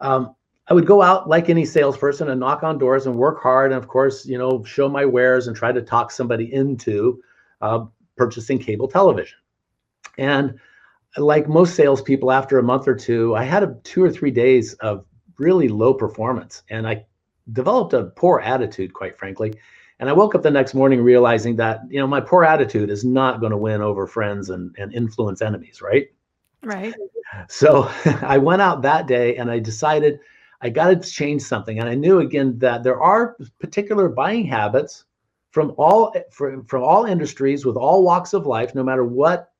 Um, 0.00 0.34
I 0.66 0.74
would 0.74 0.86
go 0.86 1.00
out 1.00 1.28
like 1.28 1.48
any 1.48 1.64
salesperson 1.64 2.28
and 2.28 2.40
knock 2.40 2.64
on 2.64 2.76
doors 2.76 3.06
and 3.06 3.14
work 3.14 3.40
hard, 3.40 3.70
and 3.70 3.80
of 3.80 3.86
course, 3.86 4.26
you 4.26 4.36
know, 4.36 4.64
show 4.64 4.88
my 4.88 5.04
wares 5.04 5.46
and 5.46 5.56
try 5.56 5.70
to 5.70 5.82
talk 5.82 6.10
somebody 6.10 6.52
into 6.52 7.22
uh, 7.60 7.84
purchasing 8.16 8.58
cable 8.58 8.88
television. 8.88 9.38
And 10.18 10.58
like 11.16 11.48
most 11.48 11.76
salespeople, 11.76 12.32
after 12.32 12.58
a 12.58 12.64
month 12.64 12.88
or 12.88 12.96
two, 12.96 13.36
I 13.36 13.44
had 13.44 13.62
a, 13.62 13.76
two 13.84 14.02
or 14.02 14.10
three 14.10 14.32
days 14.32 14.74
of 14.74 15.04
really 15.40 15.68
low 15.68 15.92
performance. 15.94 16.62
And 16.70 16.86
I 16.86 17.04
developed 17.52 17.94
a 17.94 18.04
poor 18.04 18.40
attitude, 18.40 18.92
quite 18.92 19.18
frankly. 19.18 19.54
And 19.98 20.08
I 20.08 20.12
woke 20.12 20.34
up 20.34 20.42
the 20.42 20.50
next 20.50 20.74
morning 20.74 21.02
realizing 21.02 21.56
that, 21.56 21.80
you 21.88 21.98
know, 21.98 22.06
my 22.06 22.20
poor 22.20 22.44
attitude 22.44 22.90
is 22.90 23.04
not 23.04 23.40
going 23.40 23.50
to 23.50 23.56
win 23.56 23.82
over 23.82 24.06
friends 24.06 24.50
and, 24.50 24.74
and 24.78 24.94
influence 24.94 25.42
enemies, 25.42 25.82
right? 25.82 26.08
Right. 26.62 26.94
So 27.48 27.90
I 28.22 28.38
went 28.38 28.62
out 28.62 28.82
that 28.82 29.06
day 29.06 29.36
and 29.36 29.50
I 29.50 29.58
decided 29.58 30.20
I 30.60 30.68
got 30.68 30.88
to 30.88 31.10
change 31.10 31.42
something. 31.42 31.80
And 31.80 31.88
I 31.88 31.94
knew 31.94 32.20
again 32.20 32.58
that 32.58 32.82
there 32.82 33.00
are 33.00 33.36
particular 33.58 34.08
buying 34.08 34.44
habits 34.44 35.04
from 35.50 35.74
all 35.78 36.14
from, 36.30 36.64
from 36.66 36.82
all 36.82 37.06
industries 37.06 37.64
with 37.64 37.76
all 37.76 38.04
walks 38.04 38.34
of 38.34 38.46
life, 38.46 38.74
no 38.74 38.84
matter 38.84 39.04
what 39.04 39.52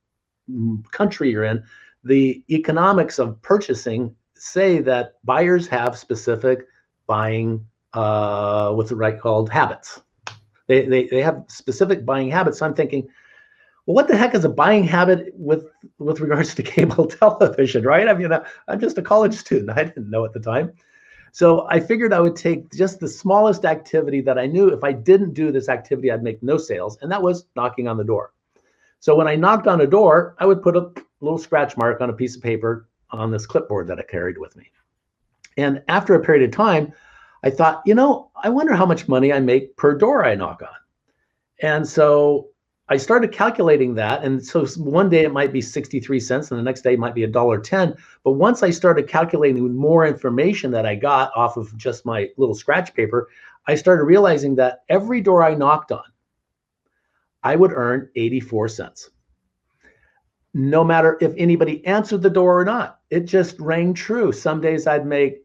mm, 0.50 0.88
country 0.92 1.30
you're 1.30 1.44
in. 1.44 1.64
The 2.04 2.42
economics 2.48 3.18
of 3.18 3.40
purchasing 3.42 4.14
say 4.40 4.80
that 4.80 5.14
buyers 5.24 5.68
have 5.68 5.98
specific 5.98 6.66
buying 7.06 7.64
uh, 7.92 8.72
what's 8.72 8.90
it 8.90 8.96
right 8.96 9.20
called 9.20 9.50
habits. 9.50 10.00
They, 10.66 10.86
they 10.86 11.06
they 11.08 11.22
have 11.22 11.44
specific 11.48 12.06
buying 12.06 12.30
habits. 12.30 12.58
So 12.58 12.66
I'm 12.66 12.74
thinking, 12.74 13.08
well, 13.86 13.94
what 13.94 14.08
the 14.08 14.16
heck 14.16 14.34
is 14.34 14.44
a 14.44 14.48
buying 14.48 14.84
habit 14.84 15.32
with 15.34 15.66
with 15.98 16.20
regards 16.20 16.54
to 16.54 16.62
cable 16.62 17.06
television, 17.20 17.84
right? 17.84 18.08
I 18.08 18.14
mean, 18.14 18.30
I'm 18.68 18.80
just 18.80 18.98
a 18.98 19.02
college 19.02 19.34
student. 19.34 19.70
I 19.76 19.84
didn't 19.84 20.10
know 20.10 20.24
at 20.24 20.32
the 20.32 20.40
time. 20.40 20.72
So 21.32 21.68
I 21.68 21.78
figured 21.78 22.12
I 22.12 22.20
would 22.20 22.34
take 22.34 22.72
just 22.72 22.98
the 22.98 23.08
smallest 23.08 23.64
activity 23.64 24.20
that 24.22 24.38
I 24.38 24.46
knew 24.46 24.68
if 24.68 24.82
I 24.82 24.92
didn't 24.92 25.34
do 25.34 25.52
this 25.52 25.68
activity, 25.68 26.10
I'd 26.10 26.24
make 26.24 26.42
no 26.42 26.56
sales, 26.56 26.98
and 27.02 27.12
that 27.12 27.22
was 27.22 27.46
knocking 27.56 27.88
on 27.88 27.96
the 27.96 28.04
door. 28.04 28.32
So 29.00 29.14
when 29.14 29.28
I 29.28 29.36
knocked 29.36 29.66
on 29.66 29.80
a 29.80 29.86
door, 29.86 30.34
I 30.38 30.46
would 30.46 30.62
put 30.62 30.76
a 30.76 30.92
little 31.20 31.38
scratch 31.38 31.76
mark 31.76 32.00
on 32.00 32.10
a 32.10 32.12
piece 32.12 32.36
of 32.36 32.42
paper 32.42 32.89
on 33.12 33.30
this 33.30 33.46
clipboard 33.46 33.86
that 33.88 33.98
I 33.98 34.02
carried 34.02 34.38
with 34.38 34.56
me. 34.56 34.70
And 35.56 35.82
after 35.88 36.14
a 36.14 36.20
period 36.20 36.48
of 36.48 36.54
time, 36.54 36.92
I 37.42 37.50
thought, 37.50 37.82
you 37.86 37.94
know, 37.94 38.30
I 38.42 38.48
wonder 38.48 38.74
how 38.74 38.86
much 38.86 39.08
money 39.08 39.32
I 39.32 39.40
make 39.40 39.76
per 39.76 39.94
door 39.94 40.24
I 40.24 40.34
knock 40.34 40.62
on. 40.62 40.68
And 41.62 41.86
so 41.86 42.48
I 42.88 42.96
started 42.96 43.32
calculating 43.32 43.94
that. 43.94 44.24
And 44.24 44.44
so 44.44 44.66
one 44.76 45.08
day 45.08 45.22
it 45.22 45.32
might 45.32 45.52
be 45.52 45.62
63 45.62 46.18
cents 46.20 46.50
and 46.50 46.58
the 46.58 46.64
next 46.64 46.82
day 46.82 46.94
it 46.94 46.98
might 46.98 47.14
be 47.14 47.24
a 47.24 47.28
dollar 47.28 47.58
10. 47.58 47.94
But 48.24 48.32
once 48.32 48.62
I 48.62 48.70
started 48.70 49.08
calculating 49.08 49.74
more 49.74 50.06
information 50.06 50.70
that 50.72 50.86
I 50.86 50.96
got 50.96 51.30
off 51.36 51.56
of 51.56 51.76
just 51.76 52.04
my 52.04 52.28
little 52.36 52.54
scratch 52.54 52.92
paper, 52.94 53.28
I 53.66 53.74
started 53.74 54.04
realizing 54.04 54.56
that 54.56 54.82
every 54.88 55.20
door 55.20 55.44
I 55.44 55.54
knocked 55.54 55.92
on, 55.92 56.02
I 57.42 57.56
would 57.56 57.72
earn 57.72 58.10
84 58.16 58.68
cents. 58.68 59.10
No 60.52 60.82
matter 60.82 61.16
if 61.20 61.32
anybody 61.36 61.84
answered 61.86 62.22
the 62.22 62.30
door 62.30 62.60
or 62.60 62.64
not, 62.64 63.00
it 63.10 63.20
just 63.20 63.58
rang 63.60 63.94
true. 63.94 64.32
Some 64.32 64.60
days 64.60 64.86
I'd 64.86 65.06
make 65.06 65.42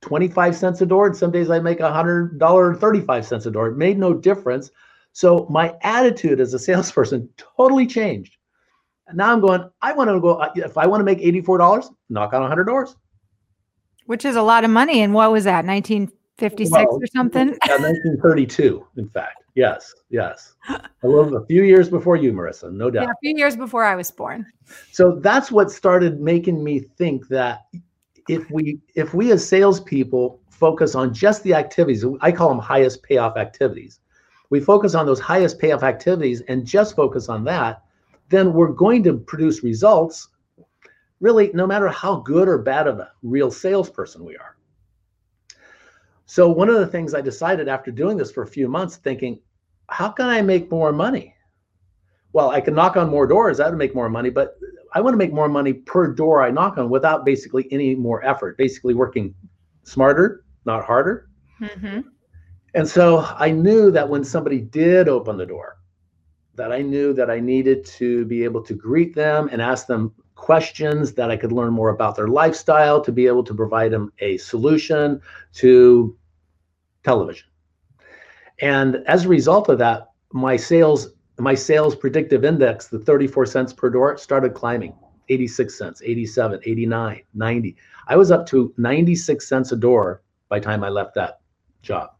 25 0.00 0.56
cents 0.56 0.80
a 0.80 0.86
door, 0.86 1.06
and 1.06 1.16
some 1.16 1.30
days 1.30 1.50
I'd 1.50 1.64
make 1.64 1.80
$100 1.80 2.80
35 2.80 3.26
cents 3.26 3.46
a 3.46 3.50
door. 3.50 3.68
It 3.68 3.76
made 3.76 3.98
no 3.98 4.14
difference 4.14 4.70
so 5.18 5.48
my 5.50 5.74
attitude 5.82 6.40
as 6.40 6.54
a 6.54 6.58
salesperson 6.68 7.28
totally 7.56 7.88
changed. 7.88 8.36
And 9.08 9.16
now 9.16 9.32
I'm 9.32 9.40
going, 9.40 9.68
I 9.82 9.92
want 9.92 10.10
to 10.10 10.20
go, 10.20 10.36
uh, 10.36 10.52
if 10.54 10.78
I 10.78 10.86
want 10.86 11.00
to 11.00 11.04
make 11.04 11.18
$84, 11.18 11.92
knock 12.08 12.32
on 12.34 12.42
100 12.42 12.64
doors. 12.64 12.94
Which 14.06 14.24
is 14.24 14.36
a 14.36 14.42
lot 14.42 14.64
of 14.64 14.70
money. 14.70 15.00
And 15.00 15.12
what 15.12 15.32
was 15.32 15.42
that, 15.44 15.64
1956 15.64 16.70
well, 16.70 16.86
or 16.86 17.06
something? 17.08 17.48
Yeah, 17.48 17.78
1932, 17.78 18.86
in 18.96 19.08
fact. 19.08 19.42
Yes, 19.58 19.94
yes. 20.10 20.54
a 20.68 21.08
little, 21.08 21.36
a 21.36 21.46
few 21.46 21.62
years 21.62 21.88
before 21.88 22.16
you, 22.16 22.32
Marissa, 22.32 22.72
no 22.72 22.90
doubt. 22.90 23.04
Yeah, 23.04 23.10
a 23.10 23.20
few 23.22 23.36
years 23.36 23.56
before 23.56 23.84
I 23.84 23.96
was 23.96 24.10
born. 24.10 24.46
So 24.92 25.18
that's 25.20 25.50
what 25.50 25.70
started 25.70 26.20
making 26.20 26.62
me 26.62 26.80
think 26.80 27.26
that 27.28 27.66
if 28.28 28.50
we 28.50 28.78
if 28.94 29.14
we 29.14 29.32
as 29.32 29.48
salespeople 29.48 30.40
focus 30.50 30.94
on 30.94 31.14
just 31.14 31.42
the 31.42 31.54
activities, 31.54 32.04
I 32.20 32.30
call 32.30 32.48
them 32.50 32.58
highest 32.58 33.02
payoff 33.02 33.36
activities 33.36 34.00
we 34.50 34.60
focus 34.60 34.94
on 34.94 35.06
those 35.06 35.20
highest 35.20 35.58
payoff 35.58 35.82
activities 35.82 36.40
and 36.48 36.66
just 36.66 36.96
focus 36.96 37.28
on 37.28 37.44
that, 37.44 37.82
then 38.28 38.52
we're 38.52 38.72
going 38.72 39.02
to 39.04 39.18
produce 39.18 39.62
results 39.62 40.28
really 41.20 41.50
no 41.52 41.66
matter 41.66 41.88
how 41.88 42.16
good 42.16 42.48
or 42.48 42.58
bad 42.58 42.86
of 42.86 42.98
a 42.98 43.10
real 43.22 43.50
salesperson 43.50 44.24
we 44.24 44.36
are. 44.36 44.56
So, 46.26 46.48
one 46.48 46.68
of 46.68 46.76
the 46.76 46.86
things 46.86 47.14
I 47.14 47.20
decided 47.20 47.68
after 47.68 47.90
doing 47.90 48.16
this 48.16 48.30
for 48.30 48.42
a 48.42 48.46
few 48.46 48.68
months, 48.68 48.96
thinking, 48.96 49.40
how 49.88 50.10
can 50.10 50.26
I 50.26 50.42
make 50.42 50.70
more 50.70 50.92
money? 50.92 51.34
Well, 52.32 52.50
I 52.50 52.60
can 52.60 52.74
knock 52.74 52.96
on 52.96 53.10
more 53.10 53.26
doors, 53.26 53.58
that 53.58 53.70
would 53.70 53.78
make 53.78 53.94
more 53.94 54.08
money, 54.08 54.30
but 54.30 54.58
I 54.94 55.00
want 55.00 55.14
to 55.14 55.18
make 55.18 55.32
more 55.32 55.48
money 55.48 55.72
per 55.72 56.12
door 56.12 56.42
I 56.42 56.50
knock 56.50 56.78
on 56.78 56.90
without 56.90 57.24
basically 57.24 57.66
any 57.72 57.94
more 57.94 58.24
effort, 58.24 58.56
basically 58.58 58.94
working 58.94 59.34
smarter, 59.84 60.44
not 60.64 60.84
harder. 60.84 61.28
Mm-hmm. 61.60 62.00
And 62.74 62.88
so 62.88 63.26
I 63.38 63.50
knew 63.50 63.90
that 63.90 64.08
when 64.08 64.24
somebody 64.24 64.60
did 64.60 65.08
open 65.08 65.36
the 65.36 65.46
door, 65.46 65.78
that 66.54 66.72
I 66.72 66.82
knew 66.82 67.12
that 67.14 67.30
I 67.30 67.40
needed 67.40 67.84
to 67.86 68.24
be 68.26 68.44
able 68.44 68.62
to 68.64 68.74
greet 68.74 69.14
them 69.14 69.48
and 69.50 69.62
ask 69.62 69.86
them 69.86 70.12
questions 70.34 71.12
that 71.14 71.30
I 71.30 71.36
could 71.36 71.52
learn 71.52 71.72
more 71.72 71.90
about 71.90 72.14
their 72.14 72.28
lifestyle 72.28 73.00
to 73.00 73.12
be 73.12 73.26
able 73.26 73.44
to 73.44 73.54
provide 73.54 73.90
them 73.90 74.12
a 74.20 74.36
solution 74.36 75.20
to 75.54 76.16
television. 77.04 77.47
And 78.60 78.96
as 79.06 79.24
a 79.24 79.28
result 79.28 79.68
of 79.68 79.78
that, 79.78 80.10
my 80.32 80.56
sales 80.56 81.08
my 81.40 81.54
sales 81.54 81.94
predictive 81.94 82.44
index, 82.44 82.88
the 82.88 82.98
34 82.98 83.46
cents 83.46 83.72
per 83.72 83.88
door, 83.90 84.16
started 84.16 84.54
climbing. 84.54 84.92
86 85.28 85.78
cents, 85.78 86.02
87, 86.02 86.58
89, 86.64 87.22
90. 87.34 87.76
I 88.08 88.16
was 88.16 88.30
up 88.30 88.46
to 88.46 88.74
96 88.78 89.46
cents 89.46 89.70
a 89.72 89.76
door 89.76 90.22
by 90.48 90.58
time 90.58 90.82
I 90.82 90.88
left 90.88 91.14
that 91.14 91.40
job. 91.82 92.10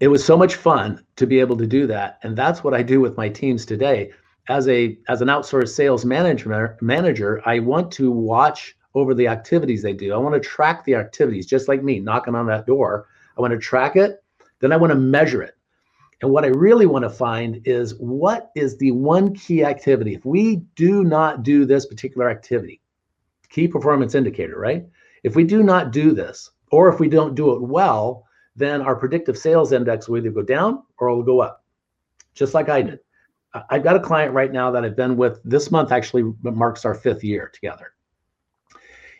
it 0.00 0.08
was 0.08 0.22
so 0.22 0.36
much 0.36 0.56
fun 0.56 1.02
to 1.16 1.26
be 1.26 1.40
able 1.40 1.56
to 1.56 1.66
do 1.66 1.86
that 1.86 2.18
and 2.22 2.36
that's 2.36 2.62
what 2.64 2.74
i 2.74 2.82
do 2.82 3.00
with 3.00 3.16
my 3.16 3.28
teams 3.28 3.64
today 3.64 4.10
as 4.48 4.68
a 4.68 4.98
as 5.08 5.22
an 5.22 5.28
outsourced 5.28 5.68
sales 5.68 6.04
manager 6.04 6.76
manager 6.80 7.40
i 7.46 7.58
want 7.58 7.90
to 7.90 8.10
watch 8.10 8.76
over 8.94 9.14
the 9.14 9.26
activities 9.26 9.82
they 9.82 9.92
do 9.92 10.12
i 10.12 10.16
want 10.16 10.34
to 10.34 10.48
track 10.48 10.84
the 10.84 10.94
activities 10.94 11.46
just 11.46 11.68
like 11.68 11.82
me 11.82 12.00
knocking 12.00 12.34
on 12.34 12.46
that 12.46 12.66
door 12.66 13.06
i 13.36 13.40
want 13.40 13.52
to 13.52 13.58
track 13.58 13.96
it 13.96 14.22
then 14.60 14.72
i 14.72 14.76
want 14.76 14.92
to 14.92 14.98
measure 14.98 15.42
it 15.42 15.56
and 16.22 16.30
what 16.30 16.44
i 16.44 16.48
really 16.48 16.86
want 16.86 17.04
to 17.04 17.10
find 17.10 17.60
is 17.64 17.94
what 17.96 18.50
is 18.54 18.76
the 18.78 18.90
one 18.90 19.34
key 19.34 19.64
activity 19.64 20.14
if 20.14 20.24
we 20.24 20.56
do 20.76 21.04
not 21.04 21.42
do 21.42 21.64
this 21.64 21.86
particular 21.86 22.28
activity 22.28 22.80
key 23.48 23.68
performance 23.68 24.14
indicator 24.14 24.58
right 24.58 24.86
if 25.22 25.36
we 25.36 25.44
do 25.44 25.62
not 25.62 25.90
do 25.92 26.12
this 26.12 26.50
or 26.70 26.88
if 26.88 27.00
we 27.00 27.08
don't 27.08 27.34
do 27.34 27.52
it 27.52 27.62
well 27.62 28.24
then 28.56 28.82
our 28.82 28.94
predictive 28.94 29.36
sales 29.36 29.72
index 29.72 30.08
will 30.08 30.18
either 30.18 30.30
go 30.30 30.42
down 30.42 30.82
or 30.98 31.08
it'll 31.08 31.22
go 31.22 31.40
up, 31.40 31.64
just 32.34 32.54
like 32.54 32.68
I 32.68 32.82
did. 32.82 33.00
I've 33.70 33.84
got 33.84 33.96
a 33.96 34.00
client 34.00 34.34
right 34.34 34.52
now 34.52 34.70
that 34.72 34.84
I've 34.84 34.96
been 34.96 35.16
with 35.16 35.40
this 35.44 35.70
month, 35.70 35.92
actually 35.92 36.32
marks 36.42 36.84
our 36.84 36.94
fifth 36.94 37.22
year 37.22 37.50
together. 37.52 37.92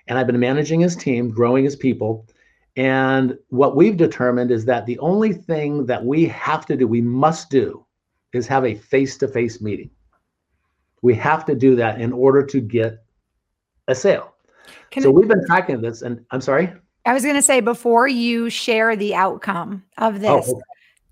And 0.09 0.19
I've 0.19 0.27
been 0.27 0.41
managing 0.41 0.81
his 0.81 0.97
team, 0.97 1.31
growing 1.31 1.65
his 1.65 1.77
people. 1.77 2.27
And 2.77 3.39
what 3.49 3.77
we've 3.77 3.97
determined 3.97 4.51
is 4.51 4.65
that 4.65 4.87
the 4.87 4.99
only 4.99 5.33
thing 5.33 5.87
that 5.87 6.05
we 6.05 6.27
have 6.27 6.67
to 6.67 6.77
do, 6.77 6.89
we 6.89 7.01
must 7.01 7.51
do, 7.51 7.85
is 8.33 8.47
have 8.49 8.65
a 8.65 8.75
face 8.75 9.17
to 9.19 9.29
face 9.29 9.61
meeting. 9.61 9.91
We 11.03 11.15
have 11.15 11.45
to 11.47 11.55
do 11.55 11.77
that 11.77 12.01
in 12.01 12.13
order 12.13 12.45
to 12.47 12.61
get 12.61 13.05
a 13.87 13.95
sale. 13.95 14.35
Can 14.91 15.03
so 15.03 15.11
we've 15.11 15.29
been 15.29 15.45
tracking 15.47 15.81
this, 15.81 16.03
and 16.03 16.25
I'm 16.31 16.41
sorry. 16.41 16.73
I 17.07 17.13
was 17.13 17.23
going 17.23 17.37
to 17.37 17.43
say 17.43 17.61
before 17.61 18.09
you 18.09 18.49
share 18.51 18.97
the 18.97 19.15
outcome 19.15 19.85
of 19.99 20.17
oh, 20.17 20.19
this, 20.19 20.49
oh, 20.49 20.53
okay. 20.53 20.63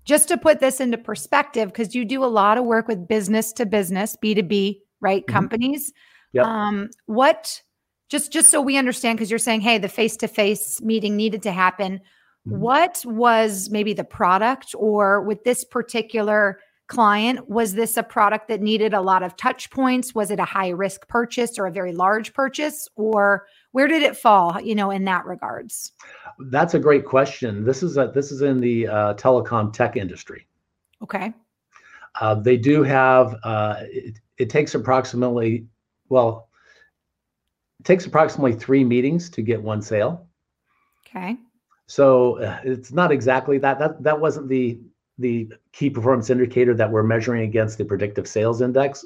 just 0.05 0.27
to 0.29 0.37
put 0.37 0.59
this 0.59 0.79
into 0.79 0.97
perspective, 0.97 1.69
because 1.69 1.93
you 1.93 2.03
do 2.03 2.23
a 2.23 2.27
lot 2.27 2.57
of 2.57 2.65
work 2.65 2.87
with 2.87 3.07
business 3.07 3.53
to 3.53 3.65
business, 3.65 4.17
B2B, 4.21 4.79
right? 4.99 5.21
Mm-hmm. 5.21 5.33
Companies. 5.33 5.93
Yep. 6.33 6.45
Um, 6.45 6.89
what 7.05 7.61
just 8.13 8.31
just 8.31 8.51
so 8.51 8.61
we 8.61 8.77
understand, 8.77 9.17
because 9.17 9.31
you're 9.31 9.47
saying, 9.49 9.61
hey, 9.61 9.79
the 9.79 9.89
face-to-face 9.89 10.81
meeting 10.81 11.17
needed 11.17 11.41
to 11.43 11.51
happen. 11.51 11.91
Mm-hmm. 12.47 12.59
What 12.59 13.03
was 13.05 13.69
maybe 13.71 13.93
the 13.93 14.03
product 14.03 14.75
or 14.77 15.21
with 15.21 15.43
this 15.43 15.65
particular 15.65 16.59
client 16.87 17.49
was 17.49 17.73
this 17.73 17.97
a 17.97 18.03
product 18.03 18.49
that 18.49 18.61
needed 18.61 18.93
a 18.93 19.01
lot 19.01 19.23
of 19.23 19.35
touch 19.35 19.71
points? 19.71 20.13
Was 20.13 20.29
it 20.29 20.39
a 20.39 20.45
high 20.45 20.69
risk 20.69 21.07
purchase 21.07 21.57
or 21.57 21.65
a 21.65 21.71
very 21.71 21.93
large 21.93 22.33
purchase? 22.33 22.87
Or 22.95 23.47
where 23.71 23.87
did 23.87 24.03
it 24.03 24.15
fall 24.15 24.61
you 24.61 24.75
know 24.75 24.91
in 24.91 25.05
that 25.05 25.25
regards? 25.25 25.93
That's 26.51 26.75
a 26.75 26.79
great 26.79 27.05
question. 27.05 27.63
This 27.63 27.81
is 27.81 27.97
a, 27.97 28.11
this 28.13 28.31
is 28.31 28.41
in 28.41 28.59
the 28.59 28.87
uh, 28.87 29.13
telecom 29.15 29.73
tech 29.73 29.97
industry. 29.97 30.45
Okay. 31.01 31.33
Uh, 32.21 32.35
they 32.35 32.57
do 32.57 32.83
have 32.83 33.35
uh, 33.43 33.75
it, 33.81 34.19
it 34.37 34.49
takes 34.51 34.75
approximately 34.75 35.65
well 36.09 36.49
it 37.83 37.85
takes 37.85 38.05
approximately 38.05 38.53
three 38.53 38.83
meetings 38.83 39.29
to 39.29 39.41
get 39.41 39.61
one 39.61 39.81
sale 39.81 40.27
okay 41.05 41.37
so 41.85 42.39
uh, 42.39 42.59
it's 42.63 42.93
not 42.93 43.11
exactly 43.11 43.57
that 43.57 43.77
that 43.77 44.01
that 44.01 44.19
wasn't 44.19 44.47
the 44.47 44.79
the 45.19 45.51
key 45.73 45.89
performance 45.89 46.29
indicator 46.29 46.73
that 46.73 46.89
we're 46.89 47.03
measuring 47.03 47.43
against 47.43 47.77
the 47.77 47.85
predictive 47.85 48.27
sales 48.27 48.61
index 48.61 49.05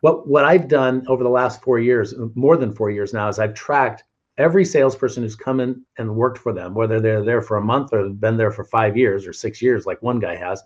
what 0.00 0.28
what 0.28 0.44
I've 0.44 0.68
done 0.68 1.04
over 1.08 1.22
the 1.22 1.30
last 1.30 1.62
four 1.62 1.78
years, 1.78 2.14
more 2.34 2.56
than 2.56 2.74
four 2.74 2.90
years 2.90 3.12
now, 3.12 3.28
is 3.28 3.38
I've 3.38 3.54
tracked 3.54 4.04
every 4.36 4.64
salesperson 4.64 5.22
who's 5.22 5.34
come 5.34 5.60
in 5.60 5.84
and 5.98 6.14
worked 6.14 6.38
for 6.38 6.52
them, 6.52 6.74
whether 6.74 7.00
they're 7.00 7.24
there 7.24 7.42
for 7.42 7.56
a 7.56 7.64
month 7.64 7.92
or 7.92 8.08
been 8.08 8.36
there 8.36 8.52
for 8.52 8.64
five 8.64 8.96
years 8.96 9.26
or 9.26 9.32
six 9.32 9.60
years, 9.60 9.86
like 9.86 10.00
one 10.02 10.20
guy 10.20 10.36
has. 10.36 10.62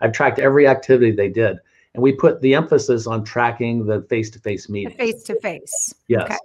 I've 0.00 0.12
tracked 0.12 0.38
every 0.38 0.68
activity 0.68 1.10
they 1.10 1.28
did, 1.28 1.58
and 1.94 2.02
we 2.02 2.12
put 2.12 2.40
the 2.40 2.54
emphasis 2.54 3.06
on 3.06 3.24
tracking 3.24 3.86
the 3.86 4.02
face-to-face 4.02 4.68
meeting. 4.68 4.96
Face-to-face. 4.96 5.94
Yes. 6.06 6.24
Okay. 6.24 6.36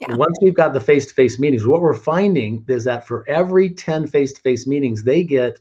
Yeah. 0.00 0.14
Once 0.14 0.38
we've 0.40 0.54
got 0.54 0.72
the 0.72 0.80
face 0.80 1.06
to 1.06 1.14
face 1.14 1.38
meetings, 1.38 1.66
what 1.66 1.80
we're 1.80 1.94
finding 1.94 2.64
is 2.68 2.84
that 2.84 3.06
for 3.06 3.28
every 3.28 3.70
10 3.70 4.06
face 4.06 4.32
to 4.32 4.40
face 4.40 4.66
meetings, 4.66 5.02
they 5.02 5.24
get 5.24 5.58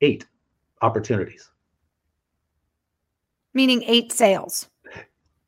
eight 0.00 0.26
opportunities. 0.80 1.50
Meaning 3.52 3.82
eight 3.86 4.12
sales. 4.12 4.68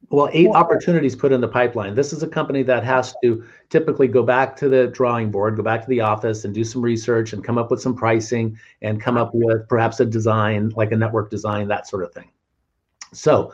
Well, 0.08 0.28
eight 0.32 0.48
opportunities 0.48 1.16
put 1.16 1.32
in 1.32 1.40
the 1.40 1.48
pipeline. 1.48 1.96
This 1.96 2.12
is 2.12 2.22
a 2.22 2.28
company 2.28 2.62
that 2.62 2.84
has 2.84 3.14
to 3.24 3.44
typically 3.70 4.06
go 4.06 4.22
back 4.22 4.56
to 4.58 4.68
the 4.68 4.86
drawing 4.86 5.32
board, 5.32 5.56
go 5.56 5.64
back 5.64 5.82
to 5.82 5.88
the 5.88 6.00
office 6.00 6.44
and 6.44 6.54
do 6.54 6.62
some 6.62 6.80
research 6.80 7.32
and 7.32 7.42
come 7.42 7.58
up 7.58 7.72
with 7.72 7.82
some 7.82 7.96
pricing 7.96 8.56
and 8.82 9.00
come 9.00 9.16
up 9.16 9.32
with 9.34 9.68
perhaps 9.68 9.98
a 9.98 10.04
design, 10.04 10.68
like 10.76 10.92
a 10.92 10.96
network 10.96 11.28
design, 11.28 11.66
that 11.68 11.88
sort 11.88 12.04
of 12.04 12.12
thing. 12.12 12.30
So, 13.12 13.52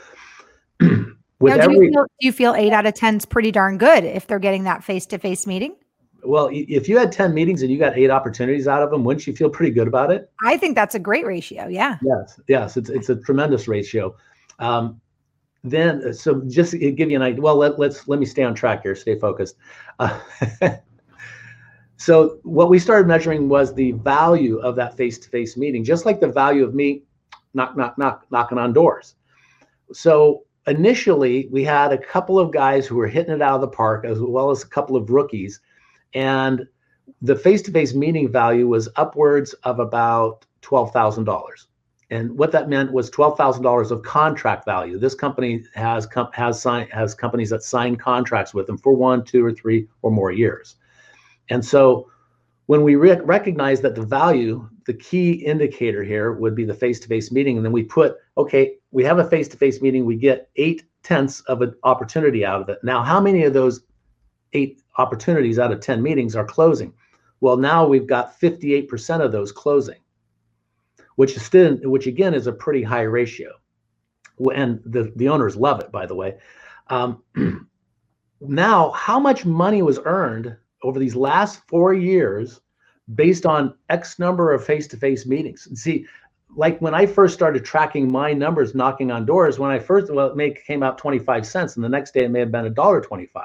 with 1.42 1.56
now, 1.56 1.66
do, 1.66 1.74
every, 1.74 1.86
you 1.86 1.92
feel, 1.92 2.04
do 2.04 2.26
you 2.26 2.32
feel 2.32 2.54
eight 2.54 2.72
out 2.72 2.86
of 2.86 2.94
10 2.94 3.16
is 3.16 3.24
pretty 3.24 3.50
darn 3.50 3.76
good 3.76 4.04
if 4.04 4.26
they're 4.26 4.38
getting 4.38 4.64
that 4.64 4.84
face 4.84 5.06
to 5.06 5.18
face 5.18 5.46
meeting? 5.46 5.74
Well, 6.24 6.48
if 6.52 6.88
you 6.88 6.96
had 6.96 7.10
10 7.10 7.34
meetings 7.34 7.62
and 7.62 7.70
you 7.70 7.78
got 7.78 7.98
eight 7.98 8.10
opportunities 8.10 8.68
out 8.68 8.82
of 8.82 8.90
them, 8.90 9.02
wouldn't 9.02 9.26
you 9.26 9.34
feel 9.34 9.50
pretty 9.50 9.72
good 9.72 9.88
about 9.88 10.12
it? 10.12 10.30
I 10.44 10.56
think 10.56 10.76
that's 10.76 10.94
a 10.94 11.00
great 11.00 11.26
ratio. 11.26 11.66
Yeah. 11.66 11.98
Yes. 12.00 12.40
Yes. 12.46 12.76
It's, 12.76 12.90
it's 12.90 13.08
a 13.08 13.16
tremendous 13.16 13.66
ratio. 13.66 14.14
Um, 14.60 15.00
then, 15.64 16.14
so 16.14 16.42
just 16.46 16.72
to 16.72 16.90
give 16.92 17.10
you 17.10 17.16
an 17.16 17.22
idea, 17.22 17.40
well, 17.40 17.56
let, 17.56 17.78
let's, 17.78 18.06
let 18.06 18.20
me 18.20 18.26
stay 18.26 18.44
on 18.44 18.54
track 18.54 18.82
here, 18.82 18.94
stay 18.94 19.18
focused. 19.18 19.56
Uh, 19.98 20.20
so 21.96 22.38
what 22.44 22.68
we 22.68 22.78
started 22.78 23.08
measuring 23.08 23.48
was 23.48 23.74
the 23.74 23.92
value 23.92 24.58
of 24.58 24.76
that 24.76 24.96
face-to-face 24.96 25.56
meeting, 25.56 25.82
just 25.82 26.06
like 26.06 26.20
the 26.20 26.28
value 26.28 26.64
of 26.64 26.72
me 26.72 27.02
knock, 27.54 27.76
knock, 27.76 27.98
knock, 27.98 28.26
knocking 28.30 28.58
on 28.58 28.72
doors. 28.72 29.16
So 29.92 30.44
initially 30.66 31.48
we 31.50 31.64
had 31.64 31.92
a 31.92 31.98
couple 31.98 32.38
of 32.38 32.52
guys 32.52 32.86
who 32.86 32.96
were 32.96 33.08
hitting 33.08 33.34
it 33.34 33.42
out 33.42 33.56
of 33.56 33.60
the 33.60 33.68
park 33.68 34.04
as 34.04 34.20
well 34.20 34.50
as 34.50 34.62
a 34.62 34.68
couple 34.68 34.96
of 34.96 35.10
rookies. 35.10 35.60
And 36.14 36.66
the 37.20 37.36
face-to-face 37.36 37.94
meeting 37.94 38.30
value 38.30 38.68
was 38.68 38.88
upwards 38.96 39.54
of 39.64 39.80
about 39.80 40.46
$12,000 40.62 41.66
and 42.12 42.36
what 42.38 42.52
that 42.52 42.68
meant 42.68 42.92
was 42.92 43.10
$12,000 43.10 43.90
of 43.90 44.02
contract 44.02 44.66
value. 44.66 44.98
This 44.98 45.14
company 45.14 45.64
has 45.74 46.04
com- 46.04 46.28
has 46.34 46.60
signed 46.60 46.92
has 46.92 47.14
companies 47.14 47.48
that 47.48 47.62
sign 47.62 47.96
contracts 47.96 48.52
with 48.52 48.66
them 48.66 48.76
for 48.76 48.92
one 48.92 49.24
two 49.24 49.42
or 49.42 49.50
three 49.50 49.88
or 50.02 50.10
more 50.10 50.30
years. 50.30 50.76
And 51.48 51.64
so 51.64 52.10
when 52.66 52.82
we 52.82 52.94
re- 52.94 53.20
recognize 53.20 53.80
that 53.80 53.94
the 53.94 54.02
value 54.02 54.68
the 54.86 54.94
key 54.94 55.32
indicator 55.32 56.02
here 56.02 56.32
would 56.32 56.54
be 56.54 56.64
the 56.64 56.74
face-to-face 56.74 57.30
meeting 57.30 57.56
and 57.56 57.64
then 57.64 57.72
we 57.72 57.82
put 57.82 58.16
okay 58.36 58.76
we 58.90 59.04
have 59.04 59.18
a 59.18 59.28
face-to-face 59.28 59.80
meeting 59.80 60.04
we 60.04 60.16
get 60.16 60.48
eight 60.56 60.84
tenths 61.02 61.40
of 61.42 61.62
an 61.62 61.74
opportunity 61.82 62.44
out 62.44 62.60
of 62.60 62.68
it. 62.68 62.78
Now 62.82 63.02
how 63.02 63.20
many 63.20 63.44
of 63.44 63.52
those 63.52 63.82
eight 64.52 64.82
opportunities 64.98 65.58
out 65.58 65.72
of 65.72 65.80
10 65.80 66.02
meetings 66.02 66.36
are 66.36 66.44
closing? 66.44 66.92
Well 67.40 67.56
now 67.56 67.86
we've 67.86 68.06
got 68.06 68.38
58% 68.40 69.20
of 69.20 69.32
those 69.32 69.52
closing 69.52 69.98
which 71.16 71.36
is 71.36 71.44
still 71.44 71.76
which 71.84 72.06
again 72.06 72.34
is 72.34 72.46
a 72.46 72.52
pretty 72.52 72.82
high 72.82 73.02
ratio. 73.02 73.50
And 74.54 74.80
the, 74.84 75.12
the 75.16 75.28
owners 75.28 75.56
love 75.56 75.80
it 75.80 75.92
by 75.92 76.06
the 76.06 76.14
way. 76.14 76.38
Um, 76.88 77.22
now 78.40 78.90
how 78.92 79.20
much 79.20 79.44
money 79.44 79.82
was 79.82 80.00
earned 80.04 80.56
over 80.82 80.98
these 80.98 81.14
last 81.14 81.60
four 81.68 81.94
years 81.94 82.60
based 83.14 83.46
on 83.46 83.74
X 83.88 84.18
number 84.18 84.52
of 84.52 84.64
face-to-face 84.64 85.26
meetings. 85.26 85.66
And 85.66 85.76
see, 85.76 86.06
like 86.54 86.80
when 86.80 86.94
I 86.94 87.06
first 87.06 87.34
started 87.34 87.64
tracking 87.64 88.10
my 88.10 88.32
numbers 88.32 88.74
knocking 88.74 89.10
on 89.10 89.26
doors, 89.26 89.58
when 89.58 89.70
I 89.70 89.78
first 89.78 90.12
well, 90.12 90.28
it 90.28 90.36
may 90.36 90.50
came 90.50 90.82
out 90.82 90.98
25 90.98 91.46
cents, 91.46 91.76
and 91.76 91.84
the 91.84 91.88
next 91.88 92.14
day 92.14 92.24
it 92.24 92.30
may 92.30 92.40
have 92.40 92.52
been 92.52 92.66
a 92.66 92.70
dollar 92.70 93.00
25. 93.00 93.44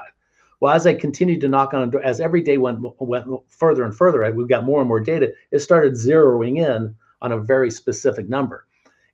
Well, 0.60 0.74
as 0.74 0.86
I 0.86 0.94
continued 0.94 1.40
to 1.42 1.48
knock 1.48 1.72
on, 1.72 1.92
as 2.02 2.20
every 2.20 2.42
day 2.42 2.58
went 2.58 2.80
went 2.98 3.26
further 3.48 3.84
and 3.84 3.96
further, 3.96 4.30
we've 4.32 4.48
got 4.48 4.64
more 4.64 4.80
and 4.80 4.88
more 4.88 5.00
data. 5.00 5.32
It 5.50 5.60
started 5.60 5.94
zeroing 5.94 6.58
in 6.58 6.94
on 7.22 7.32
a 7.32 7.38
very 7.38 7.70
specific 7.70 8.28
number. 8.28 8.66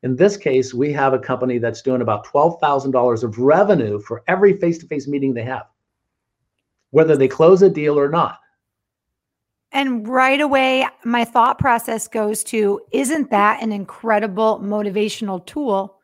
In 0.03 0.17
this 0.17 0.37
case, 0.37 0.75
we 0.75 0.93
have 0.93 1.15
a 1.15 1.19
company 1.19 1.59
that's 1.59 1.81
doing 1.81 2.03
about 2.03 2.27
$12,000 2.27 3.23
of 3.23 3.39
revenue 3.39 3.99
for 4.01 4.23
every 4.27 4.55
face-to-face 4.59 5.09
meeting 5.09 5.33
they 5.33 5.45
have, 5.45 5.65
whether 6.95 7.17
they 7.17 7.27
close 7.27 7.61
a 7.61 7.69
deal 7.69 7.99
or 7.99 8.09
not. 8.09 8.39
And 9.73 10.07
right 10.07 10.41
away, 10.41 10.87
my 11.05 11.25
thought 11.25 11.59
process 11.59 12.07
goes 12.07 12.45
to 12.45 12.81
isn't 12.93 13.31
that 13.31 13.61
an 13.61 13.73
incredible 13.73 14.61
motivational 14.61 15.45
tool 15.45 15.99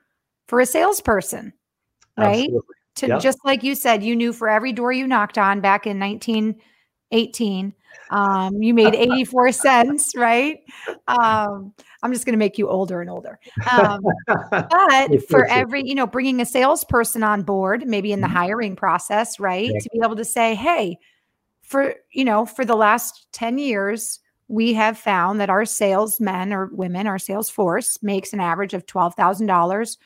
for 0.48 0.58
a 0.58 0.66
salesperson? 0.66 1.52
Right. 2.18 2.40
Absolutely. 2.40 2.74
To 2.96 3.06
yep. 3.06 3.20
just 3.20 3.38
like 3.44 3.62
you 3.62 3.76
said, 3.76 4.02
you 4.02 4.16
knew 4.16 4.32
for 4.32 4.48
every 4.48 4.72
door 4.72 4.90
you 4.90 5.06
knocked 5.06 5.38
on 5.38 5.60
back 5.60 5.86
in 5.86 6.00
1918, 6.00 7.72
um, 8.10 8.62
you 8.62 8.74
made 8.74 8.94
84 8.94 9.52
cents, 9.52 10.16
right? 10.16 10.58
Um, 11.06 11.72
I'm 12.02 12.12
just 12.12 12.24
going 12.24 12.32
to 12.32 12.38
make 12.38 12.58
you 12.58 12.68
older 12.68 13.00
and 13.00 13.10
older. 13.10 13.38
Um, 13.70 14.00
but 14.26 15.28
for 15.28 15.44
every, 15.46 15.82
you 15.86 15.94
know, 15.94 16.06
bringing 16.06 16.40
a 16.40 16.46
salesperson 16.46 17.22
on 17.22 17.42
board, 17.42 17.86
maybe 17.86 18.12
in 18.12 18.20
the 18.20 18.26
mm-hmm. 18.26 18.36
hiring 18.36 18.76
process, 18.76 19.38
right? 19.38 19.68
To 19.68 19.90
be 19.92 20.00
able 20.02 20.16
to 20.16 20.24
say, 20.24 20.54
hey, 20.54 20.98
for 21.70 21.94
you 22.10 22.24
know 22.24 22.44
for 22.44 22.64
the 22.64 22.74
last 22.74 23.26
10 23.32 23.58
years 23.58 24.18
we 24.48 24.74
have 24.74 24.98
found 24.98 25.40
that 25.40 25.48
our 25.48 25.64
salesmen 25.64 26.52
or 26.52 26.66
women 26.72 27.06
our 27.06 27.18
sales 27.18 27.48
force 27.48 27.96
makes 28.02 28.32
an 28.32 28.40
average 28.40 28.74
of 28.74 28.84
$12,000 28.86 29.96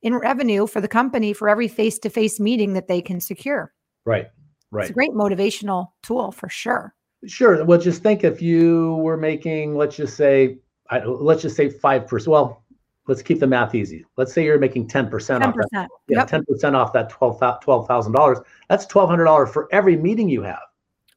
in 0.00 0.14
revenue 0.14 0.66
for 0.66 0.80
the 0.80 0.88
company 0.88 1.34
for 1.34 1.50
every 1.50 1.68
face-to-face 1.68 2.40
meeting 2.40 2.72
that 2.72 2.88
they 2.88 3.02
can 3.02 3.20
secure 3.20 3.74
right 4.06 4.28
right 4.70 4.84
it's 4.84 4.90
a 4.90 4.94
great 4.94 5.10
motivational 5.10 5.88
tool 6.02 6.32
for 6.32 6.48
sure 6.48 6.94
sure 7.26 7.64
well 7.64 7.78
just 7.78 8.02
think 8.02 8.24
if 8.24 8.40
you 8.40 8.94
were 8.96 9.16
making 9.16 9.74
let's 9.76 9.96
just 9.96 10.16
say 10.16 10.58
let's 11.04 11.42
just 11.42 11.56
say 11.56 11.68
5% 11.68 12.26
well 12.26 12.62
let's 13.10 13.22
keep 13.22 13.40
the 13.40 13.46
math 13.46 13.74
easy. 13.74 14.06
Let's 14.16 14.32
say 14.32 14.44
you're 14.44 14.58
making 14.58 14.88
10%, 14.88 15.10
10%. 15.10 15.44
off 15.44 15.54
that. 15.72 15.88
Yeah, 16.08 16.18
yep. 16.20 16.28
10% 16.28 16.74
off 16.74 16.92
that 16.92 17.10
$12,000. 17.10 17.60
$12, 17.62 18.44
that's 18.68 18.86
$1,200 18.86 19.52
for 19.52 19.68
every 19.72 19.96
meeting 19.96 20.28
you 20.28 20.42
have. 20.42 20.62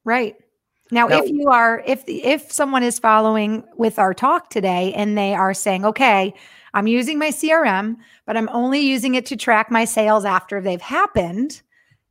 Right. 0.03 0.35
Now, 0.91 1.07
now, 1.07 1.21
if 1.21 1.29
you 1.29 1.47
are, 1.49 1.81
if 1.87 2.03
if 2.07 2.51
someone 2.51 2.83
is 2.83 2.99
following 2.99 3.63
with 3.77 3.97
our 3.97 4.13
talk 4.13 4.49
today 4.49 4.93
and 4.93 5.17
they 5.17 5.33
are 5.33 5.53
saying, 5.53 5.85
okay, 5.85 6.33
I'm 6.75 6.87
using 6.87 7.17
my 7.17 7.29
CRM, 7.29 7.95
but 8.25 8.37
I'm 8.37 8.49
only 8.49 8.79
using 8.79 9.15
it 9.15 9.25
to 9.27 9.37
track 9.37 9.71
my 9.71 9.85
sales 9.85 10.25
after 10.25 10.61
they've 10.61 10.81
happened. 10.81 11.62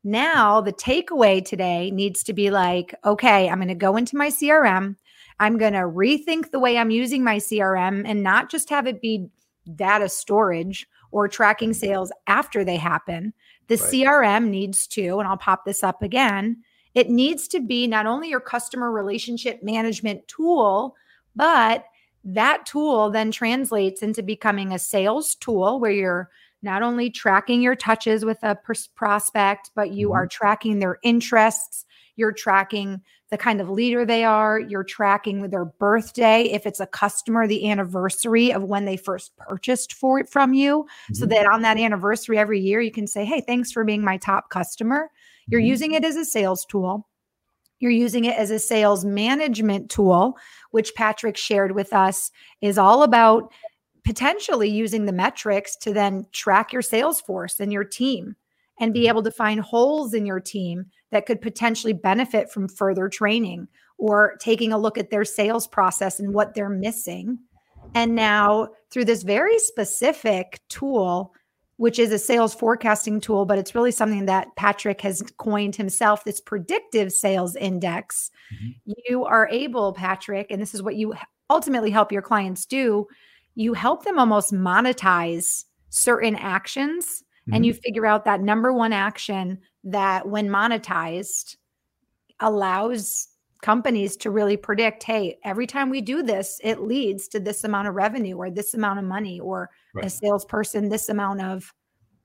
Now, 0.05 0.61
the 0.61 0.73
takeaway 0.73 1.45
today 1.45 1.91
needs 1.91 2.23
to 2.25 2.33
be 2.33 2.51
like, 2.51 2.95
okay, 3.05 3.49
I'm 3.49 3.59
going 3.59 3.69
to 3.69 3.75
go 3.75 3.97
into 3.97 4.17
my 4.17 4.29
CRM. 4.29 4.97
I'm 5.39 5.59
going 5.59 5.75
to 5.75 5.81
rethink 5.81 6.51
the 6.51 6.59
way 6.59 6.77
I'm 6.77 6.91
using 6.91 7.23
my 7.23 7.37
CRM 7.37 8.03
and 8.05 8.23
not 8.23 8.51
just 8.51 8.71
have 8.71 8.87
it 8.87 9.01
be 9.01 9.29
data 9.75 10.09
storage 10.09 10.89
or 11.13 11.29
tracking 11.29 11.71
mm-hmm. 11.71 11.87
sales 11.87 12.13
after 12.27 12.65
they 12.65 12.77
happen. 12.77 13.33
The 13.69 13.77
right. 13.77 13.93
CRM 13.93 14.49
needs 14.49 14.87
to, 14.89 15.19
and 15.19 15.29
I'll 15.29 15.37
pop 15.37 15.65
this 15.65 15.85
up 15.85 16.03
again, 16.03 16.63
it 16.95 17.09
needs 17.09 17.49
to 17.49 17.61
be 17.61 17.87
not 17.87 18.07
only 18.07 18.29
your 18.29 18.41
customer 18.41 18.91
relationship 18.91 19.63
management 19.63 20.27
tool, 20.29 20.97
but 21.35 21.87
that 22.25 22.67
tool 22.67 23.11
then 23.11 23.31
translates 23.31 24.03
into 24.03 24.23
becoming 24.23 24.73
a 24.73 24.79
sales 24.79 25.35
tool 25.37 25.81
where 25.81 25.91
you're 25.91 26.31
not 26.63 26.83
only 26.83 27.11
tracking 27.11 27.61
your 27.61 27.75
touches 27.75 28.25
with 28.25 28.39
a 28.43 28.55
pers- 28.55 28.89
prospect, 28.89 29.71
but 29.75 29.93
you 29.93 30.09
mm-hmm. 30.09 30.17
are 30.17 30.27
tracking 30.27 30.79
their 30.79 30.99
interests. 31.03 31.85
You're 32.17 32.33
tracking 32.33 33.01
the 33.31 33.39
kind 33.39 33.61
of 33.61 33.71
leader 33.71 34.05
they 34.05 34.25
are. 34.25 34.61
You're 34.61 34.85
tracking 34.85 35.49
their 35.49 35.65
birthday. 35.65 36.43
If 36.43 36.67
it's 36.67 36.81
a 36.81 36.87
customer, 36.87 37.47
the 37.47 37.71
anniversary 37.71 38.53
of 38.53 38.63
when 38.63 38.85
they 38.85 38.97
first 38.97 39.37
purchased 39.37 39.95
for 39.95 40.21
it 40.21 40.29
from 40.29 40.53
you. 40.53 40.83
Mm-hmm. 40.85 41.15
So 41.15 41.27
that 41.27 41.47
on 41.47 41.63
that 41.63 41.79
anniversary 41.79 42.39
every 42.39 42.61
year, 42.61 42.81
you 42.81 42.93
can 42.93 43.07
say, 43.07 43.25
Hey, 43.25 43.41
thanks 43.41 43.73
for 43.73 43.85
being 43.85 44.05
my 44.05 44.19
top 44.19 44.51
customer. 44.51 45.11
You're 45.49 45.61
mm-hmm. 45.61 45.69
using 45.69 45.93
it 45.93 46.05
as 46.05 46.17
a 46.17 46.25
sales 46.25 46.65
tool. 46.65 47.09
You're 47.81 47.91
using 47.91 48.27
it 48.27 48.37
as 48.37 48.53
a 48.53 48.61
sales 48.61 49.05
management 49.05 49.91
tool, 49.91 50.37
which 50.71 50.95
Patrick 50.95 51.37
shared 51.37 51.73
with 51.73 51.93
us 51.93 52.31
is 52.61 52.79
all 52.79 53.03
about 53.03 53.53
potentially 54.05 54.69
using 54.69 55.07
the 55.07 55.13
metrics 55.13 55.77
to 55.77 55.93
then 55.93 56.27
track 56.33 56.73
your 56.73 56.83
sales 56.83 57.21
force 57.21 57.61
and 57.61 57.73
your 57.73 57.85
team 57.85 58.37
and 58.81 58.93
be 58.93 59.01
mm-hmm. 59.01 59.09
able 59.09 59.23
to 59.23 59.31
find 59.31 59.61
holes 59.61 60.15
in 60.15 60.27
your 60.27 60.41
team 60.41 60.87
that 61.11 61.27
could 61.27 61.41
potentially 61.41 61.93
benefit 61.93 62.51
from 62.51 62.69
further 62.69 63.09
training 63.09 63.69
or 63.99 64.37
taking 64.41 64.73
a 64.73 64.79
look 64.79 64.99
at 64.99 65.11
their 65.11 65.25
sales 65.25 65.67
process 65.67 66.19
and 66.19 66.35
what 66.35 66.55
they're 66.55 66.69
missing. 66.69 67.39
And 67.95 68.15
now, 68.15 68.69
through 68.91 69.05
this 69.05 69.23
very 69.23 69.59
specific 69.59 70.61
tool, 70.69 71.35
which 71.77 71.99
is 71.99 72.13
a 72.13 72.19
sales 72.19 72.55
forecasting 72.55 73.21
tool, 73.21 73.45
but 73.45 73.59
it's 73.59 73.75
really 73.75 73.91
something 73.91 74.27
that 74.27 74.55
Patrick 74.57 75.01
has 75.01 75.23
coined 75.37 75.77
himself 75.77 76.25
this 76.25 76.41
predictive 76.41 77.13
sales 77.13 77.57
index. 77.57 78.31
Mm-hmm. 78.55 78.93
You 79.09 79.25
are 79.25 79.49
able, 79.51 79.93
Patrick, 79.93 80.49
and 80.51 80.61
this 80.61 80.75
is 80.75 80.83
what 80.83 80.97
you 80.97 81.15
ultimately 81.51 81.91
help 81.91 82.13
your 82.13 82.23
clients 82.23 82.67
do. 82.67 83.07
You 83.55 83.75
help 83.75 84.05
them 84.05 84.19
almost 84.19 84.53
monetize 84.53 85.65
certain 85.91 86.37
actions 86.37 87.23
mm-hmm. 87.43 87.55
and 87.55 87.67
you 87.67 87.75
figure 87.75 88.07
out 88.07 88.25
that 88.25 88.41
number 88.41 88.73
one 88.73 88.93
action 88.93 89.59
that, 89.85 90.29
when 90.29 90.49
monetized, 90.49 91.57
allows 92.41 93.29
companies 93.63 94.17
to 94.17 94.31
really 94.31 94.57
predict 94.57 95.05
hey 95.05 95.39
every 95.45 95.67
time 95.69 95.89
we 95.89 96.01
do 96.01 96.23
this 96.23 96.61
it 96.65 96.83
leads 96.83 97.29
to 97.29 97.39
this 97.39 97.63
amount 97.63 97.87
of 97.87 97.95
revenue 97.95 98.37
or 98.37 98.51
this 98.51 98.75
amount 98.75 98.99
of 98.99 99.05
money 99.05 99.39
or 99.39 99.71
right. 99.95 100.05
a 100.05 100.11
salesperson 100.11 100.89
this 100.89 101.09
amount 101.09 101.41
of 101.41 101.73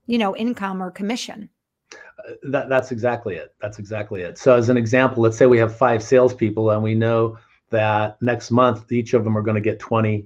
you 0.07 0.17
know 0.17 0.35
income 0.35 0.81
or 0.81 0.89
commission 0.89 1.47
uh, 1.93 2.31
that, 2.49 2.67
that's 2.69 2.91
exactly 2.91 3.35
it 3.35 3.53
that's 3.61 3.77
exactly 3.77 4.23
it 4.23 4.35
so 4.37 4.55
as 4.55 4.67
an 4.67 4.77
example 4.77 5.21
let's 5.21 5.37
say 5.37 5.45
we 5.45 5.59
have 5.59 5.77
five 5.77 6.01
salespeople 6.01 6.71
and 6.71 6.81
we 6.81 6.95
know 6.95 7.37
that 7.69 8.19
next 8.19 8.49
month 8.49 8.91
each 8.91 9.13
of 9.13 9.23
them 9.23 9.37
are 9.37 9.43
going 9.43 9.55
to 9.55 9.61
get 9.61 9.79
20 9.79 10.25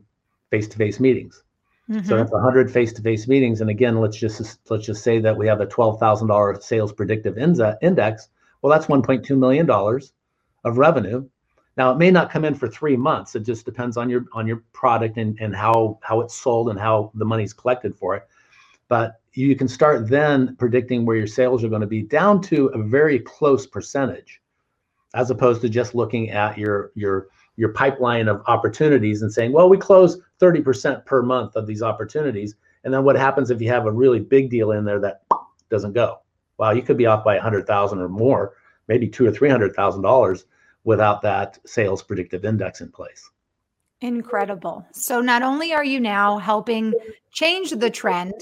face-to-face 0.51 0.99
meetings 0.99 1.43
mm-hmm. 1.89 2.05
so 2.07 2.17
that's 2.17 2.31
100 2.31 2.71
face-to-face 2.71 3.27
meetings 3.27 3.61
and 3.61 3.69
again 3.69 3.99
let's 3.99 4.17
just 4.17 4.59
let's 4.69 4.85
just 4.85 5.03
say 5.03 5.19
that 5.19 5.35
we 5.35 5.47
have 5.47 5.61
a 5.61 5.65
$12000 5.65 6.61
sales 6.61 6.93
predictive 6.93 7.37
index 7.37 8.29
well 8.61 8.71
that's 8.71 8.85
1.2 8.85 9.35
million 9.37 9.65
dollars 9.65 10.13
of 10.63 10.77
revenue. 10.77 11.27
Now 11.77 11.91
it 11.91 11.97
may 11.97 12.11
not 12.11 12.31
come 12.31 12.45
in 12.45 12.55
for 12.55 12.67
three 12.67 12.97
months. 12.97 13.35
It 13.35 13.43
just 13.43 13.65
depends 13.65 13.97
on 13.97 14.09
your 14.09 14.25
on 14.33 14.45
your 14.45 14.63
product 14.73 15.17
and, 15.17 15.37
and 15.39 15.55
how 15.55 15.99
how 16.01 16.21
it's 16.21 16.35
sold 16.35 16.69
and 16.69 16.79
how 16.79 17.11
the 17.15 17.25
money's 17.25 17.53
collected 17.53 17.95
for 17.95 18.15
it. 18.15 18.27
But 18.87 19.21
you 19.33 19.55
can 19.55 19.67
start 19.67 20.09
then 20.09 20.55
predicting 20.57 21.05
where 21.05 21.15
your 21.15 21.27
sales 21.27 21.63
are 21.63 21.69
going 21.69 21.81
to 21.81 21.87
be 21.87 22.01
down 22.01 22.41
to 22.43 22.67
a 22.67 22.83
very 22.83 23.19
close 23.19 23.65
percentage, 23.65 24.41
as 25.13 25.31
opposed 25.31 25.61
to 25.61 25.69
just 25.69 25.95
looking 25.95 26.29
at 26.29 26.57
your 26.57 26.91
your 26.95 27.27
your 27.57 27.69
pipeline 27.69 28.27
of 28.27 28.41
opportunities 28.47 29.21
and 29.21 29.31
saying, 29.31 29.51
well, 29.51 29.69
we 29.69 29.77
close 29.77 30.19
30% 30.39 31.05
per 31.05 31.21
month 31.21 31.55
of 31.55 31.67
these 31.67 31.81
opportunities. 31.81 32.55
And 32.83 32.93
then 32.93 33.03
what 33.03 33.15
happens 33.15 33.51
if 33.51 33.61
you 33.61 33.69
have 33.69 33.85
a 33.85 33.91
really 33.91 34.19
big 34.19 34.49
deal 34.49 34.71
in 34.71 34.85
there 34.85 34.99
that 34.99 35.21
doesn't 35.69 35.93
go? 35.93 36.19
Well, 36.57 36.75
you 36.75 36.81
could 36.81 36.97
be 36.97 37.05
off 37.05 37.23
by 37.23 37.35
a 37.37 37.41
hundred 37.41 37.65
thousand 37.65 37.99
or 37.99 38.09
more 38.09 38.53
maybe 38.87 39.07
two 39.07 39.25
or 39.25 39.31
three 39.31 39.49
hundred 39.49 39.75
thousand 39.75 40.01
dollars 40.01 40.45
without 40.83 41.21
that 41.21 41.59
sales 41.65 42.03
predictive 42.03 42.45
index 42.45 42.81
in 42.81 42.91
place. 42.91 43.29
Incredible. 44.01 44.85
So 44.93 45.21
not 45.21 45.43
only 45.43 45.73
are 45.73 45.83
you 45.83 45.99
now 45.99 46.39
helping 46.39 46.93
change 47.31 47.69
the 47.71 47.89
trend 47.89 48.33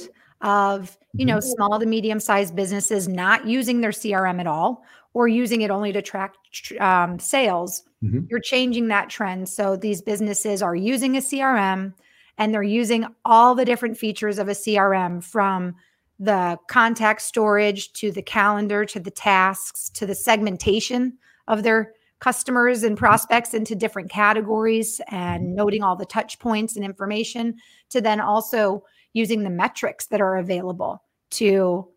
of, 0.41 0.97
you 1.13 1.25
know, 1.25 1.37
mm-hmm. 1.37 1.49
small 1.49 1.79
to 1.79 1.85
medium 1.85 2.19
sized 2.19 2.55
businesses 2.55 3.09
not 3.09 3.45
using 3.45 3.81
their 3.81 3.91
CRM 3.91 4.39
at 4.39 4.47
all 4.47 4.83
or 5.13 5.27
using 5.27 5.61
it 5.61 5.71
only 5.71 5.91
to 5.91 6.01
track 6.01 6.35
um, 6.79 7.19
sales, 7.19 7.83
mm-hmm. 8.03 8.21
you're 8.29 8.39
changing 8.39 8.87
that 8.89 9.09
trend. 9.09 9.49
So 9.49 9.75
these 9.75 10.01
businesses 10.01 10.61
are 10.61 10.75
using 10.75 11.17
a 11.17 11.21
CRM 11.21 11.93
and 12.37 12.53
they're 12.53 12.63
using 12.63 13.05
all 13.25 13.55
the 13.55 13.65
different 13.65 13.97
features 13.97 14.39
of 14.39 14.47
a 14.47 14.53
CRM 14.53 15.23
from 15.23 15.75
the 16.19 16.57
contact 16.67 17.21
storage 17.21 17.93
to 17.93 18.11
the 18.11 18.21
calendar 18.21 18.83
to 18.85 18.99
the 18.99 19.11
tasks 19.11 19.89
to 19.89 20.05
the 20.05 20.15
segmentation 20.15 21.17
of 21.47 21.63
their 21.63 21.93
customers 22.19 22.83
and 22.83 22.97
prospects 22.97 23.53
into 23.53 23.73
different 23.73 24.11
categories 24.11 24.99
and 25.07 25.43
mm-hmm. 25.43 25.55
noting 25.55 25.83
all 25.83 25.95
the 25.95 26.05
touch 26.05 26.37
points 26.39 26.75
and 26.75 26.83
information 26.83 27.55
to 27.89 28.01
then 28.01 28.19
also 28.19 28.83
using 29.13 29.43
the 29.43 29.49
metrics 29.49 30.07
that 30.07 30.21
are 30.21 30.37
available 30.37 31.01
to 31.31 31.87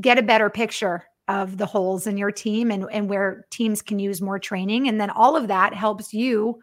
get 0.00 0.18
a 0.18 0.22
better 0.22 0.50
picture 0.50 1.04
of 1.30 1.56
the 1.58 1.66
holes 1.66 2.08
in 2.08 2.18
your 2.18 2.32
team 2.32 2.72
and, 2.72 2.84
and 2.90 3.08
where 3.08 3.46
teams 3.50 3.80
can 3.80 4.00
use 4.00 4.20
more 4.20 4.38
training. 4.38 4.88
And 4.88 5.00
then 5.00 5.10
all 5.10 5.36
of 5.36 5.46
that 5.46 5.72
helps 5.72 6.12
you 6.12 6.60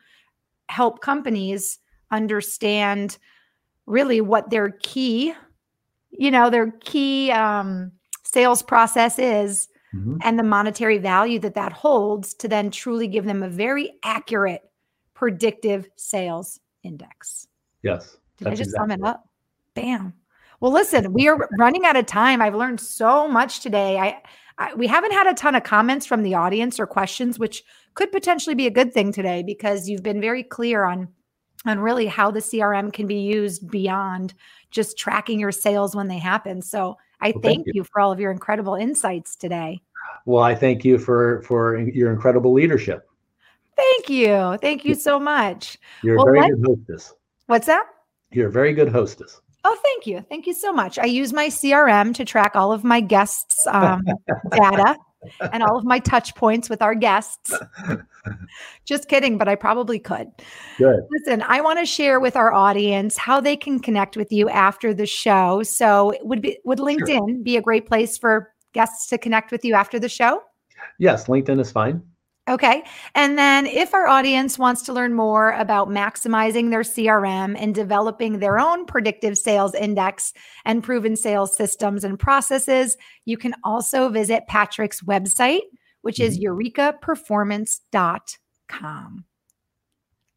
help 0.67 0.99
companies 0.99 1.79
understand 2.11 3.17
really 3.85 4.19
what 4.19 4.49
their 4.49 4.71
key 4.81 5.33
you 6.11 6.31
know 6.31 6.49
their 6.49 6.71
key 6.81 7.31
um, 7.31 7.91
sales 8.23 8.61
process 8.61 9.19
is 9.19 9.67
mm-hmm. 9.93 10.17
and 10.23 10.37
the 10.37 10.43
monetary 10.43 10.97
value 10.97 11.39
that 11.39 11.55
that 11.55 11.71
holds 11.71 12.33
to 12.33 12.47
then 12.47 12.71
truly 12.71 13.07
give 13.07 13.25
them 13.25 13.43
a 13.43 13.49
very 13.49 13.91
accurate 14.03 14.61
predictive 15.13 15.87
sales 15.95 16.59
index. 16.83 17.47
Yes 17.83 18.17
did 18.37 18.47
i 18.47 18.51
just 18.51 18.69
exactly 18.69 18.95
sum 18.95 19.03
it. 19.03 19.07
up? 19.07 19.27
Bam. 19.73 20.13
Well 20.59 20.71
listen 20.71 21.13
we 21.13 21.27
are 21.27 21.49
running 21.57 21.85
out 21.85 21.95
of 21.95 22.05
time. 22.05 22.41
I've 22.41 22.55
learned 22.55 22.81
so 22.81 23.27
much 23.27 23.61
today. 23.61 23.97
I, 23.97 24.21
I 24.57 24.73
we 24.75 24.87
haven't 24.87 25.13
had 25.13 25.27
a 25.27 25.33
ton 25.33 25.55
of 25.55 25.63
comments 25.63 26.05
from 26.05 26.23
the 26.23 26.35
audience 26.35 26.79
or 26.79 26.87
questions 26.87 27.37
which 27.37 27.63
could 27.93 28.11
potentially 28.11 28.55
be 28.55 28.67
a 28.67 28.71
good 28.71 28.93
thing 28.93 29.11
today 29.11 29.43
because 29.43 29.87
you've 29.87 30.03
been 30.03 30.21
very 30.21 30.43
clear 30.43 30.85
on 30.85 31.07
on 31.65 31.79
really 31.79 32.05
how 32.05 32.31
the 32.31 32.39
crm 32.39 32.93
can 32.93 33.07
be 33.07 33.19
used 33.19 33.69
beyond 33.69 34.33
just 34.71 34.97
tracking 34.97 35.39
your 35.39 35.51
sales 35.51 35.95
when 35.95 36.07
they 36.07 36.17
happen. 36.17 36.61
So 36.61 36.97
I 37.21 37.31
well, 37.31 37.41
thank, 37.41 37.43
thank 37.43 37.67
you. 37.67 37.73
you 37.75 37.83
for 37.83 37.99
all 37.99 38.11
of 38.11 38.19
your 38.19 38.31
incredible 38.31 38.75
insights 38.75 39.35
today. 39.35 39.81
Well, 40.25 40.43
I 40.43 40.55
thank 40.55 40.85
you 40.85 40.97
for 40.97 41.41
for 41.43 41.79
your 41.79 42.11
incredible 42.11 42.53
leadership. 42.53 43.09
Thank 43.75 44.09
you. 44.09 44.57
Thank 44.61 44.85
you 44.85 44.95
so 44.95 45.19
much. 45.19 45.77
You're 46.03 46.17
well, 46.17 46.29
a 46.29 46.31
very 46.31 46.49
good 46.49 46.65
hostess. 46.65 47.13
What's 47.45 47.67
that? 47.67 47.85
You're 48.31 48.47
a 48.47 48.51
very 48.51 48.73
good 48.73 48.89
hostess. 48.89 49.41
Oh, 49.69 49.77
thank 49.83 50.07
you. 50.07 50.25
Thank 50.29 50.47
you 50.47 50.53
so 50.53 50.71
much. 50.71 50.97
I 50.97 51.07
use 51.07 51.33
my 51.33 51.47
CRM 51.47 52.13
to 52.15 52.23
track 52.23 52.55
all 52.55 52.71
of 52.71 52.85
my 52.85 53.01
guests' 53.01 53.67
um, 53.67 54.01
data 54.51 54.95
and 55.51 55.61
all 55.61 55.77
of 55.77 55.83
my 55.83 55.99
touch 55.99 56.33
points 56.35 56.69
with 56.69 56.81
our 56.81 56.95
guests. 56.95 57.51
Just 58.85 59.09
kidding, 59.09 59.37
but 59.37 59.49
I 59.49 59.55
probably 59.55 59.99
could. 59.99 60.29
Good. 60.77 61.01
Listen, 61.11 61.41
I 61.45 61.59
want 61.59 61.79
to 61.79 61.85
share 61.85 62.21
with 62.21 62.37
our 62.37 62.53
audience 62.53 63.17
how 63.17 63.41
they 63.41 63.57
can 63.57 63.81
connect 63.81 64.15
with 64.15 64.31
you 64.31 64.47
after 64.47 64.93
the 64.93 65.05
show. 65.05 65.63
So, 65.63 66.13
would 66.21 66.41
be 66.41 66.59
would 66.63 66.79
LinkedIn 66.79 67.07
sure. 67.07 67.43
be 67.43 67.57
a 67.57 67.61
great 67.61 67.87
place 67.87 68.17
for 68.17 68.53
guests 68.71 69.07
to 69.07 69.17
connect 69.17 69.51
with 69.51 69.65
you 69.65 69.73
after 69.73 69.99
the 69.99 70.07
show? 70.07 70.43
Yes, 70.97 71.27
LinkedIn 71.27 71.59
is 71.59 71.73
fine. 71.73 72.01
Okay. 72.47 72.83
And 73.13 73.37
then 73.37 73.65
if 73.65 73.93
our 73.93 74.07
audience 74.07 74.57
wants 74.57 74.81
to 74.83 74.93
learn 74.93 75.13
more 75.13 75.51
about 75.51 75.89
maximizing 75.89 76.69
their 76.69 76.81
CRM 76.81 77.57
and 77.59 77.75
developing 77.75 78.39
their 78.39 78.57
own 78.57 78.85
predictive 78.85 79.37
sales 79.37 79.75
index 79.75 80.31
and 80.63 80.81
proven 80.81 81.17
sales 81.17 81.57
systems 81.57 82.05
and 82.05 82.17
processes, 82.17 82.95
you 83.25 83.37
can 83.37 83.53
also 83.65 84.07
visit 84.07 84.47
Patrick's 84.47 85.01
website, 85.01 85.63
which 86.03 86.21
is 86.21 86.39
mm-hmm. 86.39 86.57
eurekaperformance.com. 86.57 89.25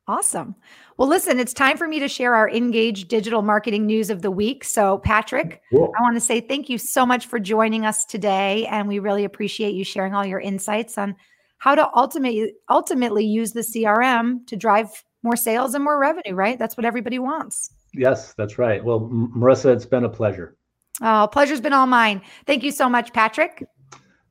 Awesome. 0.09 0.57
Well, 0.97 1.09
listen, 1.09 1.39
it's 1.39 1.53
time 1.53 1.77
for 1.77 1.87
me 1.87 2.01
to 2.01 2.09
share 2.09 2.35
our 2.35 2.51
Engage 2.51 3.07
digital 3.07 3.43
marketing 3.43 3.87
news 3.87 4.11
of 4.11 4.23
the 4.23 4.33
week. 4.33 4.65
So, 4.65 4.99
Patrick, 4.99 5.63
cool. 5.71 5.93
I 5.97 6.03
want 6.03 6.17
to 6.17 6.21
say 6.21 6.41
thank 6.41 6.69
you 6.69 6.79
so 6.79 7.07
much 7.07 7.27
for 7.27 7.39
joining 7.39 7.87
us 7.87 8.05
today. 8.05 8.67
And 8.67 8.89
we 8.89 8.99
really 8.99 9.25
appreciate 9.25 9.75
you 9.75 9.85
sharing 9.85 10.13
all 10.13 10.27
your 10.27 10.41
insights 10.41 10.99
on 10.99 11.15
how 11.61 11.75
to 11.75 11.89
ultimately 11.95 12.55
ultimately 12.69 13.25
use 13.25 13.53
the 13.53 13.61
CRM 13.61 14.47
to 14.47 14.57
drive 14.57 15.05
more 15.23 15.37
sales 15.37 15.75
and 15.75 15.85
more 15.85 15.99
revenue, 15.99 16.35
right? 16.35 16.59
That's 16.59 16.77
what 16.77 16.85
everybody 16.85 17.19
wants. 17.19 17.71
Yes, 17.95 18.33
that's 18.35 18.59
right. 18.59 18.83
Well, 18.83 19.01
Marissa, 19.01 19.75
it's 19.75 19.87
been 19.87 20.05
a 20.05 20.09
pleasure. 20.09 20.57
Oh, 21.03 21.29
pleasure's 21.31 21.61
been 21.61 21.73
all 21.73 21.87
mine. 21.87 22.23
Thank 22.47 22.63
you 22.63 22.73
so 22.73 22.89
much, 22.89 23.13
Patrick. 23.13 23.65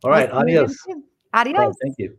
All 0.03 0.11
right, 0.11 0.29
adios. 0.31 0.77
Adios. 1.33 1.57
Right, 1.57 1.73
thank 1.81 1.95
you. 1.97 2.17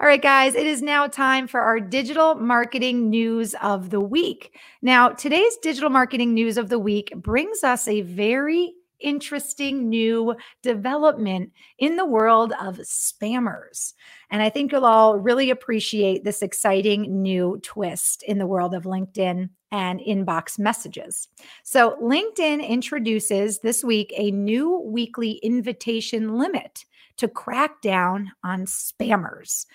All 0.00 0.06
right, 0.06 0.22
guys, 0.22 0.54
it 0.54 0.66
is 0.66 0.80
now 0.80 1.06
time 1.06 1.46
for 1.46 1.60
our 1.60 1.78
digital 1.78 2.34
marketing 2.34 3.10
news 3.10 3.54
of 3.60 3.90
the 3.90 4.00
week. 4.00 4.58
Now, 4.80 5.10
today's 5.10 5.56
digital 5.58 5.90
marketing 5.90 6.32
news 6.32 6.56
of 6.56 6.68
the 6.70 6.78
week 6.78 7.12
brings 7.16 7.62
us 7.64 7.86
a 7.86 8.00
very 8.02 8.72
interesting 9.00 9.88
new 9.88 10.34
development 10.62 11.52
in 11.78 11.96
the 11.96 12.06
world 12.06 12.52
of 12.60 12.76
spammers. 12.78 13.94
And 14.30 14.42
I 14.42 14.50
think 14.50 14.72
you'll 14.72 14.86
all 14.86 15.18
really 15.18 15.50
appreciate 15.50 16.24
this 16.24 16.42
exciting 16.42 17.22
new 17.22 17.60
twist 17.62 18.22
in 18.22 18.38
the 18.38 18.46
world 18.46 18.74
of 18.74 18.84
LinkedIn 18.84 19.50
and 19.72 20.00
inbox 20.00 20.58
messages. 20.58 21.28
So, 21.62 21.96
LinkedIn 22.02 22.66
introduces 22.66 23.60
this 23.60 23.84
week 23.84 24.12
a 24.16 24.30
new 24.30 24.80
weekly 24.80 25.32
invitation 25.42 26.38
limit 26.38 26.84
to 27.18 27.28
crack 27.28 27.82
down 27.82 28.32
on 28.42 28.64
spammers. 28.64 29.66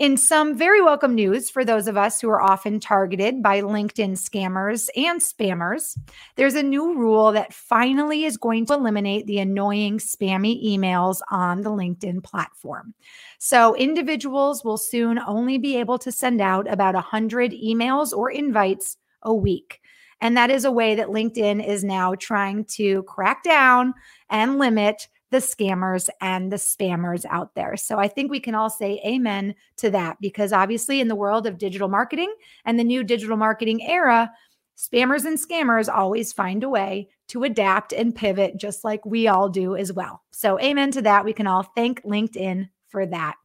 In 0.00 0.16
some 0.16 0.56
very 0.56 0.80
welcome 0.80 1.14
news 1.14 1.50
for 1.50 1.62
those 1.62 1.86
of 1.86 1.98
us 1.98 2.22
who 2.22 2.30
are 2.30 2.40
often 2.40 2.80
targeted 2.80 3.42
by 3.42 3.60
LinkedIn 3.60 4.12
scammers 4.12 4.88
and 4.96 5.20
spammers, 5.20 5.94
there's 6.36 6.54
a 6.54 6.62
new 6.62 6.94
rule 6.96 7.32
that 7.32 7.52
finally 7.52 8.24
is 8.24 8.38
going 8.38 8.64
to 8.64 8.72
eliminate 8.72 9.26
the 9.26 9.40
annoying 9.40 9.98
spammy 9.98 10.64
emails 10.66 11.18
on 11.30 11.60
the 11.60 11.68
LinkedIn 11.68 12.24
platform. 12.24 12.94
So, 13.38 13.76
individuals 13.76 14.64
will 14.64 14.78
soon 14.78 15.18
only 15.18 15.58
be 15.58 15.76
able 15.76 15.98
to 15.98 16.10
send 16.10 16.40
out 16.40 16.66
about 16.72 16.94
100 16.94 17.52
emails 17.52 18.16
or 18.16 18.30
invites 18.30 18.96
a 19.20 19.34
week. 19.34 19.82
And 20.22 20.34
that 20.34 20.48
is 20.48 20.64
a 20.64 20.72
way 20.72 20.94
that 20.94 21.08
LinkedIn 21.08 21.62
is 21.66 21.84
now 21.84 22.14
trying 22.14 22.64
to 22.76 23.02
crack 23.02 23.42
down 23.42 23.92
and 24.30 24.58
limit 24.58 25.08
the 25.30 25.38
scammers 25.38 26.08
and 26.20 26.50
the 26.50 26.56
spammers 26.56 27.24
out 27.30 27.54
there. 27.54 27.76
So 27.76 27.98
I 27.98 28.08
think 28.08 28.30
we 28.30 28.40
can 28.40 28.54
all 28.54 28.70
say 28.70 29.00
amen 29.06 29.54
to 29.78 29.90
that 29.90 30.18
because 30.20 30.52
obviously, 30.52 31.00
in 31.00 31.08
the 31.08 31.16
world 31.16 31.46
of 31.46 31.58
digital 31.58 31.88
marketing 31.88 32.34
and 32.64 32.78
the 32.78 32.84
new 32.84 33.04
digital 33.04 33.36
marketing 33.36 33.82
era, 33.82 34.30
spammers 34.76 35.24
and 35.24 35.38
scammers 35.38 35.92
always 35.92 36.32
find 36.32 36.64
a 36.64 36.68
way 36.68 37.08
to 37.28 37.44
adapt 37.44 37.92
and 37.92 38.14
pivot 38.14 38.56
just 38.56 38.82
like 38.82 39.04
we 39.06 39.28
all 39.28 39.48
do 39.48 39.76
as 39.76 39.92
well. 39.92 40.22
So, 40.32 40.58
amen 40.60 40.90
to 40.92 41.02
that. 41.02 41.24
We 41.24 41.32
can 41.32 41.46
all 41.46 41.62
thank 41.62 42.02
LinkedIn 42.02 42.68
for 42.88 43.06
that. 43.06 43.36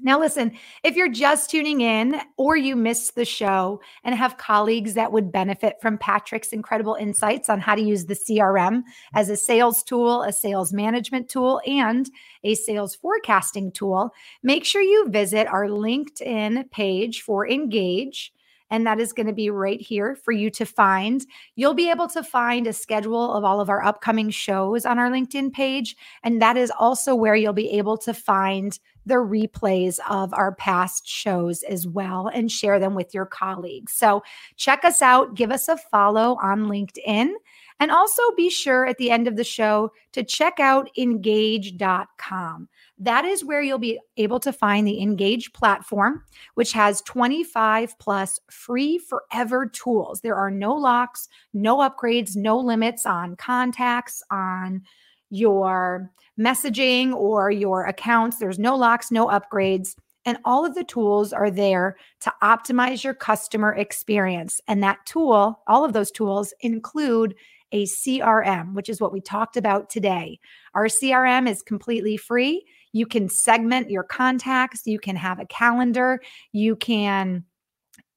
Now, 0.00 0.18
listen, 0.18 0.52
if 0.82 0.96
you're 0.96 1.08
just 1.08 1.50
tuning 1.50 1.80
in 1.80 2.20
or 2.36 2.56
you 2.56 2.74
missed 2.74 3.14
the 3.14 3.24
show 3.24 3.80
and 4.02 4.12
have 4.12 4.36
colleagues 4.36 4.94
that 4.94 5.12
would 5.12 5.30
benefit 5.30 5.76
from 5.80 5.98
Patrick's 5.98 6.52
incredible 6.52 6.96
insights 6.96 7.48
on 7.48 7.60
how 7.60 7.76
to 7.76 7.80
use 7.80 8.06
the 8.06 8.16
CRM 8.16 8.82
as 9.14 9.30
a 9.30 9.36
sales 9.36 9.84
tool, 9.84 10.22
a 10.22 10.32
sales 10.32 10.72
management 10.72 11.28
tool, 11.28 11.60
and 11.64 12.10
a 12.42 12.56
sales 12.56 12.96
forecasting 12.96 13.70
tool, 13.70 14.12
make 14.42 14.64
sure 14.64 14.82
you 14.82 15.08
visit 15.10 15.46
our 15.46 15.66
LinkedIn 15.66 16.70
page 16.72 17.22
for 17.22 17.48
Engage 17.48 18.32
and 18.70 18.86
that 18.86 18.98
is 18.98 19.12
going 19.12 19.26
to 19.26 19.32
be 19.32 19.50
right 19.50 19.80
here 19.80 20.16
for 20.16 20.32
you 20.32 20.50
to 20.50 20.64
find. 20.64 21.24
You'll 21.54 21.74
be 21.74 21.90
able 21.90 22.08
to 22.08 22.24
find 22.24 22.66
a 22.66 22.72
schedule 22.72 23.32
of 23.32 23.44
all 23.44 23.60
of 23.60 23.68
our 23.68 23.84
upcoming 23.84 24.30
shows 24.30 24.84
on 24.84 24.98
our 24.98 25.10
LinkedIn 25.10 25.52
page. 25.52 25.96
And 26.24 26.42
that 26.42 26.56
is 26.56 26.72
also 26.76 27.14
where 27.14 27.36
you'll 27.36 27.52
be 27.52 27.70
able 27.70 27.98
to 27.98 28.12
find 28.12 28.76
the 29.06 29.14
replays 29.14 29.98
of 30.08 30.32
our 30.34 30.54
past 30.54 31.06
shows 31.06 31.62
as 31.64 31.86
well 31.86 32.28
and 32.28 32.50
share 32.50 32.78
them 32.78 32.94
with 32.94 33.14
your 33.14 33.26
colleagues. 33.26 33.92
So 33.92 34.22
check 34.56 34.84
us 34.84 35.02
out, 35.02 35.34
give 35.34 35.50
us 35.50 35.68
a 35.68 35.76
follow 35.76 36.36
on 36.42 36.66
LinkedIn. 36.66 37.32
And 37.80 37.90
also 37.90 38.22
be 38.36 38.50
sure 38.50 38.86
at 38.86 38.98
the 38.98 39.10
end 39.10 39.26
of 39.26 39.36
the 39.36 39.44
show 39.44 39.90
to 40.12 40.22
check 40.22 40.60
out 40.60 40.88
engage.com. 40.96 42.68
That 42.98 43.24
is 43.24 43.44
where 43.44 43.62
you'll 43.62 43.78
be 43.78 43.98
able 44.16 44.38
to 44.40 44.52
find 44.52 44.86
the 44.86 45.02
Engage 45.02 45.52
platform, 45.52 46.22
which 46.54 46.72
has 46.72 47.02
25 47.02 47.98
plus 47.98 48.38
free 48.48 48.98
forever 48.98 49.66
tools. 49.66 50.20
There 50.20 50.36
are 50.36 50.50
no 50.50 50.74
locks, 50.74 51.28
no 51.52 51.78
upgrades, 51.78 52.36
no 52.36 52.58
limits 52.58 53.04
on 53.04 53.34
contacts, 53.34 54.22
on 54.30 54.82
your 55.30 56.10
messaging 56.38 57.12
or 57.14 57.50
your 57.50 57.84
accounts. 57.84 58.38
There's 58.38 58.58
no 58.58 58.76
locks, 58.76 59.10
no 59.10 59.26
upgrades. 59.28 59.94
And 60.26 60.38
all 60.44 60.64
of 60.64 60.74
the 60.74 60.84
tools 60.84 61.32
are 61.32 61.50
there 61.50 61.96
to 62.20 62.32
optimize 62.42 63.04
your 63.04 63.14
customer 63.14 63.74
experience. 63.74 64.60
And 64.66 64.82
that 64.82 65.04
tool, 65.06 65.60
all 65.66 65.84
of 65.84 65.92
those 65.92 66.10
tools 66.10 66.54
include 66.60 67.34
a 67.72 67.84
CRM, 67.84 68.72
which 68.74 68.88
is 68.88 69.00
what 69.00 69.12
we 69.12 69.20
talked 69.20 69.56
about 69.56 69.90
today. 69.90 70.38
Our 70.74 70.86
CRM 70.86 71.48
is 71.48 71.60
completely 71.60 72.16
free. 72.16 72.64
You 72.92 73.04
can 73.06 73.28
segment 73.28 73.90
your 73.90 74.04
contacts, 74.04 74.86
you 74.86 75.00
can 75.00 75.16
have 75.16 75.40
a 75.40 75.46
calendar, 75.46 76.20
you 76.52 76.76
can 76.76 77.44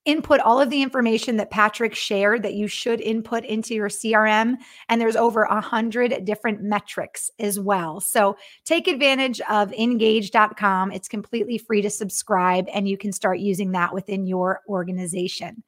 input 0.07 0.39
all 0.39 0.59
of 0.59 0.69
the 0.69 0.81
information 0.81 1.35
that 1.35 1.51
Patrick 1.51 1.93
shared 1.93 2.41
that 2.41 2.53
you 2.53 2.67
should 2.67 3.01
input 3.01 3.43
into 3.43 3.75
your 3.75 3.89
CRM. 3.89 4.55
And 4.87 4.99
there's 4.99 5.17
over 5.17 5.43
a 5.43 5.59
hundred 5.59 6.23
different 6.23 6.63
metrics 6.63 7.29
as 7.39 7.59
well. 7.59 7.99
So 7.99 8.37
take 8.63 8.87
advantage 8.87 9.41
of 9.41 9.73
engage.com. 9.73 10.93
It's 10.93 11.09
completely 11.09 11.57
free 11.57 11.81
to 11.81 11.89
subscribe 11.89 12.67
and 12.73 12.87
you 12.87 12.97
can 12.97 13.11
start 13.11 13.39
using 13.39 13.73
that 13.73 13.93
within 13.93 14.25
your 14.25 14.61
organization. 14.69 15.63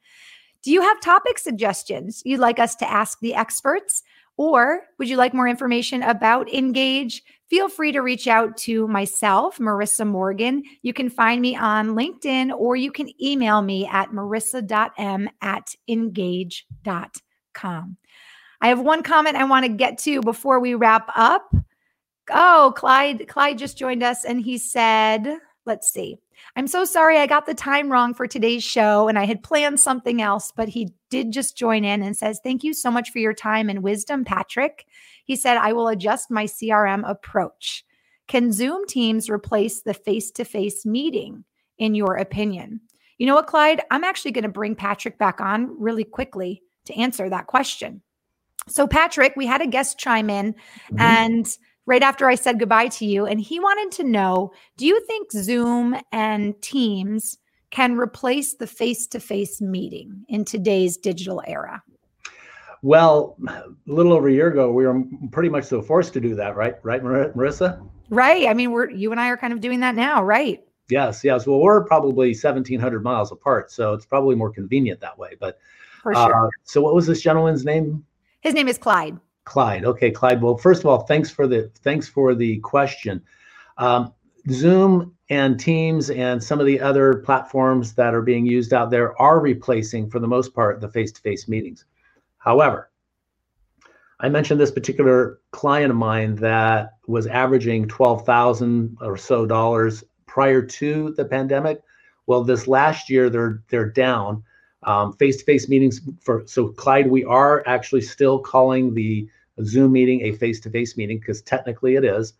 Do 0.62 0.72
you 0.72 0.80
have 0.80 1.00
topic 1.00 1.38
suggestions 1.38 2.22
you'd 2.24 2.40
like 2.40 2.58
us 2.58 2.74
to 2.76 2.90
ask 2.90 3.20
the 3.20 3.34
experts? 3.34 4.02
Or 4.38 4.84
would 4.98 5.08
you 5.08 5.18
like 5.18 5.34
more 5.34 5.48
information 5.48 6.02
about 6.02 6.50
Engage? 6.50 7.22
Feel 7.50 7.68
free 7.68 7.90
to 7.90 8.00
reach 8.00 8.28
out 8.28 8.56
to 8.58 8.86
myself, 8.86 9.58
Marissa 9.58 10.06
Morgan. 10.06 10.62
You 10.82 10.92
can 10.92 11.10
find 11.10 11.42
me 11.42 11.56
on 11.56 11.96
LinkedIn 11.96 12.52
or 12.56 12.76
you 12.76 12.92
can 12.92 13.10
email 13.20 13.60
me 13.60 13.88
at 13.88 14.12
marissa.m 14.12 15.28
at 15.42 15.74
engage.com. 15.88 17.16
I 18.62 18.68
have 18.68 18.80
one 18.80 19.02
comment 19.02 19.36
I 19.36 19.44
want 19.44 19.66
to 19.66 19.72
get 19.72 19.98
to 19.98 20.20
before 20.20 20.60
we 20.60 20.74
wrap 20.74 21.10
up. 21.16 21.52
Oh, 22.30 22.72
Clyde, 22.76 23.26
Clyde 23.26 23.58
just 23.58 23.76
joined 23.76 24.04
us 24.04 24.24
and 24.24 24.40
he 24.40 24.56
said, 24.56 25.38
let's 25.66 25.92
see. 25.92 26.18
I'm 26.56 26.68
so 26.68 26.84
sorry 26.84 27.18
I 27.18 27.26
got 27.26 27.46
the 27.46 27.54
time 27.54 27.90
wrong 27.90 28.14
for 28.14 28.26
today's 28.26 28.62
show 28.62 29.08
and 29.08 29.18
I 29.18 29.24
had 29.24 29.42
planned 29.42 29.80
something 29.80 30.22
else, 30.22 30.52
but 30.54 30.68
he 30.68 30.94
did 31.10 31.32
just 31.32 31.56
join 31.56 31.84
in 31.84 32.02
and 32.02 32.16
says, 32.16 32.40
Thank 32.42 32.64
you 32.64 32.72
so 32.72 32.90
much 32.90 33.10
for 33.10 33.18
your 33.18 33.34
time 33.34 33.68
and 33.68 33.82
wisdom, 33.82 34.24
Patrick. 34.24 34.86
He 35.30 35.36
said, 35.36 35.58
I 35.58 35.72
will 35.72 35.86
adjust 35.86 36.28
my 36.28 36.44
CRM 36.44 37.08
approach. 37.08 37.84
Can 38.26 38.50
Zoom 38.50 38.84
Teams 38.88 39.30
replace 39.30 39.82
the 39.82 39.94
face 39.94 40.32
to 40.32 40.44
face 40.44 40.84
meeting, 40.84 41.44
in 41.78 41.94
your 41.94 42.16
opinion? 42.16 42.80
You 43.16 43.28
know 43.28 43.36
what, 43.36 43.46
Clyde? 43.46 43.80
I'm 43.92 44.02
actually 44.02 44.32
going 44.32 44.42
to 44.42 44.48
bring 44.48 44.74
Patrick 44.74 45.18
back 45.18 45.40
on 45.40 45.72
really 45.78 46.02
quickly 46.02 46.64
to 46.86 46.94
answer 46.98 47.28
that 47.28 47.46
question. 47.46 48.02
So, 48.66 48.88
Patrick, 48.88 49.34
we 49.36 49.46
had 49.46 49.62
a 49.62 49.68
guest 49.68 50.00
chime 50.00 50.30
in 50.30 50.52
mm-hmm. 50.52 50.98
and 50.98 51.56
right 51.86 52.02
after 52.02 52.28
I 52.28 52.34
said 52.34 52.58
goodbye 52.58 52.88
to 52.88 53.06
you. 53.06 53.24
And 53.24 53.40
he 53.40 53.60
wanted 53.60 53.96
to 53.98 54.02
know 54.02 54.50
do 54.78 54.84
you 54.84 55.00
think 55.06 55.30
Zoom 55.30 55.94
and 56.10 56.60
Teams 56.60 57.38
can 57.70 57.96
replace 57.96 58.54
the 58.54 58.66
face 58.66 59.06
to 59.06 59.20
face 59.20 59.60
meeting 59.60 60.24
in 60.28 60.44
today's 60.44 60.96
digital 60.96 61.40
era? 61.46 61.84
Well, 62.82 63.36
a 63.46 63.64
little 63.86 64.12
over 64.12 64.28
a 64.28 64.32
year 64.32 64.48
ago, 64.48 64.72
we 64.72 64.86
were 64.86 65.02
pretty 65.32 65.48
much 65.48 65.64
so 65.64 65.82
forced 65.82 66.12
to 66.14 66.20
do 66.20 66.34
that, 66.36 66.56
right? 66.56 66.76
Right, 66.82 67.02
Marissa? 67.02 67.86
Right. 68.08 68.48
I 68.48 68.54
mean, 68.54 68.72
we're 68.72 68.90
you 68.90 69.12
and 69.12 69.20
I 69.20 69.28
are 69.28 69.36
kind 69.36 69.52
of 69.52 69.60
doing 69.60 69.80
that 69.80 69.94
now, 69.94 70.22
right? 70.22 70.64
Yes, 70.88 71.22
yes. 71.22 71.46
Well, 71.46 71.60
we're 71.60 71.84
probably 71.84 72.28
1,700 72.28 73.02
miles 73.02 73.32
apart, 73.32 73.70
so 73.70 73.94
it's 73.94 74.06
probably 74.06 74.34
more 74.34 74.50
convenient 74.50 75.00
that 75.00 75.16
way. 75.16 75.36
But 75.38 75.58
for 76.02 76.14
sure. 76.14 76.46
Uh, 76.46 76.50
so, 76.64 76.80
what 76.80 76.94
was 76.94 77.06
this 77.06 77.20
gentleman's 77.20 77.64
name? 77.64 78.04
His 78.40 78.54
name 78.54 78.68
is 78.68 78.78
Clyde. 78.78 79.18
Clyde. 79.44 79.84
Okay, 79.84 80.10
Clyde. 80.10 80.42
Well, 80.42 80.56
first 80.56 80.80
of 80.80 80.86
all, 80.86 81.00
thanks 81.00 81.30
for 81.30 81.46
the 81.46 81.70
thanks 81.82 82.08
for 82.08 82.34
the 82.34 82.58
question. 82.58 83.22
Um, 83.78 84.12
Zoom 84.50 85.14
and 85.28 85.60
Teams 85.60 86.10
and 86.10 86.42
some 86.42 86.60
of 86.60 86.66
the 86.66 86.80
other 86.80 87.16
platforms 87.16 87.94
that 87.94 88.14
are 88.14 88.22
being 88.22 88.46
used 88.46 88.72
out 88.72 88.90
there 88.90 89.20
are 89.20 89.38
replacing, 89.38 90.10
for 90.10 90.18
the 90.18 90.26
most 90.26 90.54
part, 90.54 90.80
the 90.80 90.88
face-to-face 90.88 91.46
meetings. 91.46 91.84
However, 92.40 92.90
I 94.18 94.28
mentioned 94.28 94.60
this 94.60 94.70
particular 94.70 95.40
client 95.52 95.90
of 95.90 95.96
mine 95.96 96.34
that 96.36 96.94
was 97.06 97.26
averaging 97.26 97.88
twelve 97.88 98.26
thousand 98.26 98.98
or 99.00 99.16
so 99.16 99.46
dollars 99.46 100.04
prior 100.26 100.62
to 100.62 101.14
the 101.16 101.24
pandemic. 101.24 101.80
Well, 102.26 102.44
this 102.44 102.66
last 102.66 103.08
year 103.08 103.30
they're 103.30 103.62
they're 103.68 103.90
down. 103.90 104.42
Um, 104.82 105.12
face-to-face 105.12 105.68
meetings 105.68 106.00
for 106.20 106.42
so 106.46 106.68
Clyde, 106.68 107.10
we 107.10 107.22
are 107.24 107.62
actually 107.66 108.00
still 108.00 108.38
calling 108.38 108.94
the 108.94 109.28
Zoom 109.64 109.92
meeting 109.92 110.22
a 110.22 110.32
face 110.32 110.58
to 110.60 110.70
face 110.70 110.96
meeting 110.96 111.18
because 111.18 111.42
technically 111.42 111.96
it 111.96 112.04
is, 112.04 112.32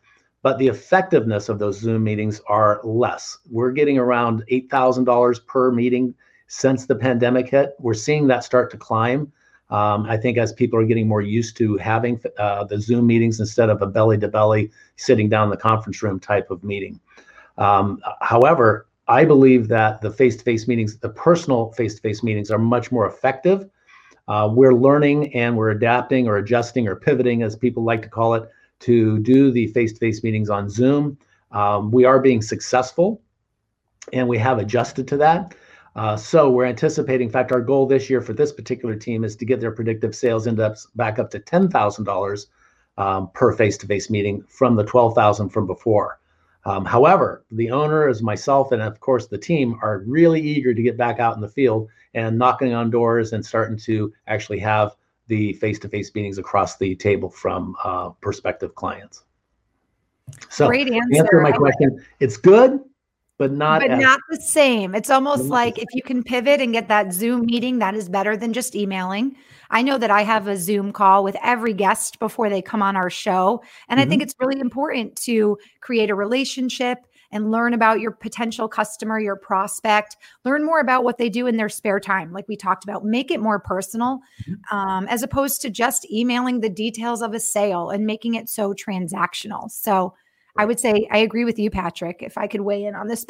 but 0.42 0.58
the 0.58 0.68
effectiveness 0.68 1.50
of 1.50 1.58
those 1.58 1.78
Zoom 1.78 2.02
meetings 2.02 2.40
are 2.48 2.80
less. 2.82 3.36
We're 3.50 3.72
getting 3.72 3.98
around 3.98 4.42
$8,000 4.50 5.46
per 5.46 5.70
meeting 5.70 6.14
since 6.46 6.86
the 6.86 6.96
pandemic 6.96 7.50
hit. 7.50 7.74
We're 7.78 7.92
seeing 7.92 8.26
that 8.28 8.42
start 8.42 8.70
to 8.70 8.78
climb. 8.78 9.30
Um, 9.70 10.04
I 10.06 10.16
think 10.16 10.36
as 10.36 10.52
people 10.52 10.78
are 10.78 10.84
getting 10.84 11.06
more 11.06 11.22
used 11.22 11.56
to 11.58 11.76
having 11.76 12.20
uh, 12.38 12.64
the 12.64 12.80
Zoom 12.80 13.06
meetings 13.06 13.38
instead 13.40 13.70
of 13.70 13.82
a 13.82 13.86
belly 13.86 14.18
to 14.18 14.28
belly 14.28 14.70
sitting 14.96 15.28
down 15.28 15.44
in 15.44 15.50
the 15.50 15.56
conference 15.56 16.02
room 16.02 16.18
type 16.18 16.50
of 16.50 16.64
meeting. 16.64 17.00
Um, 17.56 18.00
however, 18.20 18.86
I 19.06 19.24
believe 19.24 19.68
that 19.68 20.00
the 20.00 20.10
face 20.10 20.36
to 20.36 20.44
face 20.44 20.66
meetings, 20.66 20.98
the 20.98 21.10
personal 21.10 21.72
face 21.72 21.94
to 21.94 22.00
face 22.00 22.22
meetings, 22.22 22.50
are 22.50 22.58
much 22.58 22.90
more 22.90 23.06
effective 23.06 23.68
uh, 24.30 24.48
we're 24.48 24.74
learning 24.74 25.34
and 25.34 25.56
we're 25.56 25.70
adapting 25.70 26.28
or 26.28 26.36
adjusting 26.36 26.86
or 26.86 26.94
pivoting, 26.94 27.42
as 27.42 27.56
people 27.56 27.82
like 27.82 28.00
to 28.00 28.08
call 28.08 28.34
it, 28.34 28.48
to 28.78 29.18
do 29.18 29.50
the 29.50 29.66
face 29.68 29.92
to 29.92 29.98
face 29.98 30.22
meetings 30.22 30.48
on 30.48 30.70
Zoom. 30.70 31.18
Um, 31.50 31.90
we 31.90 32.04
are 32.04 32.20
being 32.20 32.40
successful 32.40 33.20
and 34.12 34.28
we 34.28 34.38
have 34.38 34.58
adjusted 34.58 35.08
to 35.08 35.16
that. 35.16 35.56
Uh, 35.96 36.16
so 36.16 36.50
we're 36.50 36.66
anticipating, 36.66 37.26
in 37.26 37.32
fact, 37.32 37.52
our 37.52 37.60
goal 37.60 37.86
this 37.86 38.08
year 38.08 38.20
for 38.20 38.32
this 38.32 38.52
particular 38.52 38.94
team 38.94 39.24
is 39.24 39.34
to 39.36 39.44
get 39.44 39.60
their 39.60 39.72
predictive 39.72 40.14
sales 40.14 40.46
index 40.46 40.86
back 40.94 41.18
up 41.18 41.30
to 41.30 41.40
$10,000 41.40 42.46
um, 42.98 43.30
per 43.34 43.52
face-to-face 43.52 44.10
meeting 44.10 44.42
from 44.48 44.76
the 44.76 44.84
12,000 44.84 45.48
from 45.48 45.66
before. 45.66 46.20
Um, 46.64 46.84
however, 46.84 47.44
the 47.50 47.70
owner, 47.70 48.06
as 48.08 48.22
myself, 48.22 48.72
and 48.72 48.82
of 48.82 49.00
course 49.00 49.26
the 49.26 49.38
team, 49.38 49.78
are 49.82 50.04
really 50.06 50.40
eager 50.40 50.74
to 50.74 50.82
get 50.82 50.96
back 50.96 51.18
out 51.18 51.34
in 51.34 51.40
the 51.40 51.48
field 51.48 51.88
and 52.14 52.38
knocking 52.38 52.74
on 52.74 52.90
doors 52.90 53.32
and 53.32 53.44
starting 53.44 53.78
to 53.78 54.12
actually 54.26 54.58
have 54.58 54.94
the 55.26 55.54
face-to-face 55.54 56.14
meetings 56.14 56.38
across 56.38 56.76
the 56.76 56.94
table 56.96 57.30
from 57.30 57.76
uh, 57.82 58.10
prospective 58.20 58.74
clients. 58.74 59.24
So, 60.50 60.68
Great 60.68 60.92
answer. 60.92 61.18
answer 61.18 61.40
my 61.40 61.52
question, 61.52 62.04
it's 62.20 62.36
good, 62.36 62.80
but 63.40 63.52
not 63.52 63.80
but 63.80 63.92
as, 63.92 63.98
not 63.98 64.20
the 64.28 64.38
same. 64.38 64.94
It's 64.94 65.08
almost 65.08 65.44
like 65.44 65.78
if 65.78 65.88
you 65.94 66.02
can 66.02 66.22
pivot 66.22 66.60
and 66.60 66.74
get 66.74 66.88
that 66.88 67.14
Zoom 67.14 67.46
meeting, 67.46 67.78
that 67.78 67.94
is 67.94 68.06
better 68.06 68.36
than 68.36 68.52
just 68.52 68.76
emailing. 68.76 69.34
I 69.70 69.80
know 69.80 69.96
that 69.96 70.10
I 70.10 70.24
have 70.24 70.46
a 70.46 70.58
Zoom 70.58 70.92
call 70.92 71.24
with 71.24 71.38
every 71.42 71.72
guest 71.72 72.18
before 72.18 72.50
they 72.50 72.60
come 72.60 72.82
on 72.82 72.96
our 72.96 73.08
show, 73.08 73.62
and 73.88 73.98
mm-hmm. 73.98 74.06
I 74.06 74.10
think 74.10 74.20
mm-hmm. 74.20 74.26
it's 74.26 74.34
really 74.38 74.60
important 74.60 75.16
to 75.22 75.56
create 75.80 76.10
a 76.10 76.14
relationship 76.14 76.98
and 77.32 77.50
learn 77.50 77.72
about 77.72 78.00
your 78.00 78.10
potential 78.10 78.68
customer, 78.68 79.18
your 79.18 79.36
prospect, 79.36 80.18
learn 80.44 80.62
more 80.62 80.80
about 80.80 81.02
what 81.02 81.16
they 81.16 81.30
do 81.30 81.46
in 81.46 81.56
their 81.56 81.70
spare 81.70 82.00
time. 82.00 82.34
Like 82.34 82.46
we 82.46 82.56
talked 82.56 82.84
about, 82.84 83.06
make 83.06 83.30
it 83.30 83.40
more 83.40 83.58
personal 83.58 84.20
mm-hmm. 84.42 84.76
um, 84.76 85.06
as 85.08 85.22
opposed 85.22 85.62
to 85.62 85.70
just 85.70 86.10
emailing 86.10 86.60
the 86.60 86.68
details 86.68 87.22
of 87.22 87.32
a 87.32 87.40
sale 87.40 87.88
and 87.88 88.04
making 88.04 88.34
it 88.34 88.50
so 88.50 88.74
transactional. 88.74 89.70
So 89.70 90.12
I 90.56 90.64
would 90.64 90.80
say 90.80 91.08
I 91.10 91.18
agree 91.18 91.44
with 91.44 91.58
you, 91.58 91.70
Patrick. 91.70 92.22
If 92.22 92.36
I 92.36 92.46
could 92.46 92.60
weigh 92.62 92.84
in 92.84 92.94
on 92.94 93.08
this 93.08 93.24